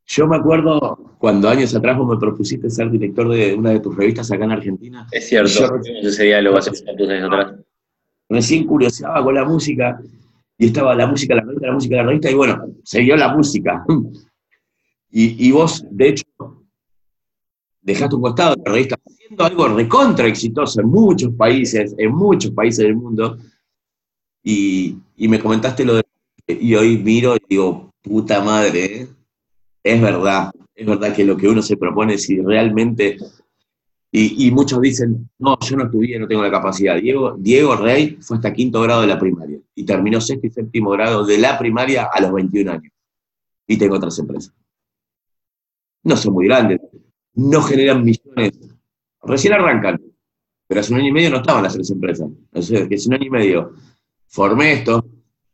Yo 0.05 0.27
me 0.27 0.35
acuerdo 0.35 1.15
cuando 1.17 1.47
años 1.47 1.73
atrás 1.73 1.97
vos 1.97 2.09
me 2.09 2.19
propusiste 2.19 2.69
ser 2.69 2.91
director 2.91 3.29
de 3.29 3.53
una 3.53 3.69
de 3.69 3.79
tus 3.79 3.95
revistas 3.95 4.29
acá 4.33 4.43
en 4.43 4.51
Argentina. 4.51 5.07
Es 5.13 5.29
cierto, 5.29 5.79
ese 5.81 6.23
día 6.25 6.41
lo 6.41 6.51
vas 6.51 6.67
a 6.67 6.71
hacer 6.71 6.89
años 7.09 7.31
atrás 7.31 7.64
recién 8.29 8.65
curioseaba 8.65 9.23
con 9.23 9.35
la 9.35 9.45
música 9.45 9.99
y 10.57 10.67
estaba 10.67 10.95
la 10.95 11.07
música, 11.07 11.35
la 11.35 11.41
revista, 11.41 11.67
la 11.67 11.73
música, 11.73 11.95
la 11.97 12.03
revista, 12.03 12.31
y 12.31 12.33
bueno, 12.33 12.65
se 12.83 12.99
dio 13.01 13.15
la 13.15 13.35
música. 13.35 13.85
Y, 15.11 15.51
vos, 15.51 15.85
de 15.89 16.09
hecho, 16.09 16.25
dejaste 17.81 18.15
un 18.15 18.21
costado 18.21 18.55
la 18.65 18.71
revista 18.71 18.97
haciendo 19.05 19.45
algo 19.45 19.67
recontra 19.69 20.27
exitoso 20.27 20.81
en 20.81 20.87
muchos 20.87 21.33
países, 21.33 21.95
en 21.97 22.13
muchos 22.13 22.51
países 22.51 22.85
del 22.85 22.95
mundo, 22.95 23.37
y, 24.43 24.97
me 25.17 25.39
comentaste 25.39 25.85
lo 25.85 25.95
de... 25.95 26.03
Y 26.47 26.75
hoy 26.75 26.97
miro 26.97 27.35
y 27.35 27.39
digo, 27.49 27.91
puta 28.01 28.41
madre, 28.43 28.85
¿eh? 28.85 29.07
es 29.83 30.01
verdad, 30.01 30.51
es 30.75 30.85
verdad 30.85 31.15
que 31.15 31.25
lo 31.25 31.35
que 31.37 31.47
uno 31.47 31.61
se 31.61 31.77
propone, 31.77 32.17
si 32.17 32.39
realmente 32.39 33.17
y, 34.11 34.49
muchos 34.51 34.79
dicen, 34.79 35.29
no, 35.39 35.57
yo 35.59 35.75
no 35.75 35.85
estudié, 35.85 36.17
no 36.17 36.27
tengo 36.27 36.41
la 36.41 36.51
capacidad. 36.51 36.95
Diego, 36.95 37.35
Diego 37.37 37.75
Rey 37.75 38.17
fue 38.21 38.37
hasta 38.37 38.53
quinto 38.53 38.81
grado 38.81 39.01
de 39.01 39.07
la 39.07 39.19
primaria 39.19 39.59
y 39.75 39.83
terminó 39.83 40.21
sexto 40.21 40.47
y 40.47 40.51
séptimo 40.51 40.91
grado 40.91 41.25
de 41.25 41.37
la 41.37 41.57
primaria 41.59 42.07
a 42.11 42.21
los 42.21 42.31
21 42.31 42.71
años. 42.71 42.93
Y 43.67 43.77
tengo 43.77 43.95
otras 43.95 44.17
empresas. 44.19 44.53
No 46.03 46.15
son 46.15 46.33
muy 46.33 46.45
grandes, 46.45 46.79
no 47.33 47.61
generan 47.61 48.05
millones. 48.05 48.57
Recién 49.21 49.53
arrancan, 49.53 50.01
pero 50.67 50.79
hace 50.79 50.93
un 50.93 50.99
año 50.99 51.09
y 51.09 51.11
medio 51.11 51.31
no 51.31 51.37
estaban 51.37 51.63
las 51.63 51.73
tres 51.73 51.91
empresas. 51.91 52.29
Entonces, 52.29 52.87
que 52.87 52.95
hace 52.95 53.09
un 53.09 53.15
año 53.15 53.25
y 53.25 53.31
medio 53.31 53.73
formé 54.27 54.73
esto, 54.73 55.05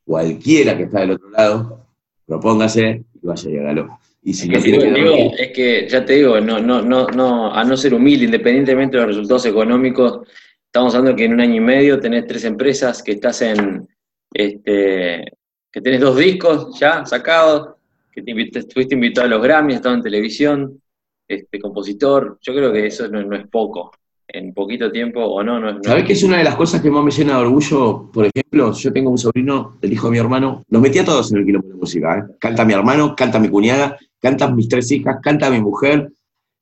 cualquiera 0.03 0.77
que 0.77 0.83
está 0.83 0.99
del 0.99 1.11
otro 1.11 1.29
lado, 1.31 1.87
propóngase 2.27 3.05
y 3.13 3.25
vaya 3.25 3.49
y 3.49 3.57
hágalo. 3.57 3.99
Y 4.23 4.33
si 4.33 4.53
es, 4.53 4.63
que, 4.63 5.31
es 5.39 5.51
que 5.51 5.87
ya 5.89 6.05
te 6.05 6.13
digo, 6.13 6.39
no, 6.39 6.59
no, 6.59 6.81
no, 6.81 7.07
no, 7.07 7.51
a 7.51 7.63
no 7.63 7.75
ser 7.75 7.93
humilde, 7.93 8.25
independientemente 8.25 8.97
de 8.97 9.03
los 9.03 9.15
resultados 9.15 9.45
económicos, 9.47 10.27
estamos 10.65 10.93
hablando 10.93 11.17
que 11.17 11.25
en 11.25 11.33
un 11.33 11.41
año 11.41 11.55
y 11.55 11.59
medio 11.59 11.99
tenés 11.99 12.27
tres 12.27 12.45
empresas, 12.45 13.01
que 13.01 13.13
estás 13.13 13.41
en, 13.41 13.87
este, 14.31 15.25
que 15.71 15.81
tenés 15.81 16.01
dos 16.01 16.17
discos 16.17 16.79
ya 16.79 17.03
sacados, 17.05 17.75
que 18.11 18.21
te 18.21 18.59
estuviste 18.59 18.93
invitado 18.93 19.25
a 19.25 19.29
los 19.29 19.41
Grammy, 19.41 19.73
estado 19.73 19.95
en 19.95 20.01
televisión, 20.01 20.81
este, 21.27 21.59
compositor, 21.59 22.37
yo 22.41 22.53
creo 22.53 22.71
que 22.71 22.87
eso 22.87 23.07
no, 23.07 23.35
es 23.35 23.47
poco. 23.47 23.91
En 24.33 24.53
poquito 24.53 24.89
tiempo 24.91 25.19
o 25.21 25.43
no, 25.43 25.59
no 25.59 25.71
es. 25.71 25.77
¿Sabés 25.81 26.05
que 26.05 26.13
es 26.13 26.23
una 26.23 26.37
de 26.37 26.45
las 26.45 26.55
cosas 26.55 26.81
que 26.81 26.89
más 26.89 27.03
me 27.03 27.11
llena 27.11 27.33
de 27.33 27.41
orgullo? 27.41 28.09
Por 28.13 28.25
ejemplo, 28.25 28.71
yo 28.71 28.93
tengo 28.93 29.09
un 29.09 29.17
sobrino, 29.17 29.77
el 29.81 29.91
hijo 29.91 30.07
de 30.07 30.11
mi 30.11 30.19
hermano, 30.19 30.63
los 30.69 30.81
metí 30.81 30.99
a 30.99 31.05
todos 31.05 31.31
en 31.31 31.39
el 31.39 31.45
quilombo 31.45 31.67
de 31.67 31.73
música. 31.73 32.17
¿eh? 32.17 32.35
Canta 32.39 32.63
mi 32.63 32.71
hermano, 32.71 33.13
canta 33.13 33.39
mi 33.39 33.49
cuñada, 33.49 33.97
cantan 34.21 34.55
mis 34.55 34.69
tres 34.69 34.91
hijas, 34.91 35.17
canta 35.21 35.49
mi 35.49 35.59
mujer, 35.59 36.11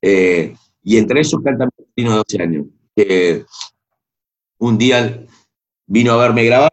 eh, 0.01 0.55
y 0.82 0.97
entre 0.97 1.20
ellos 1.20 1.41
canta 1.43 1.66
mi 1.66 1.72
sobrino 1.86 2.12
de 2.12 2.18
12 2.18 2.41
años, 2.41 2.66
que 2.95 3.45
un 4.57 4.78
día 4.78 5.26
vino 5.86 6.14
a 6.14 6.18
verme 6.18 6.45
grabar 6.45 6.72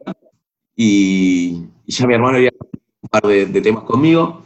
y, 0.74 1.66
ya 1.86 2.06
mi 2.06 2.14
hermano 2.14 2.36
había 2.36 2.50
un 2.60 3.08
par 3.08 3.22
de, 3.22 3.46
temas 3.60 3.84
conmigo. 3.84 4.42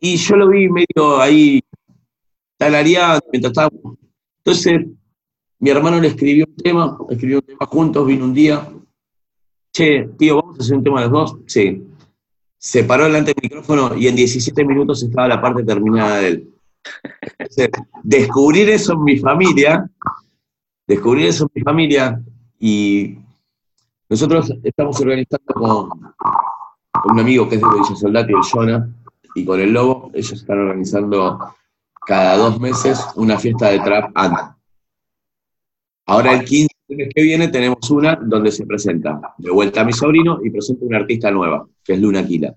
Y 0.00 0.16
yo 0.16 0.36
lo 0.36 0.48
vi 0.48 0.68
medio 0.68 1.20
ahí 1.20 1.60
talareando 2.56 3.24
mientras 3.32 3.52
estábamos. 3.52 3.98
Entonces, 4.44 4.86
mi 5.58 5.70
hermano 5.70 6.00
le 6.00 6.08
escribió 6.08 6.46
un 6.46 6.56
tema, 6.56 6.98
escribió 7.10 7.38
un 7.38 7.46
tema 7.46 7.66
juntos, 7.66 8.06
vino 8.06 8.24
un 8.24 8.34
día. 8.34 8.68
Che, 9.72 10.08
tío, 10.18 10.36
¿vamos 10.36 10.58
a 10.58 10.62
hacer 10.62 10.76
un 10.76 10.84
tema 10.84 11.00
los 11.02 11.10
dos? 11.10 11.36
Sí. 11.46 11.87
Se 12.58 12.84
paró 12.84 13.04
delante 13.04 13.32
del 13.32 13.42
micrófono 13.42 13.96
y 13.96 14.08
en 14.08 14.16
17 14.16 14.64
minutos 14.64 15.02
estaba 15.02 15.28
la 15.28 15.40
parte 15.40 15.62
terminada 15.62 16.18
de 16.18 16.28
él. 16.28 16.54
Descubrir 18.02 18.68
eso 18.70 18.94
en 18.94 19.04
mi 19.04 19.18
familia, 19.18 19.88
descubrir 20.86 21.26
eso 21.26 21.44
en 21.44 21.50
mi 21.54 21.62
familia 21.62 22.20
y 22.58 23.16
nosotros 24.08 24.52
estamos 24.62 25.00
organizando 25.00 25.54
con, 25.54 26.14
un 27.04 27.20
amigo 27.20 27.48
que 27.48 27.56
es 27.56 27.60
de 27.60 27.68
Villa 27.68 27.96
Soldati, 27.96 28.32
el 28.32 28.40
Jonah, 28.42 28.88
y 29.34 29.44
con 29.44 29.60
el 29.60 29.72
Lobo, 29.72 30.10
ellos 30.14 30.32
están 30.32 30.58
organizando 30.58 31.54
cada 32.06 32.36
dos 32.38 32.58
meses 32.58 33.04
una 33.16 33.38
fiesta 33.38 33.68
de 33.68 33.80
trap 33.80 34.10
anda. 34.14 34.56
Ahora 36.06 36.32
el 36.32 36.44
15 36.44 36.67
mes 36.96 37.08
que 37.14 37.22
viene 37.22 37.48
tenemos 37.48 37.90
una 37.90 38.16
donde 38.16 38.50
se 38.50 38.66
presenta 38.66 39.34
de 39.36 39.50
vuelta 39.50 39.82
a 39.82 39.84
mi 39.84 39.92
sobrino 39.92 40.40
y 40.42 40.50
presenta 40.50 40.84
una 40.84 40.98
artista 40.98 41.30
nueva, 41.30 41.68
que 41.84 41.92
es 41.94 42.00
Luna 42.00 42.20
Aquila. 42.20 42.54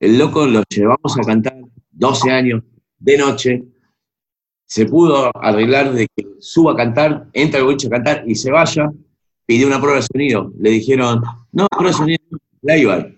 El 0.00 0.18
loco 0.18 0.46
lo 0.46 0.62
llevamos 0.68 1.18
a 1.18 1.22
cantar 1.22 1.56
12 1.92 2.30
años 2.30 2.62
de 2.98 3.18
noche. 3.18 3.64
Se 4.66 4.86
pudo 4.86 5.30
arreglar 5.34 5.92
de 5.92 6.08
que 6.14 6.26
suba 6.40 6.72
a 6.72 6.76
cantar, 6.76 7.28
entra 7.32 7.60
el 7.60 7.66
boliche 7.66 7.86
a 7.86 7.90
cantar 7.90 8.24
y 8.26 8.34
se 8.34 8.50
vaya. 8.50 8.92
Pidió 9.46 9.66
una 9.66 9.80
prueba 9.80 9.96
de 9.96 10.02
sonido. 10.02 10.52
Le 10.58 10.70
dijeron, 10.70 11.22
no, 11.52 11.66
prueba 11.68 11.90
de 11.90 11.96
sonido, 11.96 12.22
playback. 12.60 13.14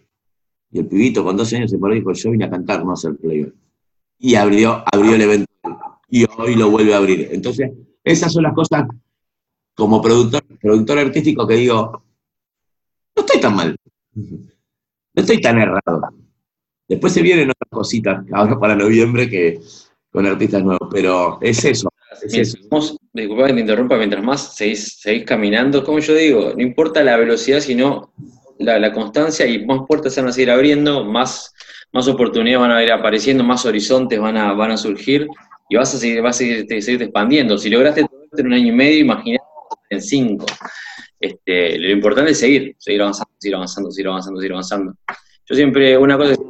Y 0.71 0.79
el 0.79 0.87
pibito 0.87 1.25
con 1.25 1.37
12 1.37 1.57
años 1.57 1.71
se 1.71 1.79
paró 1.79 1.95
y 1.95 1.99
dijo, 1.99 2.13
yo 2.13 2.31
vine 2.31 2.45
a 2.45 2.51
cantar, 2.51 2.85
no 2.85 2.91
a 2.91 2.95
hacer 2.95 3.17
playback. 3.17 3.55
Y 4.19 4.35
abrió, 4.35 4.85
abrió 4.93 5.15
el 5.15 5.23
evento. 5.23 5.47
Y 6.09 6.25
hoy 6.39 6.55
lo 6.55 6.71
vuelve 6.71 6.95
a 6.95 6.99
abrir. 6.99 7.29
Entonces, 7.33 7.71
esas 8.07 8.33
son 8.33 8.45
las 8.45 8.55
cosas 8.55 8.85
como 9.75 10.01
productor, 10.01 10.43
productor 10.61 10.99
artístico 11.01 11.47
que 11.47 11.55
digo, 11.55 12.03
no 13.17 13.23
estoy 13.23 13.41
tan 13.41 13.57
mal. 13.57 13.77
No 14.15 15.23
estoy 15.23 15.41
tan 15.41 15.59
errado. 15.59 16.01
Después 16.89 17.13
se 17.13 17.21
vienen 17.21 17.51
otras 17.51 17.69
cositas, 17.69 18.25
ahora 18.33 18.59
para 18.61 18.77
noviembre, 18.77 19.29
que 19.29 19.61
con 20.11 20.25
artistas 20.25 20.63
nuevos, 20.63 20.89
pero 20.91 21.39
es 21.43 21.65
eso. 21.65 21.89
Es 22.23 22.57
Disculpa 23.13 23.47
que 23.49 23.55
te 23.55 23.61
interrumpa, 23.61 23.97
mientras 23.97 24.23
más 24.23 24.55
seguís, 24.55 25.03
caminando, 25.27 25.83
como 25.83 25.99
yo 25.99 26.15
digo, 26.15 26.53
no 26.55 26.63
importa 26.63 27.03
la 27.03 27.17
velocidad, 27.17 27.61
sino 27.61 28.13
la, 28.59 28.93
constancia 28.93 29.47
y 29.47 29.67
más 29.67 29.81
puertas 29.89 30.15
se 30.15 30.21
van 30.21 30.31
a 30.31 30.33
seguir 30.33 30.51
abriendo, 30.53 31.05
más, 31.05 31.53
más 31.93 32.07
oportunidades 32.07 32.69
van 32.69 32.77
a 32.77 32.85
ir 32.85 32.93
apareciendo, 32.93 33.43
más 33.43 33.67
horizontes 33.67 34.21
van 34.21 34.37
a, 34.37 34.53
van 34.53 34.71
a 34.71 34.77
surgir 34.77 35.27
y 35.69 35.77
vas 35.77 35.95
a 35.95 35.99
seguir, 35.99 36.23
vas 36.23 36.37
a 36.37 36.39
seguir, 36.39 37.03
expandiendo. 37.03 37.59
Si 37.59 37.71
lograste 37.71 38.05
todo 38.05 38.25
esto 38.25 38.41
en 38.41 38.47
un 38.47 38.53
año 38.53 38.69
y 38.69 38.73
medio, 38.73 39.01
imagínate 39.01 39.45
en 39.91 40.03
cinco. 40.03 40.47
Este, 41.19 41.79
lo 41.79 41.91
importante 41.91 42.33
es 42.33 42.39
seguir, 42.39 42.77
seguir 42.79 43.03
avanzando, 43.03 43.33
seguir 43.39 43.57
avanzando, 43.57 43.91
seguir 43.91 44.09
avanzando, 44.09 44.41
seguir 44.41 44.53
avanzando. 44.53 44.95
Yo 45.49 45.55
siempre, 45.55 45.97
una 45.97 46.17
cosa 46.17 46.33
es 46.33 46.41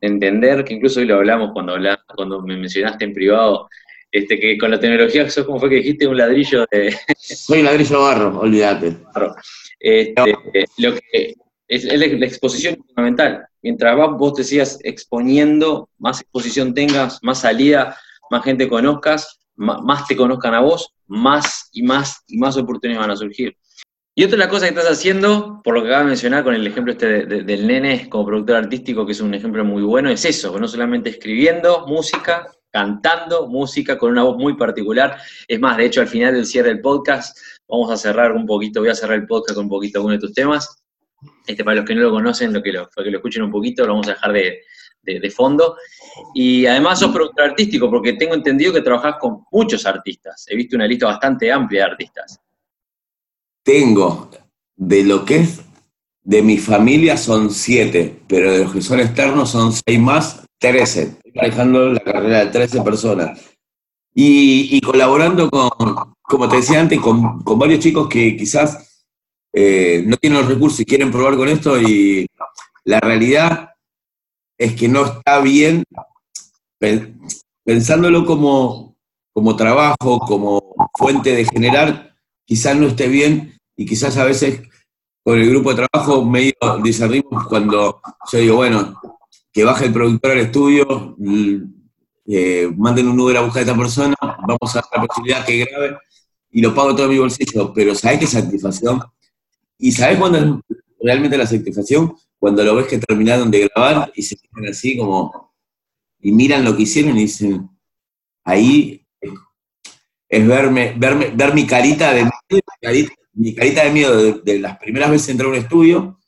entender, 0.00 0.64
que 0.64 0.74
incluso 0.74 1.00
hoy 1.00 1.06
lo 1.06 1.16
hablamos 1.16 1.50
cuando, 1.52 1.74
cuando 2.14 2.42
me 2.42 2.56
mencionaste 2.56 3.04
en 3.04 3.12
privado, 3.12 3.68
este, 4.10 4.38
que 4.38 4.56
con 4.56 4.70
la 4.70 4.80
tecnología 4.80 5.28
sos 5.28 5.44
como 5.44 5.60
fue 5.60 5.68
que 5.68 5.76
dijiste 5.76 6.06
un 6.06 6.16
ladrillo 6.16 6.66
de... 6.70 6.96
Soy 7.18 7.60
un 7.60 7.66
ladrillo 7.66 8.00
barro, 8.00 8.40
olvídate. 8.40 8.96
Este, 9.80 10.34
lo 10.78 10.94
que 10.94 11.34
es, 11.68 11.84
la, 11.84 12.06
exposición 12.26 12.76
fundamental. 12.86 13.46
Mientras 13.62 13.96
vos 13.96 14.34
te 14.34 14.44
sigas 14.44 14.78
exponiendo, 14.82 15.90
más 15.98 16.20
exposición 16.22 16.72
tengas, 16.72 17.18
más 17.22 17.42
salida, 17.42 17.96
más 18.30 18.44
gente 18.44 18.68
conozcas, 18.68 19.40
más, 19.56 20.06
te 20.06 20.16
conozcan 20.16 20.54
a 20.54 20.60
vos, 20.60 20.94
más 21.06 21.68
y 21.72 21.82
más 21.82 22.24
y 22.28 22.38
más 22.38 22.56
oportunidades 22.56 23.06
van 23.06 23.10
a 23.10 23.16
surgir. 23.16 23.56
Y 24.14 24.24
otra 24.24 24.36
de 24.36 24.38
las 24.38 24.48
cosas 24.48 24.70
que 24.70 24.78
estás 24.78 24.92
haciendo, 24.92 25.60
por 25.62 25.74
lo 25.74 25.82
que 25.82 25.88
acabas 25.88 26.06
de 26.06 26.10
mencionar 26.10 26.44
con 26.44 26.54
el 26.54 26.66
ejemplo 26.66 26.92
este 26.92 27.24
del 27.24 27.66
nene 27.66 28.08
como 28.08 28.26
productor 28.26 28.56
artístico, 28.56 29.06
que 29.06 29.12
es 29.12 29.20
un 29.20 29.32
ejemplo 29.32 29.64
muy 29.64 29.82
bueno, 29.82 30.10
es 30.10 30.24
eso, 30.24 30.58
no 30.58 30.66
solamente 30.66 31.10
escribiendo 31.10 31.86
música, 31.86 32.48
cantando 32.70 33.46
música 33.46 33.96
con 33.96 34.10
una 34.10 34.24
voz 34.24 34.36
muy 34.36 34.56
particular. 34.56 35.18
Es 35.46 35.60
más, 35.60 35.76
de 35.76 35.86
hecho, 35.86 36.00
al 36.00 36.08
final 36.08 36.34
del 36.34 36.46
cierre 36.46 36.70
del 36.70 36.80
podcast, 36.80 37.38
vamos 37.68 37.90
a 37.92 37.96
cerrar 37.96 38.32
un 38.32 38.44
poquito, 38.44 38.80
voy 38.80 38.90
a 38.90 38.94
cerrar 38.94 39.18
el 39.18 39.26
podcast 39.26 39.54
con 39.54 39.66
un 39.66 39.70
poquito 39.70 40.02
uno 40.02 40.12
de 40.12 40.18
tus 40.18 40.32
temas. 40.32 40.82
Este, 41.46 41.64
para 41.64 41.76
los 41.76 41.84
que 41.84 41.94
no 41.94 42.02
lo 42.02 42.10
conocen, 42.10 42.52
lo 42.52 42.62
que 42.62 42.72
lo, 42.72 42.88
que 42.88 43.10
lo 43.10 43.18
escuchen 43.18 43.42
un 43.42 43.50
poquito, 43.50 43.86
lo 43.86 43.94
vamos 43.94 44.08
a 44.08 44.12
dejar 44.12 44.32
de, 44.32 44.62
de, 45.02 45.30
fondo. 45.30 45.76
Y 46.34 46.66
además 46.66 46.98
sos 46.98 47.12
productor 47.12 47.50
artístico, 47.50 47.90
porque 47.90 48.14
tengo 48.14 48.34
entendido 48.34 48.72
que 48.72 48.82
trabajás 48.82 49.16
con 49.20 49.44
muchos 49.50 49.86
artistas. 49.86 50.46
He 50.48 50.56
visto 50.56 50.76
una 50.76 50.86
lista 50.86 51.06
bastante 51.06 51.50
amplia 51.50 51.84
de 51.84 51.90
artistas. 51.90 52.40
Tengo, 53.62 54.30
de 54.76 55.04
lo 55.04 55.24
que 55.24 55.36
es 55.36 55.60
de 56.22 56.42
mi 56.42 56.58
familia 56.58 57.16
son 57.16 57.50
siete, 57.50 58.20
pero 58.26 58.52
de 58.52 58.64
los 58.64 58.72
que 58.72 58.82
son 58.82 59.00
externos 59.00 59.50
son 59.50 59.72
seis 59.72 59.98
más, 59.98 60.44
trece. 60.58 61.16
Estoy 61.24 61.32
manejando 61.34 61.88
la 61.88 62.00
carrera 62.00 62.44
de 62.44 62.50
trece 62.50 62.82
personas. 62.82 63.40
Y, 64.14 64.80
colaborando 64.80 65.48
con, 65.48 66.14
como 66.20 66.48
te 66.48 66.56
decía 66.56 66.80
antes, 66.80 66.98
con, 67.00 67.42
varios 67.44 67.78
chicos 67.78 68.08
que 68.08 68.36
quizás 68.36 69.06
eh, 69.52 70.02
no 70.04 70.16
tienen 70.16 70.40
los 70.40 70.48
recursos 70.48 70.80
y 70.80 70.84
quieren 70.84 71.12
probar 71.12 71.36
con 71.36 71.48
esto 71.48 71.80
y 71.80 72.26
la 72.84 73.00
realidad 73.00 73.70
es 74.58 74.74
que 74.74 74.88
no 74.88 75.06
está 75.06 75.40
bien 75.40 75.84
pensándolo 77.64 78.26
como, 78.26 78.96
como 79.32 79.56
trabajo, 79.56 80.18
como 80.18 80.74
fuente 80.98 81.34
de 81.34 81.44
generar, 81.44 82.14
quizás 82.44 82.76
no 82.76 82.88
esté 82.88 83.08
bien 83.08 83.58
y 83.76 83.86
quizás 83.86 84.16
a 84.16 84.24
veces 84.24 84.62
con 85.22 85.38
el 85.38 85.48
grupo 85.50 85.70
de 85.74 85.86
trabajo 85.86 86.24
medio 86.24 86.54
discernimos 86.82 87.46
cuando 87.48 88.00
yo 88.32 88.38
digo, 88.38 88.56
bueno, 88.56 89.00
que 89.52 89.64
baje 89.64 89.86
el 89.86 89.92
productor 89.92 90.32
al 90.32 90.38
estudio, 90.38 91.16
eh, 92.26 92.70
manden 92.76 93.08
un 93.08 93.20
Uber 93.20 93.36
a 93.36 93.42
buscar 93.42 93.60
a 93.60 93.66
esta 93.66 93.76
persona, 93.76 94.14
vamos 94.20 94.76
a 94.76 94.80
dar 94.80 94.84
la 94.94 95.06
posibilidad 95.06 95.44
que 95.44 95.64
grabe 95.64 95.98
y 96.50 96.62
lo 96.62 96.74
pago 96.74 96.94
todo 96.94 97.04
en 97.04 97.12
mi 97.12 97.18
bolsillo, 97.18 97.72
pero 97.74 97.94
¿sabes 97.94 98.20
qué 98.20 98.26
satisfacción? 98.26 99.00
¿Y 99.78 99.92
sabes 99.92 100.18
cuándo 100.18 100.38
es 100.38 100.76
realmente 101.00 101.36
la 101.36 101.46
satisfacción? 101.46 102.14
Cuando 102.38 102.64
lo 102.64 102.76
ves 102.76 102.86
que 102.86 102.98
terminaron 102.98 103.50
de 103.50 103.68
grabar 103.68 104.12
y 104.14 104.22
se 104.22 104.36
quedan 104.36 104.70
así 104.70 104.96
como, 104.96 105.54
y 106.20 106.32
miran 106.32 106.64
lo 106.64 106.76
que 106.76 106.82
hicieron 106.82 107.16
y 107.16 107.22
dicen, 107.22 107.68
ahí 108.44 109.06
es, 110.28 110.46
verme, 110.46 110.94
verme, 110.96 111.30
ver 111.34 111.54
mi 111.54 111.66
carita 111.66 112.12
de 112.12 112.24
miedo, 112.24 113.10
mi 113.34 113.54
carita, 113.54 113.84
de 113.84 113.90
miedo 113.90 114.40
de, 114.40 114.58
las 114.58 114.78
primeras 114.78 115.10
veces 115.10 115.28
entré 115.30 115.46
a 115.46 115.50
un 115.50 115.56
estudio, 115.56 116.20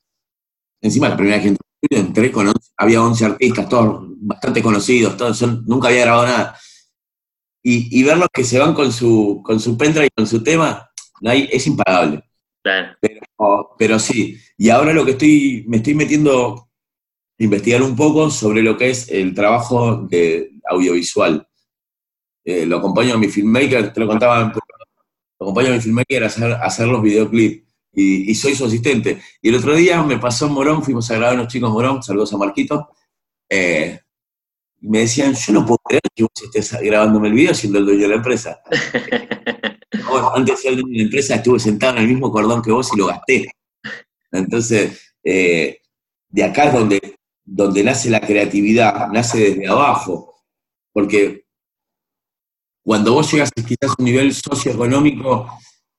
encima 0.81 1.09
la 1.09 1.17
primera 1.17 1.37
vez 1.37 1.45
que 1.45 1.49
entré 1.49 1.65
a 1.65 1.69
un 1.69 1.83
estudio, 1.83 2.09
entré 2.09 2.33
con 2.33 2.53
había 2.77 3.03
11 3.03 3.25
artistas, 3.25 3.69
todos 3.69 4.05
bastante 4.21 4.63
conocidos, 4.63 5.17
todos, 5.17 5.43
nunca 5.67 5.89
había 5.89 6.03
grabado 6.03 6.27
nada. 6.27 6.59
Y, 7.63 7.99
y 7.99 8.03
verlos 8.03 8.29
que 8.33 8.43
se 8.43 8.59
van 8.59 8.75
con 8.75 8.91
su, 8.91 9.43
con 9.45 9.61
su 9.61 9.77
pendrive 9.77 10.07
y 10.07 10.11
con 10.17 10.27
su 10.27 10.43
tema, 10.43 10.91
es 11.23 11.67
impagable. 11.67 12.30
Pero, 12.63 13.75
pero, 13.79 13.99
sí, 13.99 14.39
y 14.59 14.69
ahora 14.69 14.93
lo 14.93 15.05
que 15.05 15.13
estoy, 15.13 15.65
me 15.67 15.79
estoy 15.79 15.95
metiendo 15.95 16.69
a 17.39 17.45
investigar 17.45 17.83
un 17.83 17.97
poco 17.97 18.31
sobre 18.31 18.63
lo 18.63 18.77
que 18.77 18.91
es 18.91 19.09
el 19.09 19.35
trabajo 19.35 19.97
de 19.97 20.53
audiovisual. 20.69 21.47
Eh, 22.45 22.67
lo 22.67 22.79
acompaño 22.79 23.15
a 23.15 23.19
mi 23.19 23.29
filmmaker, 23.29 23.93
te 23.93 24.01
lo 24.01 24.07
contaba, 24.07 24.53
lo 24.53 25.47
acompaño 25.47 25.69
a 25.71 25.73
mi 25.73 25.81
filmmaker 25.81 26.25
a 26.25 26.27
hacer, 26.27 26.53
hacer 26.53 26.89
los 26.89 27.03
videoclips 27.03 27.65
y, 27.93 28.35
soy 28.35 28.55
su 28.55 28.67
asistente. 28.67 29.21
Y 29.41 29.49
el 29.49 29.57
otro 29.57 29.75
día 29.75 30.03
me 30.03 30.19
pasó 30.19 30.47
en 30.47 30.53
Morón, 30.53 30.83
fuimos 30.83 31.11
a 31.11 31.17
grabar 31.17 31.35
unos 31.37 31.49
chicos 31.49 31.69
en 31.69 31.75
Morón, 31.75 32.03
saludos 32.03 32.33
a 32.33 32.39
Marquito, 32.39 32.91
eh, 33.49 34.01
y 34.81 34.89
me 34.89 35.01
decían, 35.01 35.35
yo 35.35 35.53
no 35.53 35.67
puedo 35.67 35.79
creer 35.85 36.03
que 36.15 36.23
vos 36.23 36.33
estés 36.43 36.81
grabándome 36.81 37.29
el 37.29 37.35
video 37.35 37.55
siendo 37.55 37.79
el 37.79 37.87
dueño 37.87 38.03
de 38.03 38.09
la 38.09 38.15
empresa. 38.17 38.61
antes 40.35 40.57
de 40.57 40.63
ser 40.63 40.77
de 40.77 40.83
la 40.87 41.03
empresa 41.03 41.37
estuve 41.37 41.59
sentado 41.59 41.97
en 41.97 42.03
el 42.03 42.09
mismo 42.09 42.31
cordón 42.31 42.63
que 42.63 42.73
vos 42.73 42.91
y 42.95 42.99
lo 42.99 43.07
gasté. 43.07 43.51
Entonces, 44.33 45.15
eh, 45.25 45.81
de 46.29 46.45
acá 46.45 46.65
es 46.65 46.73
donde, 46.75 47.17
donde 47.45 47.83
nace 47.83 48.11
la 48.11 48.21
creatividad, 48.21 49.09
nace 49.09 49.51
desde 49.51 49.69
abajo, 49.69 50.35
porque 50.93 51.45
cuando 52.83 53.13
vos 53.15 53.31
llegas 53.31 53.51
quizás 53.55 53.91
a 53.91 53.95
un 53.99 54.05
nivel 54.05 54.35
socioeconómico 54.35 55.49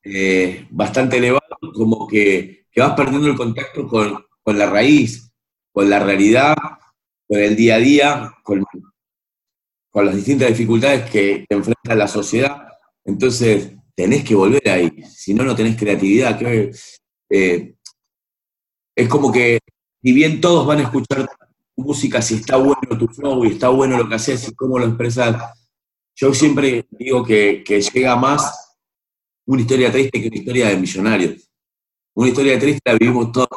eh, 0.04 0.68
bastante 0.72 1.18
elevado, 1.18 1.42
como 1.74 2.08
que, 2.08 2.66
vas 2.76 2.94
perdiendo 2.96 3.28
el 3.28 3.36
contacto 3.36 3.88
con, 3.88 4.58
la 4.58 4.70
raíz, 4.70 5.32
con 5.72 5.90
la 5.90 6.00
realidad, 6.00 6.56
con 7.28 7.40
el 7.40 7.56
día 7.56 7.76
a 7.76 7.80
día, 7.80 8.34
con, 8.44 8.66
con 9.90 10.06
las 10.06 10.16
distintas 10.16 10.50
dificultades 10.50 11.10
que, 11.10 11.46
enfrenta 11.50 11.96
la 11.96 12.08
sociedad. 12.08 12.68
Entonces, 13.06 13.74
tenés 14.02 14.24
que 14.24 14.34
volver 14.34 14.68
ahí, 14.68 15.04
si 15.04 15.32
no, 15.36 15.44
no 15.44 15.56
tenés 15.56 15.78
creatividad. 15.78 16.42
Eh, 17.30 17.76
es 18.96 19.08
como 19.08 19.32
que, 19.32 19.60
si 20.02 20.12
bien 20.12 20.42
todos 20.42 20.66
van 20.66 20.80
a 20.80 20.84
escuchar 20.84 21.30
tu 21.76 21.84
música, 21.84 22.20
si 22.20 22.36
está 22.36 22.58
bueno 22.58 22.98
tu 22.98 23.08
flow 23.08 23.46
y 23.46 23.50
está 23.50 23.70
bueno 23.70 24.00
lo 24.00 24.10
que 24.10 24.16
haces 24.16 24.48
y 24.48 24.56
cómo 24.56 24.80
lo 24.80 24.88
expresas. 24.88 25.54
Yo 26.16 26.34
siempre 26.34 26.88
digo 26.90 27.24
que, 27.24 27.64
llega 27.94 28.16
más 28.16 28.76
una 29.46 29.62
historia 29.62 29.92
triste 29.92 30.20
que 30.20 30.28
una 30.30 30.38
historia 30.38 30.70
de 30.70 30.78
millonarios. 30.78 31.52
Una 32.16 32.30
historia 32.30 32.60
triste 32.60 32.82
la 32.84 32.98
vivimos 32.98 33.32
todos 33.32 33.50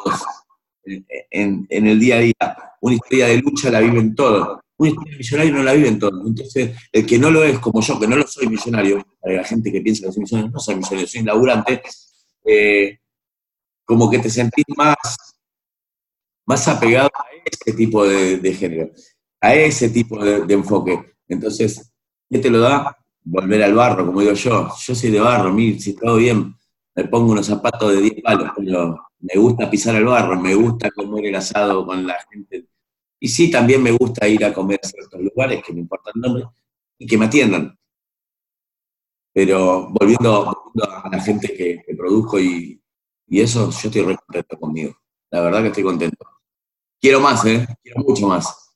en, 0.83 1.67
el 1.69 1.99
día 1.99 2.17
a 2.17 2.19
día. 2.19 2.73
Una 2.81 2.95
historia 2.95 3.27
de 3.27 3.37
lucha 3.37 3.71
la 3.71 3.79
viven 3.79 4.13
todos. 4.13 4.59
Una 4.77 4.89
historia 4.89 5.11
de 5.11 5.17
millonario 5.17 5.53
no 5.53 5.63
la 5.63 5.73
viven 5.73 5.99
todos. 5.99 6.27
Entonces, 6.27 6.77
el 6.91 7.05
que 7.05 7.17
no 7.17 7.31
lo 7.31 7.43
es, 7.43 7.59
como 7.59 7.81
yo, 7.81 7.99
que 7.99 8.07
no 8.07 8.17
lo 8.17 8.27
soy 8.27 8.47
millonario, 8.47 9.05
para 9.21 9.35
la 9.35 9.43
gente 9.43 9.71
que 9.71 9.81
piensa 9.81 10.07
que 10.07 10.13
soy 10.13 10.23
millonario, 10.23 10.51
no 10.51 10.59
soy 10.59 10.75
millonario, 10.75 11.07
soy 11.07 11.21
un 11.21 11.27
laburante, 11.27 11.81
eh, 12.43 12.99
como 13.85 14.09
que 14.09 14.19
te 14.19 14.29
sentís 14.29 14.65
más, 14.75 14.95
más 16.45 16.67
apegado 16.67 17.09
a 17.13 17.25
ese 17.45 17.77
tipo 17.77 18.05
de, 18.05 18.53
género, 18.53 18.91
a 19.39 19.55
ese 19.55 19.89
tipo 19.89 20.23
de, 20.23 20.53
enfoque. 20.53 21.15
Entonces, 21.27 21.93
¿qué 22.29 22.39
te 22.39 22.49
lo 22.49 22.59
da? 22.59 22.97
Volver 23.23 23.63
al 23.63 23.73
barro, 23.73 24.05
como 24.05 24.21
digo 24.21 24.33
yo. 24.33 24.69
Yo 24.77 24.95
soy 24.95 25.09
de 25.09 25.19
barro, 25.19 25.55
si 25.79 25.95
todo 25.95 26.17
bien, 26.17 26.53
me 26.95 27.05
pongo 27.05 27.31
unos 27.31 27.45
zapatos 27.45 27.93
de 27.93 28.01
10 28.01 28.21
palos, 28.21 28.51
pero 28.55 28.97
me 29.19 29.39
gusta 29.39 29.69
pisar 29.69 29.95
el 29.95 30.05
barro, 30.05 30.39
me 30.39 30.53
gusta 30.55 30.91
comer 30.91 31.25
el 31.25 31.35
asado 31.35 31.85
con 31.85 32.05
la 32.05 32.17
gente. 32.29 32.67
Y 33.25 33.27
sí, 33.27 33.49
también 33.49 33.81
me 33.81 33.89
gusta 33.89 34.27
ir 34.27 34.45
a 34.45 34.53
comer 34.53 34.79
a 34.83 34.87
ciertos 34.87 35.19
lugares 35.19 35.63
que 35.63 35.73
me 35.73 35.79
importan 35.79 36.13
el 36.13 36.21
nombre 36.21 36.43
y 36.99 37.07
que 37.07 37.17
me 37.17 37.25
atiendan. 37.25 37.75
Pero 39.33 39.89
volviendo, 39.89 40.47
a 40.47 41.09
la 41.11 41.19
gente 41.19 41.51
que, 41.51 41.83
produzco 41.97 42.39
y, 42.39 42.79
y, 43.25 43.41
eso, 43.41 43.71
yo 43.71 43.89
estoy 43.89 44.03
re 44.03 44.15
contento 44.15 44.59
conmigo. 44.59 44.95
La 45.31 45.41
verdad 45.41 45.63
que 45.63 45.69
estoy 45.69 45.81
contento. 45.81 46.23
Quiero 47.01 47.19
más, 47.19 47.43
¿eh? 47.47 47.65
Quiero 47.81 48.03
mucho 48.03 48.27
más. 48.27 48.71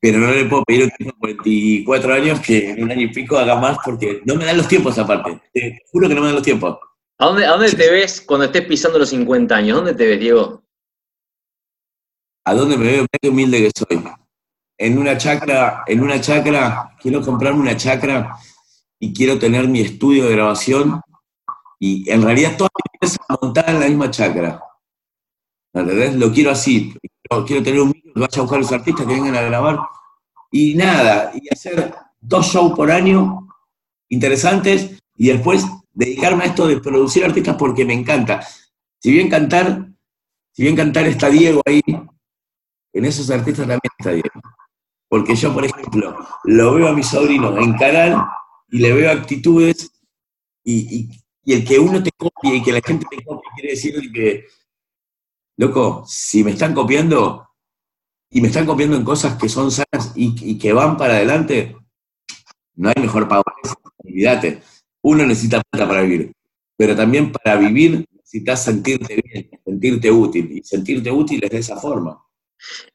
Pero 0.00 0.18
no 0.18 0.32
le 0.32 0.46
puedo 0.46 0.64
pedir 0.64 0.84
un 0.84 0.90
tiempo 0.92 1.26
de 1.26 1.34
24 1.34 2.14
años 2.14 2.40
que 2.40 2.70
en 2.70 2.84
un 2.84 2.90
año 2.90 3.02
y 3.02 3.12
pico 3.12 3.36
haga 3.36 3.56
más 3.56 3.76
porque 3.84 4.22
no 4.24 4.34
me 4.36 4.46
dan 4.46 4.56
los 4.56 4.66
tiempos 4.66 4.98
aparte. 4.98 5.42
Te 5.52 5.82
juro 5.92 6.08
que 6.08 6.14
no 6.14 6.22
me 6.22 6.28
dan 6.28 6.36
los 6.36 6.44
tiempos. 6.44 6.78
¿A 7.18 7.26
dónde, 7.26 7.44
a 7.44 7.50
dónde 7.50 7.70
te 7.70 7.90
ves 7.90 8.22
cuando 8.22 8.46
estés 8.46 8.64
pisando 8.64 8.98
los 8.98 9.10
50 9.10 9.54
años? 9.54 9.76
¿Dónde 9.76 9.94
te 9.94 10.06
ves, 10.06 10.20
Diego? 10.20 10.61
¿A 12.44 12.54
dónde 12.54 12.76
me 12.76 12.86
veo? 12.86 13.06
Qué 13.20 13.28
humilde 13.28 13.58
que 13.58 13.70
soy. 13.74 14.02
En 14.78 14.98
una 14.98 15.16
chacra, 15.16 15.84
en 15.86 16.02
una 16.02 16.20
chacra, 16.20 16.96
quiero 17.00 17.22
comprarme 17.22 17.60
una 17.60 17.76
chacra 17.76 18.36
y 18.98 19.12
quiero 19.12 19.38
tener 19.38 19.68
mi 19.68 19.80
estudio 19.80 20.26
de 20.26 20.32
grabación 20.32 21.00
y 21.78 22.10
en 22.10 22.22
realidad 22.22 22.56
toda 22.56 22.70
mi 22.74 22.90
empresa 22.94 23.24
montada 23.40 23.72
en 23.72 23.80
la 23.80 23.86
misma 23.86 24.10
chacra. 24.10 24.60
¿Entendés? 25.72 26.14
Lo 26.16 26.32
quiero 26.32 26.50
así. 26.50 26.94
Quiero 27.46 27.62
tener 27.62 27.80
un 27.80 27.88
micro 27.88 28.12
que 28.12 28.20
vaya 28.20 28.38
a 28.38 28.42
buscar 28.42 28.58
a 28.58 28.62
los 28.62 28.72
artistas 28.72 29.06
que 29.06 29.14
vengan 29.14 29.36
a 29.36 29.42
grabar. 29.42 29.78
Y 30.50 30.74
nada, 30.74 31.32
y 31.34 31.48
hacer 31.52 31.94
dos 32.20 32.46
shows 32.46 32.74
por 32.74 32.90
año 32.90 33.48
interesantes 34.08 35.02
y 35.16 35.28
después 35.28 35.64
dedicarme 35.92 36.44
a 36.44 36.48
esto 36.48 36.66
de 36.66 36.78
producir 36.78 37.24
artistas 37.24 37.56
porque 37.56 37.84
me 37.84 37.94
encanta. 37.94 38.46
Si 38.98 39.10
bien 39.10 39.30
cantar, 39.30 39.88
si 40.52 40.62
bien 40.62 40.76
cantar 40.76 41.06
está 41.06 41.30
Diego 41.30 41.62
ahí, 41.64 41.80
en 42.92 43.04
esos 43.04 43.30
artistas 43.30 43.66
también 43.66 43.80
está 43.98 44.10
Diego. 44.10 44.40
Porque 45.08 45.34
yo, 45.34 45.52
por 45.52 45.64
ejemplo, 45.64 46.16
lo 46.44 46.74
veo 46.74 46.88
a 46.88 46.92
mi 46.92 47.02
sobrino 47.02 47.56
en 47.58 47.74
canal 47.74 48.24
y 48.70 48.78
le 48.78 48.92
veo 48.92 49.10
actitudes 49.10 49.90
y, 50.64 51.10
y 51.44 51.52
el 51.52 51.64
que 51.64 51.78
uno 51.78 52.02
te 52.02 52.10
copie 52.12 52.56
y 52.56 52.62
que 52.62 52.72
la 52.72 52.80
gente 52.80 53.06
te 53.10 53.22
copie 53.24 53.50
quiere 53.54 53.70
decir 53.70 54.12
que 54.12 54.46
loco, 55.56 56.04
si 56.06 56.44
me 56.44 56.52
están 56.52 56.74
copiando 56.74 57.48
y 58.30 58.40
me 58.40 58.48
están 58.48 58.66
copiando 58.66 58.96
en 58.96 59.04
cosas 59.04 59.36
que 59.36 59.48
son 59.48 59.70
sanas 59.70 60.12
y, 60.14 60.58
que 60.58 60.72
van 60.72 60.96
para 60.96 61.14
adelante, 61.14 61.76
no 62.74 62.88
hay 62.88 63.02
mejor 63.02 63.28
pago 63.28 63.42
olvídate. 63.98 64.62
Uno 65.02 65.26
necesita 65.26 65.62
plata 65.70 65.86
para 65.86 66.02
vivir, 66.02 66.32
pero 66.76 66.96
también 66.96 67.32
para 67.32 67.56
vivir 67.56 68.06
necesitas 68.10 68.64
sentirte 68.64 69.20
bien, 69.22 69.50
sentirte 69.64 70.10
útil, 70.10 70.50
y 70.52 70.62
sentirte 70.62 71.10
útil 71.10 71.42
es 71.44 71.50
de 71.50 71.58
esa 71.58 71.76
forma. 71.76 72.18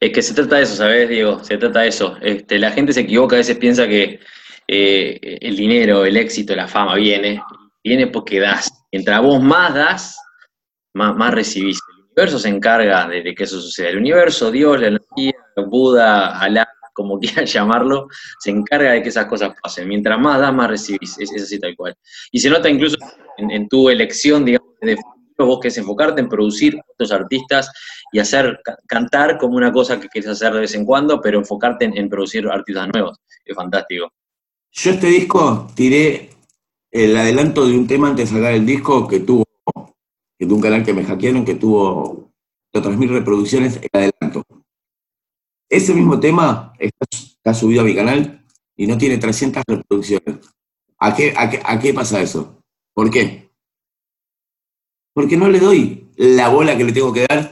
Es 0.00 0.12
que 0.12 0.22
se 0.22 0.34
trata 0.34 0.56
de 0.56 0.62
eso, 0.62 0.76
¿sabes, 0.76 1.08
Diego? 1.08 1.42
Se 1.44 1.58
trata 1.58 1.80
de 1.80 1.88
eso. 1.88 2.16
Este, 2.20 2.58
la 2.58 2.70
gente 2.70 2.92
se 2.92 3.00
equivoca, 3.00 3.36
a 3.36 3.38
veces 3.38 3.56
piensa 3.58 3.86
que 3.86 4.20
eh, 4.66 5.38
el 5.40 5.56
dinero, 5.56 6.04
el 6.04 6.16
éxito, 6.16 6.54
la 6.54 6.68
fama 6.68 6.94
viene, 6.96 7.42
viene 7.82 8.06
porque 8.08 8.40
das. 8.40 8.70
Mientras 8.92 9.22
vos 9.22 9.42
más 9.42 9.74
das, 9.74 10.18
más, 10.94 11.34
recibís 11.34 11.78
universo 12.18 12.38
se 12.40 12.48
encarga 12.48 13.06
de, 13.06 13.34
que 13.34 13.44
eso 13.44 13.60
suceda. 13.60 13.90
El 13.90 13.98
universo, 13.98 14.50
Dios, 14.50 14.80
la 14.80 14.88
energía, 14.88 15.34
Buda, 15.68 16.38
Alá, 16.38 16.68
como 16.92 17.18
quieras 17.20 17.52
llamarlo, 17.52 18.08
se 18.40 18.50
encarga 18.50 18.92
de 18.92 19.02
que 19.02 19.08
esas 19.08 19.26
cosas 19.26 19.54
pasen. 19.62 19.88
Mientras 19.88 20.18
más 20.18 20.40
das, 20.40 20.52
más 20.52 20.68
recibís. 20.68 21.18
Es, 21.18 21.30
así 21.32 21.60
tal 21.60 21.76
cual. 21.76 21.94
Y 22.32 22.40
se 22.40 22.50
nota 22.50 22.68
incluso 22.68 22.96
en, 23.36 23.68
tu 23.68 23.88
elección, 23.88 24.44
digamos, 24.44 24.74
de 24.80 24.96
vos 25.46 25.60
que 25.60 25.68
es 25.68 25.78
enfocarte 25.78 26.20
en 26.20 26.28
producir 26.28 26.80
otros 26.88 27.12
artistas 27.12 27.70
y 28.12 28.18
hacer 28.18 28.60
cantar 28.86 29.38
como 29.38 29.56
una 29.56 29.72
cosa 29.72 30.00
que 30.00 30.08
quieres 30.08 30.30
hacer 30.30 30.52
de 30.52 30.60
vez 30.60 30.74
en 30.74 30.84
cuando, 30.84 31.20
pero 31.20 31.38
enfocarte 31.38 31.84
en, 31.84 32.08
producir 32.08 32.46
artistas 32.48 32.88
nuevos. 32.92 33.18
Es 33.44 33.54
fantástico. 33.54 34.12
Yo 34.72 34.90
este 34.90 35.06
disco 35.06 35.68
tiré 35.74 36.30
el 36.90 37.16
adelanto 37.16 37.66
de 37.66 37.76
un 37.76 37.86
tema 37.86 38.08
antes 38.08 38.30
de 38.30 38.36
sacar 38.36 38.52
el 38.52 38.66
disco 38.66 39.06
que 39.06 39.20
tuvo 39.20 39.44
que 40.38 40.46
de 40.46 40.54
un 40.54 40.60
canal 40.60 40.84
que 40.84 40.94
me 40.94 41.04
hackearon 41.04 41.44
que 41.44 41.56
tuvo 41.56 42.30
otras 42.72 42.96
mil 42.96 43.10
reproducciones 43.10 43.76
en 43.76 43.88
adelanto. 43.92 44.44
Ese 45.68 45.92
mismo 45.94 46.18
tema 46.18 46.72
está, 46.78 47.52
subido 47.52 47.82
a 47.82 47.84
mi 47.84 47.94
canal 47.94 48.44
y 48.76 48.86
no 48.86 48.96
tiene 48.96 49.18
300 49.18 49.62
reproducciones. 49.66 50.36
¿A 50.98 51.14
qué, 51.14 51.34
a, 51.36 51.78
qué, 51.78 51.94
pasa 51.94 52.20
eso? 52.20 52.62
¿Por 52.94 53.10
qué? 53.10 53.47
Porque 55.18 55.36
no 55.36 55.48
le 55.48 55.58
doy 55.58 56.12
la 56.14 56.48
bola 56.48 56.78
que 56.78 56.84
le 56.84 56.92
tengo 56.92 57.12
que 57.12 57.26
dar. 57.28 57.50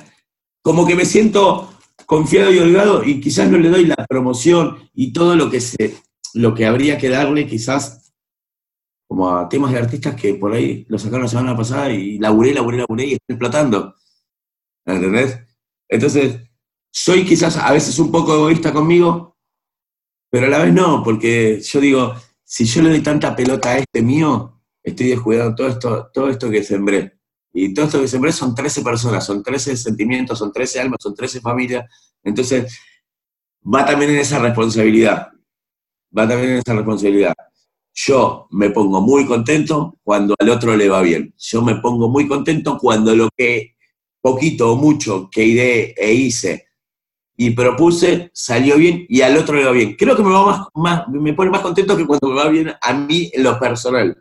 Como 0.62 0.86
que 0.86 0.94
me 0.94 1.04
siento 1.04 1.68
confiado 2.06 2.52
y 2.52 2.60
holgado 2.60 3.02
y 3.02 3.20
quizás 3.20 3.50
no 3.50 3.58
le 3.58 3.68
doy 3.68 3.86
la 3.86 3.96
promoción 4.08 4.88
y 4.94 5.12
todo 5.12 5.34
lo 5.34 5.50
que, 5.50 5.60
se, 5.60 5.96
lo 6.34 6.54
que 6.54 6.64
habría 6.64 6.96
que 6.96 7.08
darle 7.08 7.44
quizás 7.48 8.14
como 9.08 9.36
a 9.36 9.48
temas 9.48 9.72
de 9.72 9.80
artistas 9.80 10.14
que 10.14 10.34
por 10.34 10.52
ahí 10.52 10.86
lo 10.88 10.96
sacaron 10.96 11.22
la 11.22 11.28
semana 11.28 11.56
pasada 11.56 11.90
y 11.90 12.20
laburé, 12.20 12.54
laburé, 12.54 12.76
laburé 12.78 13.04
y 13.06 13.12
estoy 13.14 13.34
explotando. 13.34 13.96
¿Entendés? 14.84 15.36
Entonces, 15.88 16.38
soy 16.92 17.24
quizás 17.24 17.56
a 17.56 17.72
veces 17.72 17.98
un 17.98 18.12
poco 18.12 18.32
egoísta 18.32 18.72
conmigo, 18.72 19.36
pero 20.30 20.46
a 20.46 20.50
la 20.50 20.62
vez 20.62 20.72
no, 20.72 21.02
porque 21.02 21.60
yo 21.60 21.80
digo, 21.80 22.14
si 22.44 22.64
yo 22.64 22.80
le 22.82 22.90
doy 22.90 23.00
tanta 23.02 23.34
pelota 23.34 23.70
a 23.70 23.78
este 23.78 24.02
mío, 24.02 24.62
estoy 24.84 25.08
descuidando 25.08 25.56
todo 25.56 25.66
esto, 25.66 26.10
todo 26.14 26.28
esto 26.28 26.48
que 26.48 26.62
sembré. 26.62 27.15
Y 27.58 27.72
todo 27.72 27.86
esto 27.86 28.02
que 28.02 28.06
sembré 28.06 28.32
son 28.32 28.54
13 28.54 28.82
personas, 28.82 29.24
son 29.24 29.42
13 29.42 29.78
sentimientos, 29.78 30.38
son 30.38 30.52
13 30.52 30.78
almas, 30.78 30.98
son 31.00 31.14
13 31.14 31.40
familias. 31.40 31.86
Entonces, 32.22 32.78
va 33.64 33.86
también 33.86 34.10
en 34.10 34.18
esa 34.18 34.38
responsabilidad. 34.38 35.28
Va 36.16 36.28
también 36.28 36.50
en 36.50 36.58
esa 36.58 36.74
responsabilidad. 36.74 37.32
Yo 37.94 38.46
me 38.50 38.68
pongo 38.68 39.00
muy 39.00 39.24
contento 39.24 39.96
cuando 40.02 40.34
al 40.38 40.50
otro 40.50 40.76
le 40.76 40.90
va 40.90 41.00
bien. 41.00 41.32
Yo 41.38 41.62
me 41.62 41.76
pongo 41.76 42.10
muy 42.10 42.28
contento 42.28 42.76
cuando 42.76 43.16
lo 43.16 43.30
que 43.34 43.74
poquito 44.20 44.72
o 44.72 44.76
mucho 44.76 45.30
que 45.32 45.42
ideé 45.42 45.94
e 45.96 46.12
hice 46.12 46.66
y 47.38 47.52
propuse 47.52 48.30
salió 48.34 48.76
bien 48.76 49.06
y 49.08 49.22
al 49.22 49.34
otro 49.34 49.56
le 49.56 49.64
va 49.64 49.70
bien. 49.70 49.96
Creo 49.96 50.14
que 50.14 50.22
me, 50.22 50.28
va 50.30 50.68
más, 50.74 51.08
me 51.08 51.32
pone 51.32 51.50
más 51.50 51.62
contento 51.62 51.96
que 51.96 52.04
cuando 52.04 52.28
me 52.28 52.34
va 52.34 52.48
bien 52.50 52.74
a 52.82 52.92
mí 52.92 53.30
en 53.32 53.42
lo 53.42 53.58
personal, 53.58 54.14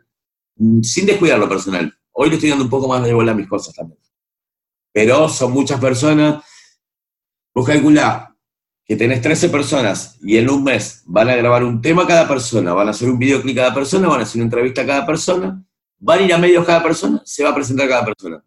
sin 0.84 1.06
descuidar 1.06 1.38
lo 1.38 1.50
personal. 1.50 1.94
Hoy 2.18 2.30
le 2.30 2.36
estoy 2.36 2.49
dando 2.49 2.63
un 2.63 2.70
poco 2.70 2.88
más 2.88 3.03
de 3.03 3.13
bola 3.13 3.34
a 3.34 3.36
mis 3.36 3.47
cosas 3.47 3.76
también. 3.76 3.99
Pero 4.93 5.28
son 5.28 5.51
muchas 5.51 5.80
personas. 5.82 6.43
Vos 7.53 7.68
calculá, 7.68 8.34
que 8.86 8.95
tenés 8.95 9.22
13 9.22 9.49
personas 9.49 10.18
y 10.22 10.38
en 10.38 10.49
un 10.49 10.63
mes 10.63 11.03
van 11.05 11.30
a 11.30 11.36
grabar 11.36 11.63
un 11.63 11.82
tema 11.82 12.07
cada 12.07 12.28
persona, 12.28 12.74
van 12.74 12.88
a 12.88 12.91
hacer 12.91 13.09
un 13.09 13.20
videoclip 13.20 13.55
cada 13.55 13.74
persona, 13.74 14.07
van 14.07 14.22
a 14.22 14.24
hacer 14.24 14.38
una 14.38 14.45
entrevista 14.45 14.84
a 14.84 14.86
cada 14.86 15.05
persona, 15.05 15.61
van 15.97 16.20
a 16.20 16.22
ir 16.22 16.34
a 16.34 16.38
medios 16.38 16.66
cada 16.66 16.82
persona, 16.82 17.22
se 17.26 17.43
va 17.43 17.49
a 17.49 17.55
presentar 17.55 17.89
cada 17.89 18.05
persona. 18.05 18.43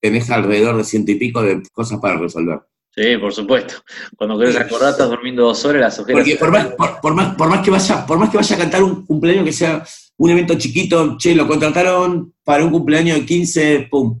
Tenés 0.00 0.30
alrededor 0.30 0.76
de 0.76 0.84
ciento 0.84 1.12
y 1.12 1.16
pico 1.16 1.42
de 1.42 1.62
cosas 1.72 1.98
para 2.00 2.16
resolver. 2.16 2.60
Sí, 2.94 3.18
por 3.18 3.32
supuesto. 3.32 3.74
Cuando 4.16 4.38
querés 4.38 4.56
acordar, 4.56 4.92
estás 4.92 5.10
durmiendo 5.10 5.44
dos 5.44 5.64
horas, 5.66 5.82
las 5.82 5.98
ojeras. 5.98 6.20
Porque 6.20 6.36
por 6.36 6.50
más, 6.50 6.66
por, 7.02 7.14
más, 7.14 7.34
por, 7.34 7.48
más 7.48 7.62
que 7.62 7.70
vaya, 7.70 8.06
por 8.06 8.18
más 8.18 8.30
que 8.30 8.38
vaya 8.38 8.56
a 8.56 8.58
cantar 8.58 8.82
un 8.82 9.04
cumpleaños 9.04 9.44
que 9.44 9.52
sea 9.52 9.84
un 10.20 10.30
evento 10.30 10.56
chiquito, 10.56 11.16
che, 11.16 11.34
lo 11.34 11.46
contrataron 11.46 12.34
para 12.44 12.64
un 12.64 12.70
cumpleaños 12.70 13.18
de 13.18 13.26
15, 13.26 13.88
pum, 13.90 14.20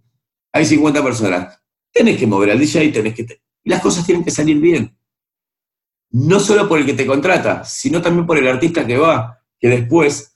hay 0.52 0.64
50 0.64 1.02
personas. 1.02 1.58
Tenés 1.92 2.18
que 2.18 2.26
mover 2.26 2.50
al 2.50 2.58
DJ 2.58 2.88
tenés 2.90 3.14
que. 3.14 3.40
Y 3.62 3.70
las 3.70 3.82
cosas 3.82 4.06
tienen 4.06 4.24
que 4.24 4.30
salir 4.30 4.58
bien 4.58 4.96
no 6.12 6.40
solo 6.40 6.68
por 6.68 6.78
el 6.78 6.86
que 6.86 6.94
te 6.94 7.06
contrata, 7.06 7.64
sino 7.64 8.02
también 8.02 8.26
por 8.26 8.38
el 8.38 8.48
artista 8.48 8.86
que 8.86 8.96
va, 8.96 9.38
que 9.58 9.68
después 9.68 10.34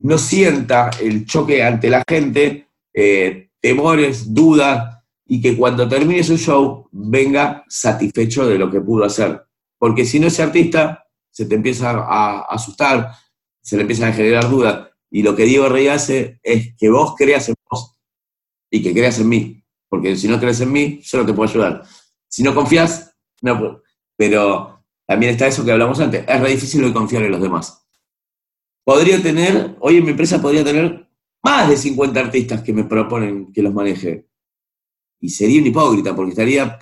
no 0.00 0.18
sienta 0.18 0.90
el 1.00 1.24
choque 1.24 1.62
ante 1.62 1.88
la 1.88 2.02
gente, 2.06 2.68
eh, 2.92 3.50
temores, 3.60 4.34
dudas, 4.34 4.90
y 5.26 5.40
que 5.40 5.56
cuando 5.56 5.88
termine 5.88 6.22
su 6.22 6.36
show 6.36 6.86
venga 6.92 7.64
satisfecho 7.66 8.46
de 8.46 8.58
lo 8.58 8.70
que 8.70 8.80
pudo 8.80 9.04
hacer. 9.04 9.42
Porque 9.78 10.04
si 10.04 10.20
no 10.20 10.26
ese 10.26 10.42
artista 10.42 11.06
se 11.30 11.46
te 11.46 11.54
empieza 11.54 11.90
a 11.90 12.42
asustar, 12.42 13.10
se 13.64 13.76
le 13.76 13.82
empiezan 13.82 14.10
a 14.10 14.12
generar 14.12 14.48
dudas. 14.48 14.90
Y 15.10 15.22
lo 15.22 15.34
que 15.34 15.44
Diego 15.44 15.68
Rey 15.68 15.88
hace 15.88 16.38
es 16.42 16.76
que 16.76 16.90
vos 16.90 17.14
creas 17.16 17.48
en 17.48 17.54
vos 17.68 17.96
y 18.70 18.82
que 18.82 18.92
creas 18.92 19.18
en 19.18 19.28
mí. 19.28 19.64
Porque 19.88 20.16
si 20.16 20.28
no 20.28 20.38
crees 20.38 20.60
en 20.60 20.70
mí, 20.70 21.00
yo 21.02 21.18
no 21.18 21.26
te 21.26 21.32
puedo 21.32 21.48
ayudar. 21.48 21.82
Si 22.28 22.42
no 22.42 22.54
confías, 22.54 23.16
no 23.40 23.58
puedo. 23.58 23.82
Pero 24.16 24.84
también 25.06 25.32
está 25.32 25.46
eso 25.46 25.64
que 25.64 25.72
hablamos 25.72 25.98
antes. 25.98 26.24
Es 26.28 26.44
difícil 26.44 26.92
confiar 26.92 27.22
en 27.22 27.30
los 27.30 27.40
demás. 27.40 27.86
Podría 28.84 29.22
tener, 29.22 29.76
hoy 29.80 29.96
en 29.96 30.04
mi 30.04 30.10
empresa 30.10 30.42
podría 30.42 30.62
tener 30.62 31.08
más 31.42 31.68
de 31.68 31.76
50 31.76 32.20
artistas 32.20 32.62
que 32.62 32.72
me 32.74 32.84
proponen 32.84 33.50
que 33.50 33.62
los 33.62 33.72
maneje. 33.72 34.28
Y 35.20 35.30
sería 35.30 35.60
un 35.60 35.68
hipócrita 35.68 36.14
porque 36.14 36.30
estaría 36.30 36.78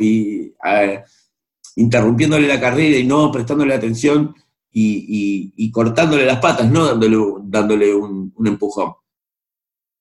interrumpiéndole 1.77 2.49
la 2.49 2.61
carrera 2.61 2.97
y 2.97 3.07
no 3.07 3.31
prestándole 3.31 3.73
atención 3.73 4.35
y, 4.73 5.71
cortándole 5.71 6.25
las 6.25 6.39
patas, 6.39 6.71
no 6.71 6.87
dándole, 6.87 7.17
dándole 7.45 7.95
un, 7.95 8.33
empujón. 8.45 8.95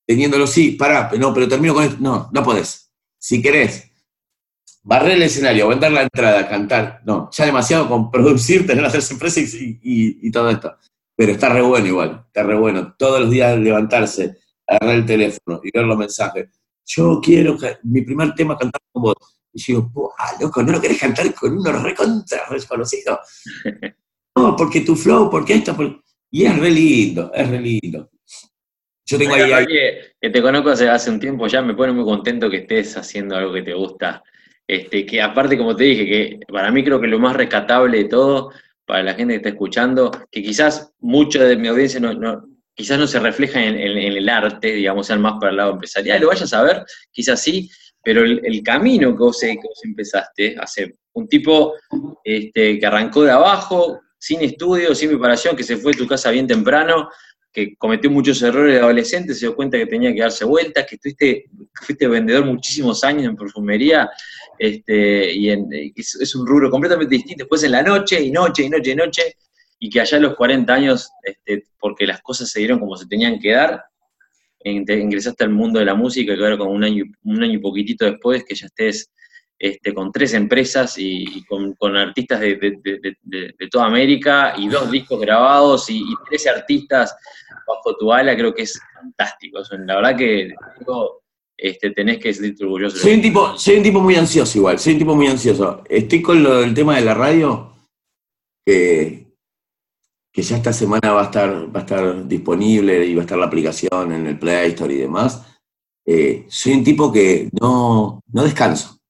Teniéndolo, 0.06 0.48
sí, 0.48 0.72
pará, 0.72 1.12
no, 1.18 1.34
pero 1.34 1.48
termino 1.48 1.74
con 1.74 1.84
esto. 1.84 1.98
No, 2.00 2.30
no 2.34 2.44
podés. 2.44 2.92
Si 3.18 3.42
querés 3.42 3.92
barrer 4.84 5.14
el 5.14 5.24
escenario, 5.24 5.68
vender 5.68 5.92
la 5.92 6.04
entrada, 6.04 6.48
cantar, 6.50 7.02
no, 7.06 7.30
ya 7.32 7.46
demasiado 7.46 7.88
con 7.88 8.10
producir, 8.10 8.66
tener 8.68 8.84
las 8.84 9.12
empresas 9.12 9.54
y, 9.54 9.80
y, 9.82 10.32
todo 10.32 10.50
esto. 10.50 10.76
Pero 11.16 11.34
está 11.34 11.50
re 11.50 11.62
bueno 11.62 11.88
igual, 11.88 12.26
está 12.28 12.44
re 12.44 12.58
bueno. 12.58 12.96
Todos 12.98 13.22
los 13.22 13.30
días 13.30 13.58
levantarse, 13.60 14.38
agarrar 14.66 14.96
el 14.96 15.06
teléfono 15.06 15.62
y 15.64 15.70
ver 15.72 15.86
los 15.86 15.98
mensajes. 15.98 16.50
Yo 16.86 17.22
quiero 17.22 17.58
mi 17.84 18.02
primer 18.02 18.34
tema 18.34 18.58
cantar 18.58 18.82
con 18.92 19.04
vos. 19.04 19.16
Y 19.54 19.62
yo 19.62 19.82
digo, 19.82 20.14
ah, 20.18 20.32
loco, 20.40 20.64
¿no 20.64 20.72
lo 20.72 20.82
querés 20.82 21.00
cantar 21.00 21.34
con 21.36 21.58
uno 21.58 21.72
recontra 21.74 22.44
desconocido? 22.50 23.20
no, 24.36 24.56
porque 24.56 24.82
tu 24.82 24.96
flow, 24.96 25.30
porque 25.30 25.56
esto, 25.56 25.76
y 26.32 26.46
es 26.46 26.58
re 26.58 26.72
lindo, 26.72 27.32
es 27.34 27.50
re 27.50 27.60
lindo. 27.60 28.10
Yo 29.06 29.18
tengo 29.18 29.34
ahí, 29.36 29.66
Que, 30.22 30.30
te 30.30 30.42
conozco 30.42 30.70
hace, 30.70 30.88
hace 30.88 31.10
un 31.10 31.20
tiempo 31.20 31.48
ya, 31.48 31.62
me 31.62 31.74
pone 31.74 31.92
muy 31.92 32.06
contento 32.06 32.50
que 32.50 32.58
estés 32.58 32.96
haciendo 32.96 33.36
algo 33.36 33.54
que 33.54 33.64
te 33.64 33.74
gusta. 33.74 34.24
Este, 34.66 35.06
que 35.06 35.22
aparte, 35.22 35.58
como 35.58 35.76
te 35.76 35.84
dije, 35.84 36.06
que 36.06 36.40
para 36.48 36.72
mí 36.72 36.84
creo 36.84 37.02
que 37.02 37.08
lo 37.08 37.20
más 37.20 37.36
rescatable 37.36 37.98
de 37.98 38.06
todo, 38.06 38.52
para 38.86 39.04
la 39.04 39.14
gente 39.14 39.34
que 39.34 39.38
está 39.38 39.50
escuchando, 39.50 40.12
que 40.32 40.42
quizás 40.42 40.94
mucho 41.00 41.44
de 41.44 41.58
mi 41.58 41.68
audiencia 41.68 42.00
no, 42.00 42.46
quizás 42.74 42.98
no 42.98 43.08
se 43.08 43.20
refleja 43.20 43.62
en, 43.62 43.76
el 43.78 44.30
arte, 44.30 44.74
digamos, 44.74 45.08
sean 45.08 45.22
más 45.22 45.34
para 45.40 45.52
el 45.52 45.58
lado 45.58 45.74
empresarial, 45.74 46.22
lo 46.22 46.28
vayas 46.30 46.54
a 46.54 46.64
ver, 46.64 46.84
quizás 47.12 47.42
sí, 47.42 47.70
pero 48.04 48.24
el, 48.24 48.64
camino 48.64 49.12
que 49.12 49.24
vos, 49.24 49.40
que 49.40 49.56
vos 49.56 49.82
empezaste, 49.84 50.56
hace 50.58 50.96
un 51.14 51.28
tipo 51.28 51.74
este, 52.24 52.80
que 52.80 52.86
arrancó 52.86 53.24
de 53.24 53.32
abajo, 53.32 54.00
sin 54.22 54.40
estudio, 54.42 54.94
sin 54.94 55.10
preparación, 55.10 55.56
que 55.56 55.64
se 55.64 55.78
fue 55.78 55.94
de 55.94 55.98
tu 55.98 56.08
casa 56.08 56.30
bien 56.30 56.46
temprano, 56.46 57.10
que 57.52 57.76
cometió 57.76 58.12
muchos 58.12 58.40
errores 58.44 58.76
de 58.76 58.80
adolescente, 58.80 59.34
se 59.34 59.42
dio 59.48 59.56
cuenta 59.56 59.80
que 59.80 59.88
tenía 59.88 60.14
que 60.14 60.22
darse 60.22 60.46
vueltas, 60.46 60.86
que 60.88 60.96
estuviste, 60.96 61.46
fuiste 61.74 62.08
vendedor 62.08 62.46
muchísimos 62.46 63.04
años 63.04 63.26
en 63.26 63.36
perfumería, 63.36 64.12
este, 64.60 65.34
y 65.34 65.50
es, 65.50 66.36
un 66.36 66.46
rubro 66.46 66.70
completamente 66.70 67.16
distinto, 67.16 67.46
después 67.46 67.64
en 67.64 67.72
la 67.72 67.82
noche, 67.82 68.22
y 68.22 68.30
noche, 68.32 68.64
y 68.64 68.70
noche, 68.70 68.92
y 68.92 68.96
noche, 68.96 69.38
y 69.80 69.90
que 69.90 70.02
allá 70.02 70.20
a 70.20 70.22
los 70.22 70.36
40 70.36 70.72
años, 70.72 71.10
este, 71.24 71.64
porque 71.80 72.06
las 72.06 72.22
cosas 72.22 72.48
se 72.52 72.60
dieron 72.60 72.78
como 72.78 72.96
se 72.98 73.08
tenían 73.08 73.40
que 73.40 73.54
dar, 73.54 73.84
ingresaste 74.64 75.44
al 75.44 75.50
mundo 75.50 75.80
de 75.80 75.86
la 75.86 75.96
música, 75.96 76.36
que 76.36 76.44
ahora 76.44 76.60
con 76.60 76.68
un 76.68 76.84
año, 76.84 77.06
un 77.24 77.42
año 77.42 77.54
y 77.54 77.58
poquitito 77.58 78.06
después, 78.06 78.44
que 78.44 78.54
ya 78.54 78.68
estés 78.68 79.10
este, 79.64 79.94
con 79.94 80.12
tres 80.12 80.34
empresas 80.34 80.96
y, 80.98 81.46
con, 81.46 81.96
artistas 81.96 82.40
de, 82.40 83.54
toda 83.70 83.86
América 83.86 84.56
y 84.58 84.68
dos 84.68 84.90
discos 84.90 85.20
grabados 85.22 85.88
y, 85.92 86.00
y 86.00 86.16
13 86.30 86.50
artistas 86.50 87.16
bajo 87.68 87.96
tu 87.96 88.12
ala, 88.12 88.36
creo 88.36 88.56
que 88.56 88.64
es 88.64 88.82
fantástico. 88.96 89.60
la 89.86 89.96
verdad 89.98 90.18
que 90.18 90.52
este, 91.56 91.92
tenés 91.92 92.18
que 92.18 92.34
sentirte 92.34 92.64
orgulloso. 92.64 92.98
Soy 92.98 93.14
un, 93.14 93.22
tipo, 93.22 93.56
soy 93.56 93.78
un 93.78 93.84
tipo 93.84 94.02
muy 94.02 94.16
ansioso 94.16 94.58
igual, 94.58 94.80
soy 94.80 94.94
un 94.94 95.00
tipo 95.00 95.16
muy 95.16 95.28
ansioso. 95.28 95.84
Estoy 95.88 96.24
con 96.24 96.42
lo 96.42 96.62
del 96.62 96.74
tema 96.74 96.96
de 96.96 97.06
la 97.06 97.14
radio, 97.14 97.76
que, 98.66 99.28
que 100.34 100.42
ya 100.42 100.58
esta 100.58 100.74
semana 100.74 101.12
va 101.12 101.22
a 101.22 101.26
estar, 101.26 101.76
va 101.76 101.82
a 101.82 101.84
estar 101.84 102.28
disponible 102.28 103.06
y 103.06 103.14
va 103.14 103.22
a 103.22 103.26
estar 103.26 103.38
la 103.38 103.46
aplicación 103.46 104.12
en 104.12 104.26
el 104.26 104.40
Play 104.40 104.72
Store 104.72 104.92
y 104.92 104.98
demás. 104.98 105.46
Eh, 106.04 106.48
soy 106.50 106.74
un 106.74 106.84
tipo 106.84 107.12
que 107.12 107.48
no, 107.62 108.22
no 108.34 108.44
descanso. 108.44 109.01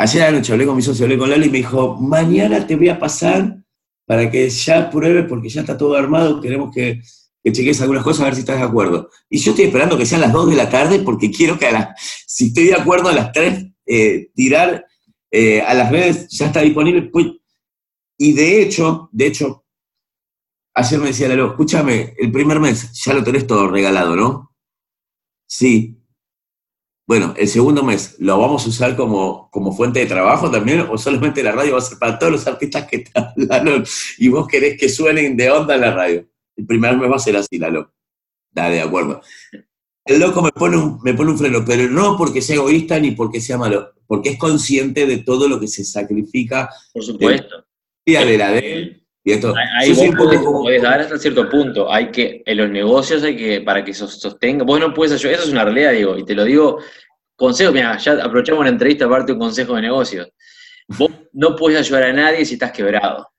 Ayer 0.00 0.22
anoche 0.22 0.50
hablé 0.54 0.64
con 0.64 0.76
mi 0.76 0.80
socio, 0.80 1.04
hablé 1.04 1.18
con 1.18 1.28
Lali 1.28 1.48
y 1.48 1.50
me 1.50 1.58
dijo, 1.58 1.94
mañana 2.00 2.66
te 2.66 2.74
voy 2.74 2.88
a 2.88 2.98
pasar 2.98 3.62
para 4.06 4.30
que 4.30 4.48
ya 4.48 4.88
pruebes 4.88 5.26
porque 5.28 5.50
ya 5.50 5.60
está 5.60 5.76
todo 5.76 5.94
armado, 5.94 6.40
queremos 6.40 6.74
que, 6.74 7.02
que 7.44 7.52
cheques 7.52 7.82
algunas 7.82 8.02
cosas 8.02 8.22
a 8.22 8.24
ver 8.24 8.34
si 8.34 8.40
estás 8.40 8.56
de 8.56 8.64
acuerdo. 8.64 9.10
Y 9.28 9.36
yo 9.36 9.50
estoy 9.50 9.66
esperando 9.66 9.98
que 9.98 10.06
sean 10.06 10.22
las 10.22 10.32
2 10.32 10.48
de 10.48 10.56
la 10.56 10.70
tarde 10.70 11.00
porque 11.00 11.30
quiero 11.30 11.58
que 11.58 11.66
a 11.66 11.72
las, 11.72 11.88
si 12.26 12.46
estoy 12.46 12.68
de 12.68 12.76
acuerdo 12.76 13.10
a 13.10 13.12
las 13.12 13.30
3, 13.30 13.66
eh, 13.84 14.30
tirar 14.34 14.86
eh, 15.30 15.60
a 15.60 15.74
las 15.74 15.92
redes, 15.92 16.28
ya 16.30 16.46
está 16.46 16.62
disponible. 16.62 17.02
Pues, 17.02 17.26
y 18.16 18.32
de 18.32 18.62
hecho, 18.62 19.10
de 19.12 19.26
hecho, 19.26 19.66
ayer 20.72 20.98
me 20.98 21.08
decía 21.08 21.28
Lalo, 21.28 21.48
escúchame, 21.50 22.14
el 22.18 22.32
primer 22.32 22.58
mes 22.58 22.90
ya 23.04 23.12
lo 23.12 23.22
tenés 23.22 23.46
todo 23.46 23.68
regalado, 23.68 24.16
¿no? 24.16 24.56
Sí, 25.46 25.99
bueno, 27.10 27.34
el 27.36 27.48
segundo 27.48 27.82
mes, 27.82 28.14
¿lo 28.20 28.38
vamos 28.38 28.64
a 28.64 28.68
usar 28.68 28.94
como, 28.94 29.50
como 29.50 29.72
fuente 29.72 29.98
de 29.98 30.06
trabajo 30.06 30.48
también 30.48 30.82
o 30.88 30.96
solamente 30.96 31.42
la 31.42 31.50
radio 31.50 31.72
va 31.72 31.78
a 31.78 31.80
ser 31.80 31.98
para 31.98 32.16
todos 32.16 32.30
los 32.30 32.46
artistas 32.46 32.86
que 32.86 33.00
te 33.00 33.10
hablaron 33.16 33.84
y 34.18 34.28
vos 34.28 34.46
querés 34.46 34.78
que 34.78 34.88
suenen 34.88 35.36
de 35.36 35.50
onda 35.50 35.74
en 35.74 35.80
la 35.80 35.92
radio? 35.92 36.24
El 36.56 36.66
primer 36.66 36.96
mes 36.96 37.10
va 37.10 37.16
a 37.16 37.18
ser 37.18 37.36
así, 37.36 37.58
Lalo. 37.58 37.92
Dale, 38.52 38.76
de 38.76 38.82
acuerdo. 38.82 39.20
El 40.04 40.20
loco 40.20 40.40
me 40.40 40.52
pone, 40.52 40.76
un, 40.76 41.00
me 41.02 41.12
pone 41.14 41.32
un 41.32 41.38
freno, 41.38 41.64
pero 41.66 41.90
no 41.90 42.16
porque 42.16 42.40
sea 42.40 42.54
egoísta 42.54 43.00
ni 43.00 43.10
porque 43.10 43.40
sea 43.40 43.58
malo, 43.58 43.90
porque 44.06 44.28
es 44.28 44.38
consciente 44.38 45.04
de 45.04 45.16
todo 45.16 45.48
lo 45.48 45.58
que 45.58 45.66
se 45.66 45.82
sacrifica. 45.82 46.70
Por 46.92 47.02
supuesto. 47.02 47.66
De, 48.06 48.24
de 48.24 48.38
la 48.38 48.52
de 48.52 48.72
él, 48.72 48.99
y 49.30 49.34
esto, 49.34 49.54
ahí 49.78 49.92
vos 49.92 50.34
podés, 50.54 50.82
dar 50.82 51.00
hasta 51.00 51.18
cierto 51.18 51.48
punto. 51.48 51.92
Hay 51.92 52.10
que, 52.10 52.42
en 52.44 52.56
los 52.56 52.70
negocios 52.70 53.22
hay 53.22 53.36
que, 53.36 53.60
para 53.60 53.84
que 53.84 53.94
sostenga, 53.94 54.64
vos 54.64 54.80
no 54.80 54.92
puedes 54.92 55.12
ayudar, 55.12 55.34
eso 55.34 55.44
es 55.44 55.52
una 55.52 55.64
realidad, 55.64 55.92
digo, 55.92 56.18
y 56.18 56.24
te 56.24 56.34
lo 56.34 56.44
digo, 56.44 56.78
consejo, 57.36 57.72
mira, 57.72 57.96
ya 57.98 58.12
aprovechamos 58.24 58.64
la 58.64 58.70
entrevista, 58.70 59.04
aparte 59.04 59.32
un 59.32 59.38
consejo 59.38 59.76
de 59.76 59.82
negocios. 59.82 60.28
Vos 60.88 61.10
no 61.32 61.54
puedes 61.54 61.78
ayudar 61.78 62.04
a 62.04 62.12
nadie 62.12 62.44
si 62.44 62.54
estás 62.54 62.72
quebrado. 62.72 63.30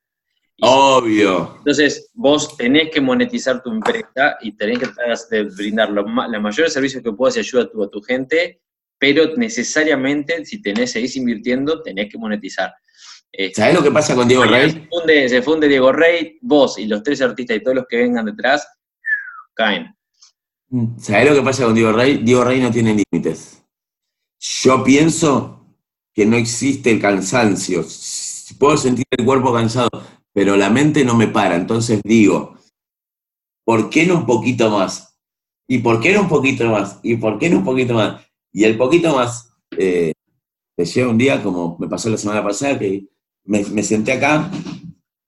Obvio. 0.62 1.56
Entonces, 1.58 2.12
vos 2.14 2.56
tenés 2.56 2.92
que 2.92 3.02
monetizar 3.02 3.62
tu 3.62 3.72
empresa 3.72 4.38
y 4.42 4.56
tenés 4.56 4.80
que 4.80 5.44
brindar 5.58 5.89
los, 5.89 6.06
mayores 6.06 6.72
servicios 6.72 7.04
que 7.04 7.12
puedas 7.12 7.36
y 7.36 7.39
ayuda 7.39 7.64
a 7.64 7.70
tu, 7.70 7.84
a 7.84 7.89
tu 7.89 8.02
gente, 8.02 8.62
pero 8.98 9.36
necesariamente, 9.36 10.46
si 10.46 10.62
tenés, 10.62 10.92
seguís 10.92 11.16
invirtiendo, 11.18 11.82
tenés 11.82 12.12
que 12.12 12.18
monetizar. 12.18 12.72
Este, 13.32 13.62
¿Sabés 13.62 13.76
lo 13.76 13.84
que 13.84 13.92
pasa 13.92 14.14
con 14.14 14.28
Diego 14.28 14.44
Rey? 14.44 14.72
Se 14.72 14.88
funde, 14.88 15.30
se 15.30 15.42
funde 15.42 15.68
Diego 15.68 15.92
Rey, 15.92 16.38
vos 16.42 16.78
y 16.78 16.86
los 16.86 17.02
tres 17.02 17.22
artistas 17.22 17.58
y 17.58 17.64
todos 17.64 17.76
los 17.76 17.86
que 17.88 17.98
vengan 17.98 18.26
detrás 18.26 18.68
caen. 19.54 19.96
Mm, 20.70 20.98
¿Sabés 21.00 21.30
lo 21.30 21.36
que 21.36 21.42
pasa 21.42 21.66
con 21.66 21.76
Diego 21.76 21.94
Rey? 21.94 22.18
Diego 22.18 22.44
Rey 22.44 22.60
no 22.60 22.72
tiene 22.72 23.04
límites. 23.12 23.64
Yo 24.40 24.84
pienso 24.84 25.66
que 26.14 26.26
no 26.26 26.36
existe 26.36 26.92
el 26.92 27.00
cansancio. 27.00 27.86
Puedo 28.60 28.76
sentir 28.76 29.06
el 29.12 29.26
cuerpo 29.26 29.54
cansado, 29.54 29.90
pero 30.34 30.58
la 30.58 30.70
mente 30.70 31.06
no 31.06 31.16
me 31.16 31.28
para. 31.28 31.56
Entonces 31.56 32.02
digo, 32.04 32.58
¿por 33.64 33.90
qué 33.90 34.06
no 34.06 34.16
un 34.16 34.26
poquito 34.26 34.70
más? 34.70 35.18
¿Y 35.68 35.78
por 35.78 36.02
qué 36.02 36.14
no 36.14 36.22
un 36.22 36.30
poquito 36.30 36.70
más? 36.70 37.00
¿Y 37.02 37.16
por 37.16 37.40
qué 37.40 37.50
no 37.50 37.60
un 37.60 37.64
poquito 37.64 37.94
más? 37.94 38.26
Y 38.52 38.66
el 38.66 38.78
poquito 38.78 39.16
más, 39.16 39.54
eh, 39.78 40.12
te 40.76 40.86
llega 40.86 41.10
un 41.10 41.18
día, 41.18 41.42
como 41.42 41.78
me 41.80 41.88
pasó 41.88 42.10
la 42.10 42.18
semana 42.18 42.44
pasada, 42.44 42.78
que 42.78 43.06
me, 43.52 43.84
senté 43.84 44.14
acá 44.14 44.49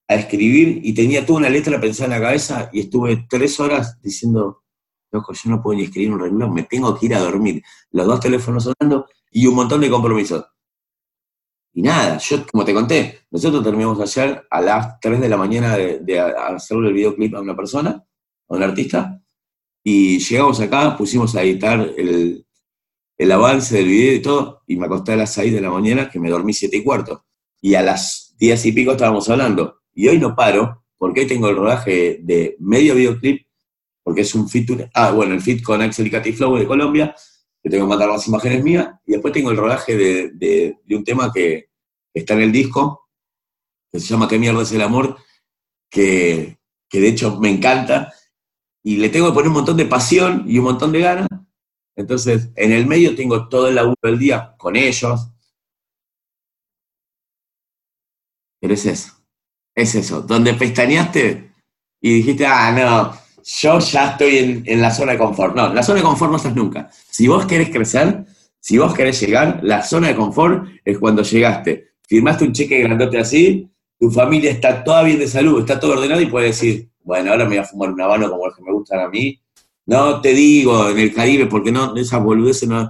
a 0.08 0.16
escribir 0.16 0.80
y 0.84 0.94
tenía 0.94 1.26
toda 1.26 1.40
una 1.40 1.50
letra 1.50 1.80
pensada 1.80 2.06
en 2.06 2.22
la 2.22 2.28
cabeza 2.28 2.70
y 2.72 2.82
estuve 2.82 3.26
tres 3.30 3.60
horas 3.60 4.00
diciendo, 4.02 4.64
yo 5.12 5.22
no 5.46 5.62
puedo 5.62 5.78
ni 5.78 5.84
escribir 5.84 6.14
un 6.14 6.20
renglón, 6.20 6.54
me 6.54 6.64
tengo 6.64 6.98
que 6.98 7.08
ir 7.08 7.16
a 7.16 7.20
dormir. 7.20 7.62
Los 7.92 8.08
dos 8.08 8.20
teléfonos 8.22 8.64
sonando 8.64 9.08
y 9.30 9.46
un 9.46 9.56
montón 9.56 9.82
de 9.82 9.90
compromisos. 9.90 10.46
Y 11.74 11.82
nada, 11.82 12.18
yo, 12.20 12.46
como 12.48 12.64
te 12.64 12.74
conté, 12.74 13.26
nosotros 13.30 13.64
terminamos 13.64 14.00
ayer 14.00 14.46
a 14.50 14.62
las 14.62 15.00
3 15.00 15.20
de 15.20 15.30
la 15.30 15.38
mañana 15.38 15.76
de, 15.76 16.20
hacerle 16.20 16.90
el 16.90 16.94
videoclip 16.94 17.36
a 17.36 17.42
una 17.42 17.56
persona, 17.56 17.90
a 17.90 18.56
un 18.56 18.64
artista, 18.64 19.20
y 19.84 20.20
llegamos 20.20 20.62
acá, 20.62 20.96
pusimos 20.96 21.36
a 21.36 21.42
editar 21.42 21.80
el, 21.98 22.46
el 23.18 23.32
avance 23.32 23.76
del 23.76 23.88
video 23.88 24.14
y 24.14 24.22
todo, 24.22 24.62
y 24.68 24.78
me 24.78 24.86
acosté 24.86 25.14
a 25.14 25.18
las 25.18 25.34
6 25.34 25.52
de 25.52 25.62
la 25.62 25.72
mañana, 25.72 26.10
que 26.10 26.20
me 26.20 26.30
dormí 26.30 26.54
7 26.54 26.78
y 26.78 26.84
cuarto 26.84 27.26
y 27.64 27.76
a 27.76 27.82
las 27.82 28.36
10 28.38 28.66
y 28.66 28.72
pico 28.74 28.92
estábamos 28.92 29.30
hablando. 29.30 29.80
Y 29.94 30.10
hoy 30.10 30.20
no 30.20 30.36
paro, 30.36 30.84
porque 30.98 31.22
hoy 31.22 31.28
tengo 31.28 31.48
el 31.50 31.56
rodaje 31.56 32.20
de 32.22 32.58
medio 32.60 32.94
videoclip, 32.94 33.48
porque 34.04 34.22
es 34.22 34.36
un 34.36 34.50
fit, 34.50 34.70
ah, 34.94 35.12
bueno, 35.12 35.34
el 35.34 35.40
fit 35.40 35.64
con 35.64 35.82
Axel 35.82 36.08
y 36.08 36.12
Katy 36.12 36.34
Flow 36.34 36.58
de 36.58 36.68
Colombia, 36.68 37.16
que 37.64 37.70
tengo 37.70 37.86
que 37.86 37.90
mandar 37.90 38.10
las 38.10 38.28
imágenes 38.28 38.62
mías, 38.66 38.90
y 39.06 39.14
después 39.14 39.34
tengo 39.34 39.50
el 39.50 39.56
rodaje 39.56 39.96
de, 39.96 40.32
de- 40.34 40.78
de 40.84 40.96
un 40.98 41.06
tema 41.06 41.32
que 41.34 41.70
está 42.14 42.34
en 42.34 42.42
el 42.42 42.52
disco, 42.52 43.08
que 43.90 44.02
se 44.02 44.08
llama 44.08 44.28
¿Qué 44.28 44.38
mierda 44.38 44.62
es 44.64 44.72
el 44.74 44.82
amor? 44.82 45.16
Que, 45.90 46.58
que 46.90 47.00
de 47.00 47.08
hecho 47.08 47.40
me 47.40 47.50
encanta, 47.50 48.12
y 48.84 48.98
le 48.98 49.08
tengo 49.08 49.28
que 49.28 49.34
poner 49.36 49.48
un 49.48 49.54
montón 49.54 49.78
de 49.78 49.86
pasión 49.86 50.44
y 50.48 50.58
un 50.58 50.66
montón 50.66 50.92
de 50.92 51.00
ganas. 51.00 51.28
Entonces, 51.96 52.50
en 52.58 52.74
el 52.74 52.88
medio 52.88 53.16
tengo 53.16 53.48
todo 53.48 53.70
el 53.70 53.76
laburo 53.76 53.96
del 54.04 54.20
día 54.20 54.54
con 54.58 54.76
ellos. 54.76 55.30
Pero 58.64 58.76
es 58.76 58.86
eso, 58.86 59.12
es 59.76 59.94
eso, 59.94 60.22
donde 60.22 60.54
pestañeaste 60.54 61.52
y 62.00 62.14
dijiste, 62.14 62.46
ah, 62.46 62.72
no, 62.72 63.44
yo 63.44 63.80
ya 63.80 64.12
estoy 64.12 64.38
en, 64.38 64.64
en 64.66 64.82
la 64.82 64.90
zona 64.90 65.12
de 65.12 65.18
confort. 65.18 65.54
No, 65.54 65.74
la 65.74 65.84
zona 65.84 65.98
de 65.98 66.06
confort 66.06 66.32
no 66.32 66.38
estás 66.38 66.56
nunca. 66.56 66.90
Si 67.10 67.28
vos 67.28 67.46
querés 67.46 67.72
crecer, 67.72 68.24
si 68.62 68.78
vos 68.78 68.94
querés 68.94 69.20
llegar, 69.20 69.60
la 69.64 69.84
zona 69.84 70.08
de 70.08 70.16
confort 70.16 70.66
es 70.86 70.98
cuando 70.98 71.24
llegaste, 71.24 71.90
firmaste 72.08 72.46
un 72.46 72.54
cheque 72.54 72.80
grandote 72.80 73.20
así, 73.20 73.70
tu 74.00 74.10
familia 74.10 74.52
está 74.52 74.82
toda 74.82 75.04
bien 75.04 75.20
de 75.20 75.28
salud, 75.28 75.60
está 75.60 75.78
todo 75.78 75.92
ordenado 75.92 76.22
y 76.22 76.28
puedes 76.28 76.58
decir, 76.58 76.90
bueno, 77.04 77.32
ahora 77.32 77.44
me 77.44 77.58
voy 77.58 77.58
a 77.58 77.66
fumar 77.66 77.90
un 77.92 78.00
habano 78.00 78.30
como 78.30 78.46
los 78.46 78.56
que 78.56 78.64
me 78.64 78.72
gustan 78.72 79.02
a 79.02 79.10
mí. 79.10 79.42
No 79.88 80.22
te 80.22 80.30
digo 80.30 80.90
en 80.90 81.00
el 81.00 81.14
Caribe, 81.14 81.48
porque 81.48 81.74
no, 81.74 81.98
esas 81.98 82.24
boludeces 82.24 82.70
no, 82.70 82.90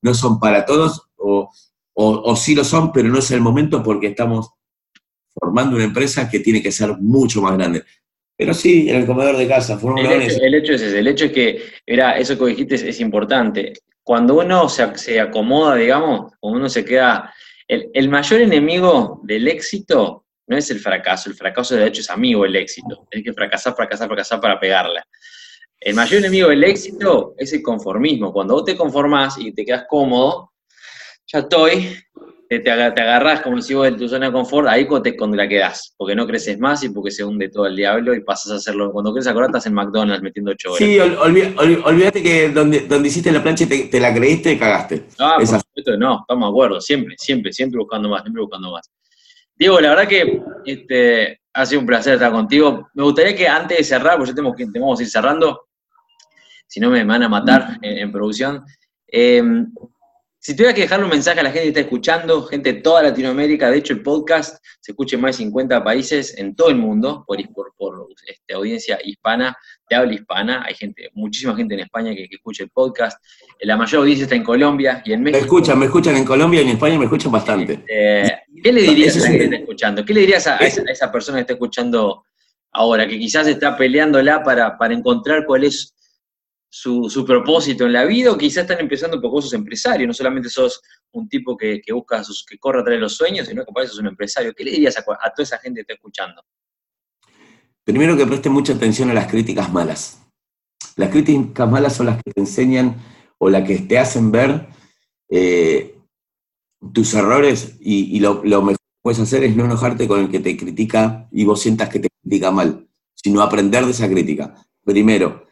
no 0.00 0.14
son 0.14 0.40
para 0.40 0.64
todos, 0.64 1.00
o, 1.14 1.48
o, 1.94 2.10
o 2.24 2.34
sí 2.34 2.56
lo 2.56 2.64
son, 2.64 2.90
pero 2.90 3.08
no 3.08 3.20
es 3.20 3.30
el 3.30 3.40
momento 3.40 3.84
porque 3.84 4.08
estamos 4.08 4.50
formando 5.42 5.74
una 5.74 5.86
empresa 5.86 6.30
que 6.30 6.38
tiene 6.38 6.62
que 6.62 6.70
ser 6.70 6.96
mucho 7.00 7.42
más 7.42 7.58
grande. 7.58 7.82
Pero 8.36 8.54
sí, 8.54 8.88
en 8.88 8.94
el 8.98 9.06
comedor 9.06 9.36
de 9.36 9.48
casa, 9.48 9.72
El 9.72 9.80
Fórmula 9.80 10.14
hecho, 10.14 10.40
el 10.40 10.54
hecho 10.54 10.72
es 10.74 10.82
ese, 10.82 11.00
el 11.00 11.08
hecho 11.08 11.24
es 11.24 11.32
que, 11.32 11.62
era 11.84 12.16
eso 12.16 12.38
que 12.38 12.46
dijiste 12.46 12.76
es, 12.76 12.82
es 12.84 13.00
importante. 13.00 13.72
Cuando 14.04 14.38
uno 14.38 14.68
se, 14.68 14.96
se 14.96 15.18
acomoda, 15.18 15.74
digamos, 15.74 16.32
cuando 16.38 16.60
uno 16.60 16.68
se 16.68 16.84
queda. 16.84 17.34
El, 17.66 17.90
el 17.92 18.08
mayor 18.08 18.40
enemigo 18.40 19.20
del 19.24 19.48
éxito 19.48 20.26
no 20.46 20.56
es 20.56 20.70
el 20.70 20.78
fracaso, 20.78 21.28
el 21.28 21.34
fracaso 21.34 21.74
de 21.74 21.88
hecho 21.88 22.02
es 22.02 22.10
amigo 22.10 22.44
del 22.44 22.54
éxito. 22.54 23.06
Tienes 23.10 23.28
que 23.28 23.32
fracasar, 23.32 23.74
fracasar, 23.74 24.06
fracasar 24.06 24.40
para 24.40 24.60
pegarla. 24.60 25.04
El 25.80 25.96
mayor 25.96 26.20
enemigo 26.20 26.50
del 26.50 26.62
éxito 26.62 27.34
es 27.36 27.52
el 27.52 27.62
conformismo. 27.62 28.32
Cuando 28.32 28.54
vos 28.54 28.64
te 28.64 28.76
conformás 28.76 29.38
y 29.38 29.52
te 29.52 29.64
quedas 29.64 29.86
cómodo, 29.88 30.52
ya 31.26 31.40
estoy, 31.40 31.96
te, 32.52 32.60
te, 32.60 32.70
aga- 32.70 32.92
te 32.92 33.00
agarrás 33.00 33.40
como 33.40 33.62
si 33.62 33.72
vos 33.72 33.88
en 33.88 33.96
tu 33.96 34.06
zona 34.06 34.26
de 34.26 34.32
confort, 34.32 34.68
ahí 34.68 34.86
te, 35.02 35.16
cuando 35.16 35.38
la 35.38 35.48
quedás, 35.48 35.94
porque 35.96 36.14
no 36.14 36.26
creces 36.26 36.58
más 36.58 36.84
y 36.84 36.90
porque 36.90 37.10
se 37.10 37.24
hunde 37.24 37.48
todo 37.48 37.64
el 37.66 37.74
diablo 37.74 38.14
y 38.14 38.22
pasas 38.22 38.52
a 38.52 38.54
hacerlo. 38.56 38.92
Cuando 38.92 39.10
creces 39.14 39.30
acordar 39.30 39.48
estás 39.48 39.64
en 39.66 39.72
McDonald's 39.72 40.22
metiendo 40.22 40.50
ocho 40.50 40.72
horas. 40.72 40.86
Sí, 40.86 40.98
ol- 40.98 41.16
olvi- 41.16 41.54
ol- 41.56 41.82
olvídate 41.86 42.22
que 42.22 42.50
donde, 42.50 42.80
donde 42.80 43.08
hiciste 43.08 43.32
la 43.32 43.42
plancha 43.42 43.66
te, 43.66 43.84
te 43.84 43.98
la 43.98 44.12
creíste 44.12 44.52
y 44.52 44.58
cagaste. 44.58 45.06
Ah, 45.18 45.36
por 45.38 45.46
supuesto, 45.46 45.96
no, 45.96 46.18
estamos 46.20 46.46
de 46.46 46.50
acuerdo, 46.50 46.80
siempre, 46.82 47.14
siempre, 47.16 47.52
siempre 47.54 47.78
buscando 47.78 48.10
más, 48.10 48.20
siempre 48.20 48.42
buscando 48.42 48.70
más. 48.72 48.90
Diego, 49.56 49.80
la 49.80 49.88
verdad 49.88 50.08
que 50.08 50.42
este, 50.66 51.40
ha 51.54 51.64
sido 51.64 51.80
un 51.80 51.86
placer 51.86 52.14
estar 52.14 52.32
contigo. 52.32 52.90
Me 52.92 53.02
gustaría 53.02 53.34
que 53.34 53.48
antes 53.48 53.78
de 53.78 53.84
cerrar, 53.84 54.16
porque 54.18 54.32
ya 54.32 54.34
tenemos 54.34 54.56
que, 54.56 54.66
tenemos 54.66 54.98
que 54.98 55.04
ir 55.04 55.10
cerrando, 55.10 55.68
si 56.66 56.80
no 56.80 56.90
me 56.90 57.02
van 57.02 57.22
a 57.22 57.28
matar 57.30 57.78
en, 57.80 57.96
en 57.98 58.12
producción. 58.12 58.62
eh, 59.10 59.42
si 60.44 60.56
tuviera 60.56 60.74
que 60.74 60.80
dejarle 60.80 61.04
un 61.04 61.12
mensaje 61.12 61.38
a 61.38 61.44
la 61.44 61.50
gente 61.50 61.62
que 61.62 61.68
está 61.68 61.80
escuchando, 61.82 62.42
gente 62.46 62.72
de 62.72 62.80
toda 62.80 63.00
Latinoamérica, 63.04 63.70
de 63.70 63.78
hecho 63.78 63.92
el 63.92 64.02
podcast 64.02 64.56
se 64.80 64.90
escucha 64.90 65.14
en 65.14 65.22
más 65.22 65.36
de 65.38 65.44
50 65.44 65.84
países 65.84 66.36
en 66.36 66.56
todo 66.56 66.68
el 66.68 66.74
mundo, 66.74 67.24
por, 67.24 67.38
por, 67.54 67.72
por, 67.76 68.08
este, 68.26 68.52
audiencia 68.52 68.98
hispana, 69.04 69.56
de 69.88 69.94
habla 69.94 70.14
hispana, 70.14 70.64
hay 70.66 70.74
gente, 70.74 71.10
muchísima 71.14 71.54
gente 71.54 71.74
en 71.74 71.80
España 71.80 72.12
que, 72.12 72.28
que 72.28 72.34
escucha 72.34 72.64
el 72.64 72.70
podcast, 72.70 73.22
la 73.60 73.76
mayor 73.76 74.00
audiencia 74.00 74.24
está 74.24 74.34
en 74.34 74.42
Colombia 74.42 75.00
y 75.04 75.12
en 75.12 75.22
Me 75.22 75.30
México. 75.30 75.44
escuchan, 75.44 75.78
me 75.78 75.84
escuchan 75.86 76.16
en 76.16 76.24
Colombia 76.24 76.60
y 76.60 76.64
en 76.64 76.70
España 76.70 76.98
me 76.98 77.04
escuchan 77.04 77.30
bastante. 77.30 77.84
Eh, 77.88 78.28
¿Qué 78.64 78.72
le 78.72 78.82
dirías 78.82 79.16
a 79.18 79.20
la 79.20 79.26
gente 79.26 79.38
que 79.38 79.44
está 79.44 79.56
escuchando? 79.58 80.04
¿Qué 80.04 80.12
le 80.12 80.20
dirías 80.22 80.44
a, 80.48 80.56
a 80.56 80.66
esa, 80.66 80.82
a 80.82 80.90
esa 80.90 81.12
persona 81.12 81.38
que 81.38 81.42
está 81.42 81.52
escuchando 81.52 82.24
ahora, 82.72 83.06
que 83.06 83.16
quizás 83.16 83.46
está 83.46 83.76
peleándola 83.76 84.42
para, 84.42 84.76
para 84.76 84.92
encontrar 84.92 85.44
cuál 85.46 85.62
es 85.62 85.94
su, 86.74 87.24
propósito 87.26 87.84
en 87.84 87.92
la 87.92 88.06
vida, 88.06 88.32
o 88.32 88.38
quizás 88.38 88.62
están 88.62 88.80
empezando 88.80 89.20
porque 89.20 89.34
vos 89.34 89.44
sos 89.44 89.52
empresario, 89.52 90.06
no 90.06 90.14
solamente 90.14 90.48
sos 90.48 90.80
un 91.12 91.28
tipo 91.28 91.54
que, 91.54 91.82
que 91.82 91.92
busca, 91.92 92.22
que 92.48 92.58
corre 92.58 92.80
atrás 92.80 92.94
de 92.94 93.00
los 93.00 93.14
sueños, 93.14 93.46
sino 93.46 93.62
que 93.62 93.72
eso 93.82 93.90
sos 93.90 94.00
un 94.00 94.06
empresario. 94.06 94.54
¿Qué 94.54 94.64
le 94.64 94.70
dirías 94.70 94.96
a, 94.96 95.02
toda 95.02 95.20
esa 95.36 95.58
gente 95.58 95.78
que 95.78 95.82
está 95.82 95.94
escuchando? 95.94 96.42
Primero 97.84 98.16
que 98.16 98.26
preste 98.26 98.48
mucha 98.48 98.72
atención 98.72 99.10
a 99.10 99.14
las 99.14 99.30
críticas 99.30 99.70
malas. 99.70 100.22
Las 100.96 101.10
críticas 101.10 101.70
malas 101.70 101.94
son 101.94 102.06
las 102.06 102.16
que 102.22 102.30
te 102.30 102.40
enseñan 102.40 102.96
o 103.36 103.50
las 103.50 103.68
que 103.68 103.80
te 103.80 103.98
hacen 103.98 104.32
ver 104.32 104.68
eh, 105.28 105.98
tus 106.94 107.12
errores 107.12 107.76
y, 107.80 108.16
y 108.16 108.20
lo, 108.20 108.42
lo 108.44 108.62
mejor 108.62 108.78
que 108.78 109.02
puedes 109.02 109.20
hacer 109.20 109.44
es 109.44 109.54
no 109.54 109.66
enojarte 109.66 110.08
con 110.08 110.20
el 110.20 110.30
que 110.30 110.40
te 110.40 110.56
critica 110.56 111.28
y 111.32 111.44
vos 111.44 111.60
sientas 111.60 111.90
que 111.90 111.98
te 111.98 112.08
critica 112.22 112.50
mal, 112.50 112.88
sino 113.14 113.42
aprender 113.42 113.84
de 113.84 113.90
esa 113.90 114.08
crítica. 114.08 114.54
Primero. 114.82 115.51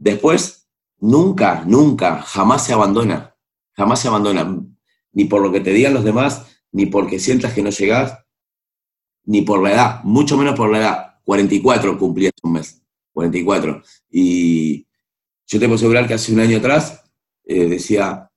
Después, 0.00 0.66
nunca, 0.98 1.62
nunca, 1.66 2.22
jamás 2.22 2.64
se 2.64 2.72
abandona. 2.72 3.36
Jamás 3.72 4.00
se 4.00 4.08
abandona. 4.08 4.64
Ni 5.12 5.26
por 5.26 5.42
lo 5.42 5.52
que 5.52 5.60
te 5.60 5.74
digan 5.74 5.92
los 5.92 6.04
demás, 6.04 6.46
ni 6.72 6.86
porque 6.86 7.18
sientas 7.18 7.52
que 7.52 7.62
no 7.62 7.68
llegás, 7.68 8.18
ni 9.24 9.42
por 9.42 9.62
la 9.62 9.72
edad, 9.72 10.04
mucho 10.04 10.38
menos 10.38 10.54
por 10.56 10.70
la 10.70 10.78
edad. 10.78 11.20
44 11.24 11.98
cumplí 11.98 12.26
hace 12.28 12.40
un 12.42 12.52
mes, 12.54 12.82
44. 13.12 13.82
Y 14.08 14.86
yo 15.46 15.58
te 15.60 15.66
puedo 15.66 15.74
asegurar 15.74 16.08
que 16.08 16.14
hace 16.14 16.32
un 16.32 16.40
año 16.40 16.56
atrás 16.56 17.04
eh, 17.44 17.66
decía, 17.66 18.30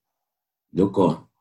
loco, 0.72 1.32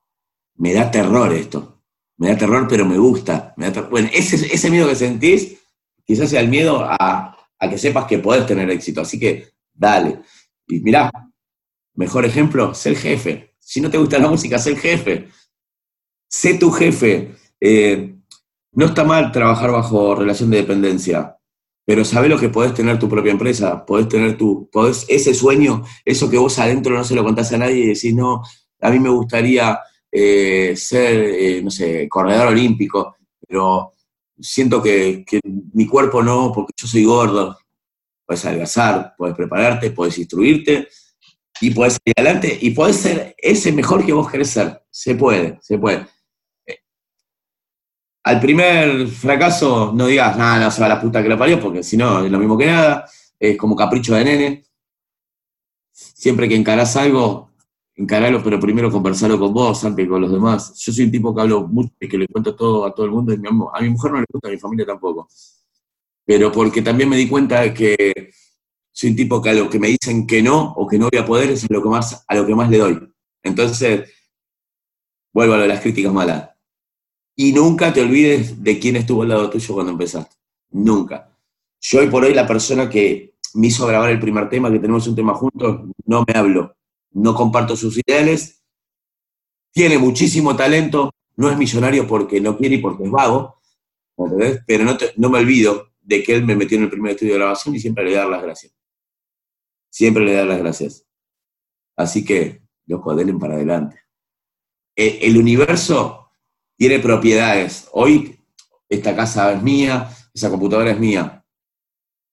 me 0.54 0.72
da 0.72 0.88
terror 0.88 1.32
esto, 1.32 1.82
me 2.16 2.28
da 2.28 2.38
terror, 2.38 2.68
pero 2.68 2.86
me 2.86 2.96
gusta. 2.96 3.54
Me 3.56 3.66
da 3.66 3.72
ter-". 3.72 3.90
Bueno, 3.90 4.08
ese, 4.12 4.36
ese 4.36 4.70
miedo 4.70 4.86
que 4.88 4.94
sentís, 4.94 5.58
quizás 6.04 6.30
sea 6.30 6.40
el 6.40 6.48
miedo 6.48 6.84
a, 6.84 7.36
a 7.58 7.70
que 7.70 7.76
sepas 7.76 8.04
que 8.06 8.18
podés 8.20 8.46
tener 8.46 8.70
éxito, 8.70 9.00
así 9.00 9.18
que 9.18 9.51
dale. 9.74 10.20
Y 10.68 10.80
mirá, 10.80 11.10
mejor 11.94 12.24
ejemplo, 12.24 12.74
sé 12.74 12.90
el 12.90 12.96
jefe. 12.96 13.54
Si 13.58 13.80
no 13.80 13.90
te 13.90 13.98
gusta 13.98 14.18
la 14.18 14.28
música, 14.28 14.58
sé 14.58 14.70
el 14.70 14.78
jefe. 14.78 15.28
Sé 16.28 16.54
tu 16.54 16.70
jefe. 16.70 17.34
Eh, 17.60 18.14
no 18.72 18.86
está 18.86 19.04
mal 19.04 19.32
trabajar 19.32 19.70
bajo 19.70 20.14
relación 20.14 20.50
de 20.50 20.58
dependencia, 20.58 21.36
pero 21.84 22.04
sabés 22.04 22.30
lo 22.30 22.38
que 22.38 22.48
podés 22.48 22.74
tener 22.74 22.98
tu 22.98 23.08
propia 23.08 23.32
empresa, 23.32 23.84
podés 23.84 24.08
tener 24.08 24.36
tu, 24.38 24.68
podés, 24.70 25.04
ese 25.08 25.34
sueño, 25.34 25.84
eso 26.04 26.30
que 26.30 26.38
vos 26.38 26.58
adentro 26.58 26.96
no 26.96 27.04
se 27.04 27.14
lo 27.14 27.24
contás 27.24 27.52
a 27.52 27.58
nadie 27.58 27.84
y 27.84 27.86
decís, 27.88 28.14
no, 28.14 28.42
a 28.80 28.90
mí 28.90 28.98
me 28.98 29.10
gustaría 29.10 29.78
eh, 30.10 30.74
ser, 30.76 31.24
eh, 31.24 31.62
no 31.62 31.70
sé, 31.70 32.08
corredor 32.08 32.48
olímpico, 32.48 33.16
pero 33.46 33.92
siento 34.40 34.82
que, 34.82 35.24
que 35.26 35.40
mi 35.74 35.86
cuerpo 35.86 36.22
no, 36.22 36.52
porque 36.54 36.72
yo 36.76 36.86
soy 36.86 37.04
gordo. 37.04 37.58
Puedes 38.26 38.44
adelgazar, 38.44 39.14
puedes 39.16 39.36
prepararte, 39.36 39.90
puedes 39.90 40.18
instruirte 40.18 40.88
y 41.60 41.70
puedes 41.70 41.98
ir 42.04 42.14
adelante 42.16 42.58
y 42.60 42.70
puedes 42.70 42.96
ser 42.96 43.34
ese 43.38 43.72
mejor 43.72 44.04
que 44.04 44.12
vos 44.12 44.30
querés 44.30 44.50
ser. 44.50 44.82
Se 44.90 45.14
puede, 45.14 45.58
se 45.60 45.78
puede 45.78 46.06
al 48.24 48.40
primer 48.40 49.08
fracaso 49.08 49.92
no 49.94 50.06
digas, 50.06 50.36
nada, 50.36 50.64
no 50.64 50.70
se 50.70 50.80
va 50.80 50.88
la 50.88 51.00
puta 51.00 51.22
que 51.22 51.28
lo 51.28 51.38
parió, 51.38 51.60
porque 51.60 51.82
si 51.82 51.96
no 51.96 52.24
es 52.24 52.30
lo 52.30 52.38
mismo 52.38 52.56
que 52.56 52.66
nada, 52.66 53.06
es 53.38 53.56
como 53.56 53.74
capricho 53.74 54.14
de 54.14 54.24
nene. 54.24 54.64
Siempre 55.92 56.48
que 56.48 56.54
encarás 56.54 56.96
algo, 56.96 57.50
encaralo, 57.94 58.42
pero 58.42 58.60
primero 58.60 58.90
conversarlo 58.90 59.38
con 59.38 59.52
vos 59.52 59.84
antes 59.84 60.04
que 60.04 60.08
con 60.08 60.20
los 60.20 60.32
demás. 60.32 60.74
Yo 60.78 60.92
soy 60.92 61.04
un 61.06 61.10
tipo 61.10 61.34
que 61.34 61.40
hablo 61.42 61.66
mucho 61.66 61.92
y 62.00 62.08
que 62.08 62.18
le 62.18 62.28
cuento 62.28 62.54
todo 62.54 62.86
a 62.86 62.94
todo 62.94 63.06
el 63.06 63.12
mundo, 63.12 63.32
y 63.32 63.36
a 63.36 63.80
mi 63.82 63.88
mujer 63.90 64.12
no 64.12 64.20
le 64.20 64.26
gusta, 64.32 64.48
a 64.48 64.52
mi 64.52 64.58
familia 64.58 64.86
tampoco. 64.86 65.28
Pero 66.24 66.52
porque 66.52 66.82
también 66.82 67.08
me 67.08 67.16
di 67.16 67.28
cuenta 67.28 67.72
que 67.74 68.30
soy 68.92 69.10
un 69.10 69.16
tipo 69.16 69.40
que 69.42 69.50
a 69.50 69.54
lo 69.54 69.68
que 69.70 69.78
me 69.78 69.88
dicen 69.88 70.26
que 70.26 70.42
no 70.42 70.72
o 70.76 70.86
que 70.86 70.98
no 70.98 71.08
voy 71.10 71.18
a 71.20 71.26
poder 71.26 71.50
es 71.50 71.64
a 71.64 71.66
lo 71.70 71.82
que 71.82 71.88
más, 71.88 72.24
a 72.26 72.34
lo 72.34 72.46
que 72.46 72.54
más 72.54 72.70
le 72.70 72.78
doy. 72.78 73.12
Entonces, 73.42 74.08
vuelvo 75.32 75.54
a 75.54 75.56
lo 75.56 75.62
de 75.62 75.68
las 75.68 75.80
críticas 75.80 76.12
malas. 76.12 76.50
Y 77.34 77.52
nunca 77.52 77.92
te 77.92 78.02
olvides 78.02 78.62
de 78.62 78.78
quién 78.78 78.96
estuvo 78.96 79.22
al 79.22 79.28
lado 79.30 79.50
tuyo 79.50 79.74
cuando 79.74 79.92
empezaste. 79.92 80.36
Nunca. 80.70 81.34
Yo 81.80 82.00
hoy 82.00 82.08
por 82.08 82.24
hoy 82.24 82.34
la 82.34 82.46
persona 82.46 82.88
que 82.88 83.34
me 83.54 83.66
hizo 83.68 83.86
grabar 83.86 84.10
el 84.10 84.20
primer 84.20 84.48
tema, 84.48 84.70
que 84.70 84.78
tenemos 84.78 85.06
un 85.06 85.16
tema 85.16 85.34
juntos, 85.34 85.80
no 86.04 86.24
me 86.26 86.38
hablo. 86.38 86.76
No 87.12 87.34
comparto 87.34 87.76
sus 87.76 87.98
ideales. 88.06 88.62
Tiene 89.72 89.98
muchísimo 89.98 90.54
talento. 90.54 91.10
No 91.36 91.50
es 91.50 91.56
millonario 91.56 92.06
porque 92.06 92.40
no 92.40 92.56
quiere 92.56 92.76
y 92.76 92.78
porque 92.78 93.04
es 93.04 93.10
vago. 93.10 93.56
Pero 94.66 94.84
no, 94.84 94.96
te- 94.96 95.12
no 95.16 95.30
me 95.30 95.38
olvido 95.38 95.91
de 96.02 96.22
que 96.22 96.34
él 96.34 96.44
me 96.44 96.56
metió 96.56 96.76
en 96.76 96.84
el 96.84 96.90
primer 96.90 97.12
estudio 97.12 97.34
de 97.34 97.38
grabación 97.38 97.74
y 97.74 97.80
siempre 97.80 98.04
le 98.04 98.10
voy 98.10 98.18
a 98.18 98.22
dar 98.22 98.30
las 98.30 98.42
gracias. 98.42 98.74
Siempre 99.90 100.24
le 100.24 100.30
voy 100.30 100.36
a 100.36 100.38
dar 100.40 100.48
las 100.48 100.58
gracias. 100.58 101.06
Así 101.96 102.24
que, 102.24 102.62
loco, 102.86 103.14
denle 103.14 103.34
para 103.34 103.54
adelante. 103.54 104.00
E- 104.96 105.20
el 105.22 105.36
universo 105.38 106.30
tiene 106.76 106.98
propiedades. 106.98 107.88
Hoy 107.92 108.38
esta 108.88 109.14
casa 109.14 109.52
es 109.52 109.62
mía, 109.62 110.08
esa 110.34 110.50
computadora 110.50 110.90
es 110.90 110.98
mía, 110.98 111.44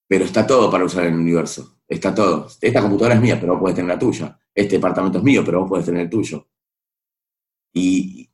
pero 0.08 0.26
está 0.26 0.46
todo 0.48 0.70
para 0.72 0.86
usar 0.86 1.06
en 1.06 1.14
el 1.14 1.20
universo. 1.20 1.78
está 1.88 2.14
todo. 2.14 2.48
Esta 2.62 2.82
computadora 2.82 3.16
es 3.16 3.22
mía, 3.22 3.40
pero 3.40 3.54
vos 3.54 3.62
podés 3.62 3.76
tener 3.76 3.90
la 3.90 4.00
tuya. 4.00 4.40
Este 4.54 4.76
departamento 4.76 5.18
es 5.20 5.24
mío, 5.24 5.44
pero 5.46 5.62
vos 5.62 5.70
podés 5.70 5.86
tener 5.86 6.02
el 6.04 6.10
tuyo. 6.10 6.48
Y, 7.74 8.30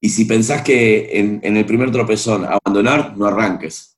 y 0.00 0.08
si 0.08 0.24
pensás 0.24 0.62
que 0.62 1.18
en, 1.18 1.40
en, 1.42 1.56
el 1.56 1.66
primer 1.66 1.90
tropezón 1.90 2.44
abandonar, 2.44 3.16
no 3.16 3.26
arranques. 3.26 3.95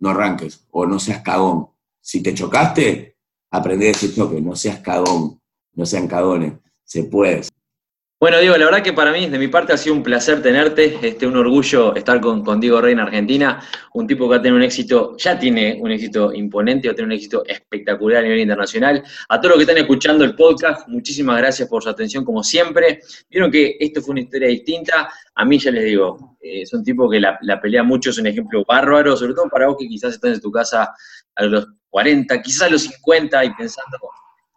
No 0.00 0.10
arranques. 0.10 0.66
O 0.70 0.86
no 0.86 0.98
seas 0.98 1.22
cagón. 1.22 1.68
Si 2.00 2.22
te 2.22 2.34
chocaste, 2.34 3.16
aprende 3.50 3.90
ese 3.90 4.12
choque. 4.12 4.40
No 4.40 4.56
seas 4.56 4.80
cagón. 4.80 5.40
No 5.74 5.86
sean 5.86 6.08
cagones. 6.08 6.54
Se 6.84 7.04
puede. 7.04 7.42
Bueno, 8.20 8.38
Diego, 8.38 8.54
la 8.58 8.66
verdad 8.66 8.82
que 8.82 8.92
para 8.92 9.12
mí, 9.12 9.30
de 9.30 9.38
mi 9.38 9.48
parte, 9.48 9.72
ha 9.72 9.78
sido 9.78 9.94
un 9.94 10.02
placer 10.02 10.42
tenerte, 10.42 10.98
este, 11.00 11.26
un 11.26 11.38
orgullo 11.38 11.94
estar 11.96 12.20
con, 12.20 12.44
con, 12.44 12.60
Diego 12.60 12.78
Rey 12.78 12.92
en 12.92 13.00
Argentina, 13.00 13.62
un 13.94 14.06
tipo 14.06 14.28
que 14.28 14.36
ha 14.36 14.42
tenido 14.42 14.58
un 14.58 14.62
éxito, 14.62 15.16
ya 15.16 15.38
tiene 15.38 15.78
un 15.80 15.90
éxito 15.90 16.30
imponente, 16.30 16.88
va 16.88 16.92
a 16.92 16.94
tener 16.94 17.06
un 17.06 17.12
éxito 17.12 17.42
espectacular 17.46 18.18
a 18.18 18.22
nivel 18.24 18.40
internacional. 18.40 19.02
A 19.26 19.40
todos 19.40 19.52
los 19.52 19.56
que 19.56 19.62
están 19.62 19.78
escuchando 19.78 20.22
el 20.22 20.34
podcast, 20.34 20.86
muchísimas 20.88 21.38
gracias 21.38 21.66
por 21.66 21.82
su 21.82 21.88
atención, 21.88 22.22
como 22.22 22.44
siempre. 22.44 23.00
Vieron 23.30 23.50
que 23.50 23.78
esto 23.80 24.02
fue 24.02 24.12
una 24.12 24.20
historia 24.20 24.48
distinta, 24.48 25.10
a 25.34 25.44
mí 25.46 25.58
ya 25.58 25.70
les 25.70 25.84
digo, 25.84 26.36
eh, 26.42 26.60
es 26.60 26.74
un 26.74 26.84
tipo 26.84 27.08
que 27.08 27.20
la, 27.20 27.38
la, 27.40 27.58
pelea 27.58 27.82
mucho, 27.82 28.10
es 28.10 28.18
un 28.18 28.26
ejemplo 28.26 28.62
bárbaro, 28.68 29.16
sobre 29.16 29.32
todo 29.32 29.48
para 29.48 29.66
vos 29.68 29.76
que 29.78 29.88
quizás 29.88 30.12
estás 30.12 30.34
en 30.34 30.40
tu 30.42 30.50
casa 30.50 30.92
a 31.36 31.44
los 31.44 31.68
40, 31.88 32.42
quizás 32.42 32.68
a 32.68 32.70
los 32.70 32.82
50 32.82 33.46
y 33.46 33.54
pensando 33.54 33.96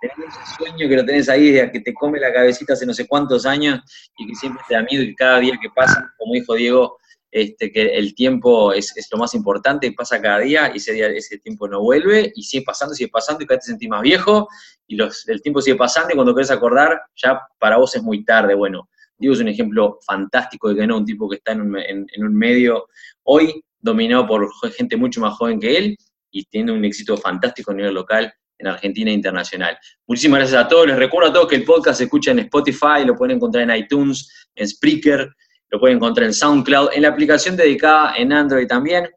tenés 0.09 0.33
ese 0.35 0.55
sueño 0.57 0.89
que 0.89 0.95
lo 0.95 1.05
tenés 1.05 1.29
ahí, 1.29 1.51
de 1.51 1.71
que 1.71 1.79
te 1.79 1.93
come 1.93 2.19
la 2.19 2.33
cabecita 2.33 2.73
hace 2.73 2.85
no 2.85 2.93
sé 2.93 3.07
cuántos 3.07 3.45
años 3.45 3.79
y 4.17 4.27
que 4.27 4.35
siempre 4.35 4.61
te 4.67 4.75
da 4.75 4.83
miedo 4.83 5.03
y 5.03 5.15
cada 5.15 5.39
día 5.39 5.57
que 5.61 5.69
pasa, 5.69 6.13
como 6.17 6.33
dijo 6.33 6.55
Diego, 6.55 6.97
este, 7.31 7.71
que 7.71 7.97
el 7.97 8.13
tiempo 8.13 8.73
es, 8.73 8.95
es, 8.95 9.07
lo 9.11 9.17
más 9.17 9.33
importante 9.33 9.91
pasa 9.93 10.21
cada 10.21 10.39
día 10.39 10.71
y 10.71 10.77
ese, 10.77 10.93
día, 10.93 11.07
ese 11.07 11.39
tiempo 11.39 11.67
no 11.67 11.81
vuelve 11.81 12.31
y 12.35 12.43
sigue 12.43 12.63
pasando, 12.63 12.93
sigue 12.93 13.09
pasando 13.09 13.43
y 13.43 13.47
cada 13.47 13.57
vez 13.57 13.65
te 13.65 13.71
sentís 13.71 13.89
más 13.89 14.03
viejo 14.03 14.47
y 14.85 14.95
los, 14.95 15.27
el 15.27 15.41
tiempo 15.41 15.59
sigue 15.59 15.75
pasando 15.75 16.11
y 16.11 16.15
cuando 16.15 16.35
querés 16.35 16.51
acordar 16.51 17.01
ya 17.15 17.41
para 17.57 17.77
vos 17.77 17.95
es 17.95 18.03
muy 18.03 18.23
tarde. 18.23 18.53
Bueno, 18.53 18.87
Diego 19.17 19.33
es 19.33 19.41
un 19.41 19.47
ejemplo 19.47 19.97
fantástico 20.05 20.69
de 20.69 20.75
que 20.75 20.85
no, 20.85 20.97
un 20.97 21.05
tipo 21.05 21.27
que 21.27 21.37
está 21.37 21.53
en 21.53 21.61
un, 21.61 21.77
en, 21.79 22.05
en 22.13 22.23
un 22.23 22.35
medio 22.35 22.87
hoy 23.23 23.63
dominado 23.79 24.27
por 24.27 24.47
gente 24.71 24.95
mucho 24.95 25.19
más 25.19 25.33
joven 25.33 25.59
que 25.59 25.75
él 25.75 25.97
y 26.29 26.45
tiene 26.45 26.71
un 26.71 26.85
éxito 26.85 27.17
fantástico 27.17 27.71
a 27.71 27.73
nivel 27.73 27.95
local 27.95 28.31
en 28.63 28.67
Argentina 28.67 29.11
internacional. 29.11 29.77
Muchísimas 30.07 30.39
gracias 30.39 30.65
a 30.65 30.67
todos. 30.67 30.87
Les 30.87 30.95
recuerdo 30.95 31.29
a 31.29 31.33
todos 31.33 31.47
que 31.47 31.55
el 31.55 31.63
podcast 31.63 31.97
se 31.97 32.05
escucha 32.05 32.31
en 32.31 32.39
Spotify, 32.39 33.05
lo 33.05 33.15
pueden 33.15 33.35
encontrar 33.35 33.69
en 33.69 33.75
iTunes, 33.75 34.47
en 34.55 34.67
Spreaker, 34.67 35.29
lo 35.69 35.79
pueden 35.79 35.97
encontrar 35.97 36.27
en 36.27 36.33
SoundCloud, 36.33 36.89
en 36.93 37.01
la 37.01 37.09
aplicación 37.09 37.55
dedicada 37.55 38.15
en 38.15 38.31
Android 38.31 38.67
también. 38.67 39.09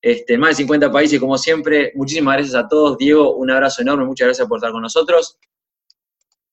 Este, 0.00 0.36
más 0.36 0.50
de 0.50 0.54
50 0.56 0.92
países, 0.92 1.18
como 1.18 1.36
siempre. 1.38 1.92
Muchísimas 1.94 2.36
gracias 2.36 2.54
a 2.56 2.68
todos. 2.68 2.98
Diego, 2.98 3.36
un 3.36 3.50
abrazo 3.50 3.82
enorme. 3.82 4.04
Muchas 4.04 4.26
gracias 4.26 4.46
por 4.46 4.58
estar 4.58 4.70
con 4.70 4.82
nosotros. 4.82 5.38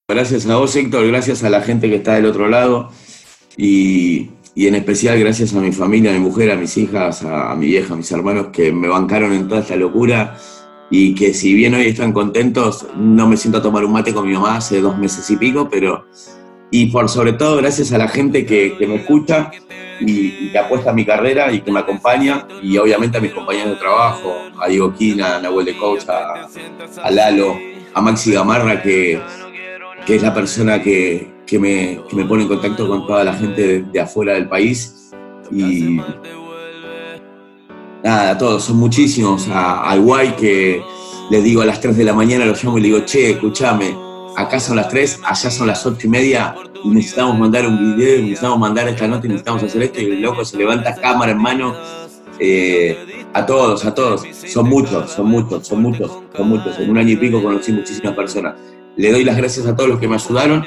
Gracias 0.07 0.45
a 0.47 0.55
vos, 0.55 0.75
Héctor. 0.75 1.07
Gracias 1.07 1.43
a 1.43 1.49
la 1.49 1.61
gente 1.61 1.89
que 1.89 1.97
está 1.97 2.15
del 2.15 2.25
otro 2.25 2.47
lado. 2.47 2.91
Y, 3.57 4.29
y 4.55 4.67
en 4.67 4.75
especial 4.75 5.19
gracias 5.19 5.53
a 5.53 5.59
mi 5.59 5.71
familia, 5.73 6.11
a 6.11 6.13
mi 6.13 6.19
mujer, 6.19 6.51
a 6.51 6.55
mis 6.55 6.77
hijas, 6.77 7.23
a, 7.23 7.51
a 7.51 7.55
mi 7.55 7.67
vieja, 7.67 7.93
a 7.93 7.97
mis 7.97 8.11
hermanos 8.11 8.47
que 8.53 8.71
me 8.71 8.87
bancaron 8.87 9.33
en 9.33 9.47
toda 9.47 9.61
esta 9.61 9.75
locura 9.75 10.37
y 10.91 11.15
que 11.15 11.33
si 11.33 11.53
bien 11.53 11.73
hoy 11.73 11.87
están 11.87 12.11
contentos, 12.11 12.85
no 12.97 13.25
me 13.27 13.37
siento 13.37 13.59
a 13.59 13.61
tomar 13.61 13.85
un 13.85 13.93
mate 13.93 14.13
con 14.13 14.27
mi 14.27 14.33
mamá 14.33 14.57
hace 14.57 14.81
dos 14.81 14.97
meses 14.97 15.27
y 15.31 15.37
pico, 15.37 15.67
pero... 15.71 16.05
Y 16.73 16.85
por 16.85 17.09
sobre 17.09 17.33
todo 17.33 17.57
gracias 17.57 17.91
a 17.91 17.97
la 17.97 18.07
gente 18.07 18.45
que, 18.45 18.77
que 18.77 18.87
me 18.87 18.95
escucha 18.95 19.51
y, 19.99 20.27
y, 20.27 20.49
que 20.51 20.57
apuesta 20.57 20.91
a 20.91 20.93
mi 20.93 21.03
carrera 21.03 21.51
y 21.51 21.61
que 21.61 21.71
me 21.71 21.79
acompaña, 21.79 22.47
y 22.61 22.77
obviamente 22.77 23.17
a 23.17 23.21
mis 23.21 23.33
compañeros 23.33 23.71
de 23.71 23.75
trabajo, 23.75 24.33
a 24.57 24.69
Diego 24.69 24.93
Quina, 24.93 25.35
a 25.35 25.41
Nahuel 25.41 25.65
de 25.65 25.75
Coach, 25.75 26.03
a, 26.07 26.47
a, 27.03 27.11
Lalo, 27.11 27.57
a 27.93 28.01
Maxi 28.01 28.31
Gamarra, 28.31 28.81
que, 28.81 29.19
que 30.05 30.15
es 30.15 30.21
la 30.21 30.33
persona 30.33 30.81
que, 30.81 31.29
que, 31.45 31.59
me, 31.59 31.99
que 32.09 32.15
me 32.15 32.23
pone 32.23 32.43
en 32.43 32.47
contacto 32.47 32.87
con 32.87 33.05
toda 33.05 33.25
la 33.25 33.33
gente 33.33 33.67
de, 33.67 33.81
de 33.81 33.99
afuera 33.99 34.33
del 34.33 34.47
país. 34.47 35.11
Y, 35.51 35.99
nada, 38.03 38.37
todos, 38.37 38.63
son 38.63 38.77
muchísimos. 38.77 39.47
A, 39.51 39.95
guay 39.97 40.35
que 40.35 40.83
le 41.29 41.41
digo 41.41 41.61
a 41.61 41.65
las 41.65 41.79
3 41.81 41.97
de 41.97 42.03
la 42.03 42.13
mañana, 42.13 42.45
lo 42.45 42.53
llamo 42.53 42.77
y 42.77 42.81
le 42.81 42.87
digo, 42.87 42.99
che, 43.05 43.31
escúchame, 43.31 43.95
acá 44.37 44.59
son 44.59 44.75
las 44.75 44.89
3, 44.89 45.21
allá 45.23 45.51
son 45.51 45.67
las 45.67 45.85
8 45.85 46.07
y 46.07 46.09
media, 46.09 46.55
y 46.83 46.89
necesitamos 46.89 47.37
mandar 47.37 47.67
un 47.67 47.95
video, 47.95 48.21
necesitamos 48.21 48.59
mandar 48.59 48.87
esta 48.87 49.07
nota 49.07 49.27
necesitamos 49.27 49.63
hacer 49.63 49.83
esto, 49.83 50.01
y 50.01 50.05
el 50.05 50.21
loco 50.21 50.43
se 50.43 50.57
levanta 50.57 50.95
cámara 50.95 51.31
en 51.31 51.37
mano. 51.37 51.75
Eh, 52.43 52.97
a 53.33 53.45
todos, 53.45 53.85
a 53.85 53.93
todos. 53.93 54.23
Son 54.47 54.67
muchos, 54.67 55.11
son 55.11 55.27
muchos, 55.27 55.67
son 55.67 55.81
muchos, 55.81 56.11
son 56.35 56.49
muchos. 56.49 56.79
En 56.79 56.89
un 56.89 56.97
año 56.97 57.11
y 57.11 57.15
pico 57.15 57.41
conocí 57.41 57.71
muchísimas 57.71 58.15
personas. 58.15 58.55
Le 58.97 59.11
doy 59.11 59.23
las 59.23 59.37
gracias 59.37 59.65
a 59.65 59.75
todos 59.75 59.89
los 59.89 59.99
que 59.99 60.07
me 60.07 60.15
ayudaron, 60.15 60.65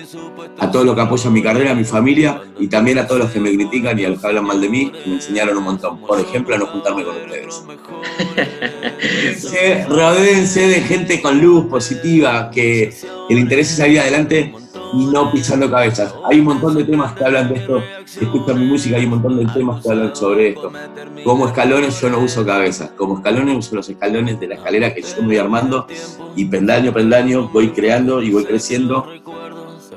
a 0.58 0.70
todos 0.70 0.86
los 0.86 0.94
que 0.94 1.00
apoyan 1.00 1.32
mi 1.32 1.42
carrera, 1.42 1.72
a 1.72 1.74
mi 1.74 1.84
familia 1.84 2.42
y 2.58 2.68
también 2.68 2.98
a 2.98 3.06
todos 3.06 3.22
los 3.22 3.30
que 3.30 3.40
me 3.40 3.54
critican 3.54 3.98
y 3.98 4.04
a 4.04 4.08
los 4.08 4.20
que 4.20 4.26
hablan 4.26 4.44
mal 4.44 4.60
de 4.60 4.68
mí, 4.68 4.90
que 4.90 5.08
me 5.08 5.16
enseñaron 5.16 5.58
un 5.58 5.64
montón. 5.64 6.00
Por 6.00 6.20
ejemplo, 6.20 6.54
a 6.54 6.58
no 6.58 6.66
juntarme 6.66 7.04
con 7.04 7.16
ustedes. 7.16 7.62
Rodéense 9.88 10.68
de 10.68 10.80
gente 10.80 11.20
con 11.20 11.40
luz 11.40 11.66
positiva, 11.66 12.50
que, 12.50 12.94
que 13.28 13.34
le 13.34 13.40
interese 13.40 13.76
salir 13.76 14.00
adelante 14.00 14.52
y 14.96 15.06
no 15.06 15.30
pisando 15.30 15.70
cabezas. 15.70 16.14
Hay 16.24 16.40
un 16.40 16.46
montón 16.46 16.74
de 16.74 16.84
temas 16.84 17.12
que 17.14 17.24
hablan 17.24 17.48
de 17.48 17.56
esto, 17.56 17.82
escuchan 18.20 18.60
mi 18.60 18.66
música, 18.66 18.96
hay 18.96 19.04
un 19.04 19.10
montón 19.10 19.38
de 19.38 19.46
temas 19.52 19.82
que 19.82 19.90
hablan 19.90 20.14
sobre 20.14 20.50
esto. 20.50 20.72
Como 21.24 21.46
escalones 21.46 22.00
yo 22.00 22.10
no 22.10 22.20
uso 22.20 22.44
cabezas, 22.44 22.90
como 22.96 23.16
escalones 23.16 23.56
uso 23.56 23.76
los 23.76 23.88
escalones 23.88 24.38
de 24.38 24.48
la 24.48 24.54
escalera 24.56 24.94
que 24.94 25.02
yo 25.02 25.22
me 25.22 25.28
voy 25.28 25.38
armando 25.38 25.86
y 26.36 26.44
peldaño 26.44 26.92
peldaño 26.92 27.48
voy 27.48 27.70
creando 27.70 28.22
y 28.22 28.30
voy 28.30 28.44
creciendo 28.44 29.06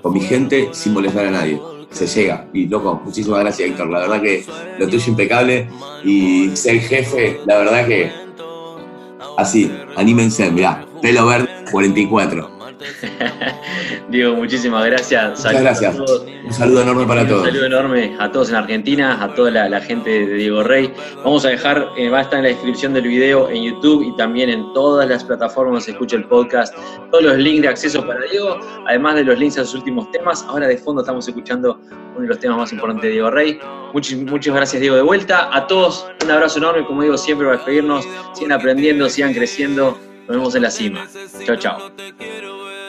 con 0.02 0.14
mi 0.14 0.22
gente 0.22 0.70
sin 0.72 0.94
molestar 0.94 1.26
a 1.26 1.32
nadie. 1.32 1.62
Se 1.92 2.06
llega. 2.06 2.48
Y 2.54 2.68
loco, 2.68 3.02
muchísimas 3.04 3.40
gracias 3.40 3.70
Héctor, 3.70 3.90
la 3.90 4.00
verdad 4.00 4.22
que 4.22 4.46
lo 4.78 4.88
tuyo 4.88 5.12
impecable 5.12 5.70
y 6.04 6.56
ser 6.56 6.80
jefe, 6.80 7.40
la 7.46 7.58
verdad 7.58 7.88
que 7.88 8.12
así, 9.38 9.72
anímense, 9.96 10.52
mirá, 10.52 10.86
pelo 11.02 11.26
verde 11.26 11.48
44. 11.72 12.57
Diego, 14.10 14.36
muchísimas 14.36 14.86
gracias. 14.86 15.44
Muchas 15.44 15.62
gracias. 15.62 16.00
Un 16.00 16.54
saludo 16.54 16.82
enorme 16.82 17.06
para 17.06 17.28
todos. 17.28 17.42
Un 17.42 17.48
saludo 17.48 17.66
enorme 17.66 18.16
a 18.20 18.32
todos 18.32 18.50
en 18.50 18.56
Argentina, 18.56 19.24
a 19.24 19.34
toda 19.34 19.52
la, 19.52 19.70
la 19.70 19.82
gente 19.82 20.10
de 20.10 20.34
Diego 20.36 20.64
Rey. 20.64 20.94
Vamos 21.24 21.46
a 21.46 21.50
dejar, 21.50 21.90
eh, 21.98 22.10
va 22.10 22.20
a 22.20 22.22
estar 22.22 22.40
en 22.40 22.44
la 22.44 22.50
descripción 22.50 22.94
del 22.94 23.08
video 23.08 23.50
en 23.50 23.64
YouTube 23.64 24.04
y 24.04 24.16
también 24.16 24.50
en 24.50 24.74
todas 24.74 25.08
las 25.08 25.24
plataformas 25.24 25.72
donde 25.72 25.86
se 25.86 25.92
escucha 25.92 26.16
el 26.16 26.26
podcast, 26.26 26.74
todos 27.12 27.24
los 27.24 27.38
links 27.38 27.62
de 27.64 27.68
acceso 27.68 28.06
para 28.06 28.22
Diego, 28.32 28.60
además 28.88 29.16
de 29.16 29.24
los 29.24 29.38
links 29.38 29.58
a 29.58 29.66
sus 29.66 29.76
últimos 29.76 30.10
temas. 30.12 30.44
Ahora 30.48 30.68
de 30.68 30.78
fondo 30.78 31.02
estamos 31.02 31.28
escuchando 31.28 31.80
uno 32.18 32.22
de 32.22 32.28
los 32.28 32.40
temas 32.40 32.58
más 32.58 32.72
importantes 32.72 33.04
de 33.04 33.12
Diego 33.12 33.32
Rey. 33.32 33.60
Muchas, 33.94 34.18
muchas 34.20 34.56
gracias, 34.56 34.82
Diego, 34.82 34.96
de 34.96 35.02
vuelta. 35.02 35.50
A 35.56 35.68
todos, 35.68 36.08
un 36.24 36.32
abrazo 36.32 36.60
enorme, 36.60 36.86
como 36.86 37.02
digo 37.02 37.18
siempre, 37.18 37.46
para 37.48 37.58
despedirnos. 37.58 38.08
Sigan 38.34 38.52
aprendiendo, 38.52 39.10
sigan 39.10 39.34
creciendo. 39.34 39.98
Nos 40.28 40.36
vemos 40.36 40.56
en 40.56 40.62
la 40.64 40.72
cima. 40.72 41.08
Chao, 41.46 41.56
chao. 41.56 41.92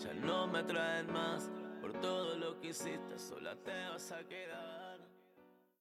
ya 0.00 0.14
no 0.14 0.46
me 0.46 0.62
traen 0.62 1.12
más. 1.12 1.50
Por 1.80 1.92
todo 2.00 2.36
lo 2.36 2.58
que 2.60 2.68
hiciste, 2.68 3.18
sola 3.18 3.54
te 3.56 3.72
vas 3.90 4.12
a 4.12 4.22
quedar. 4.24 4.59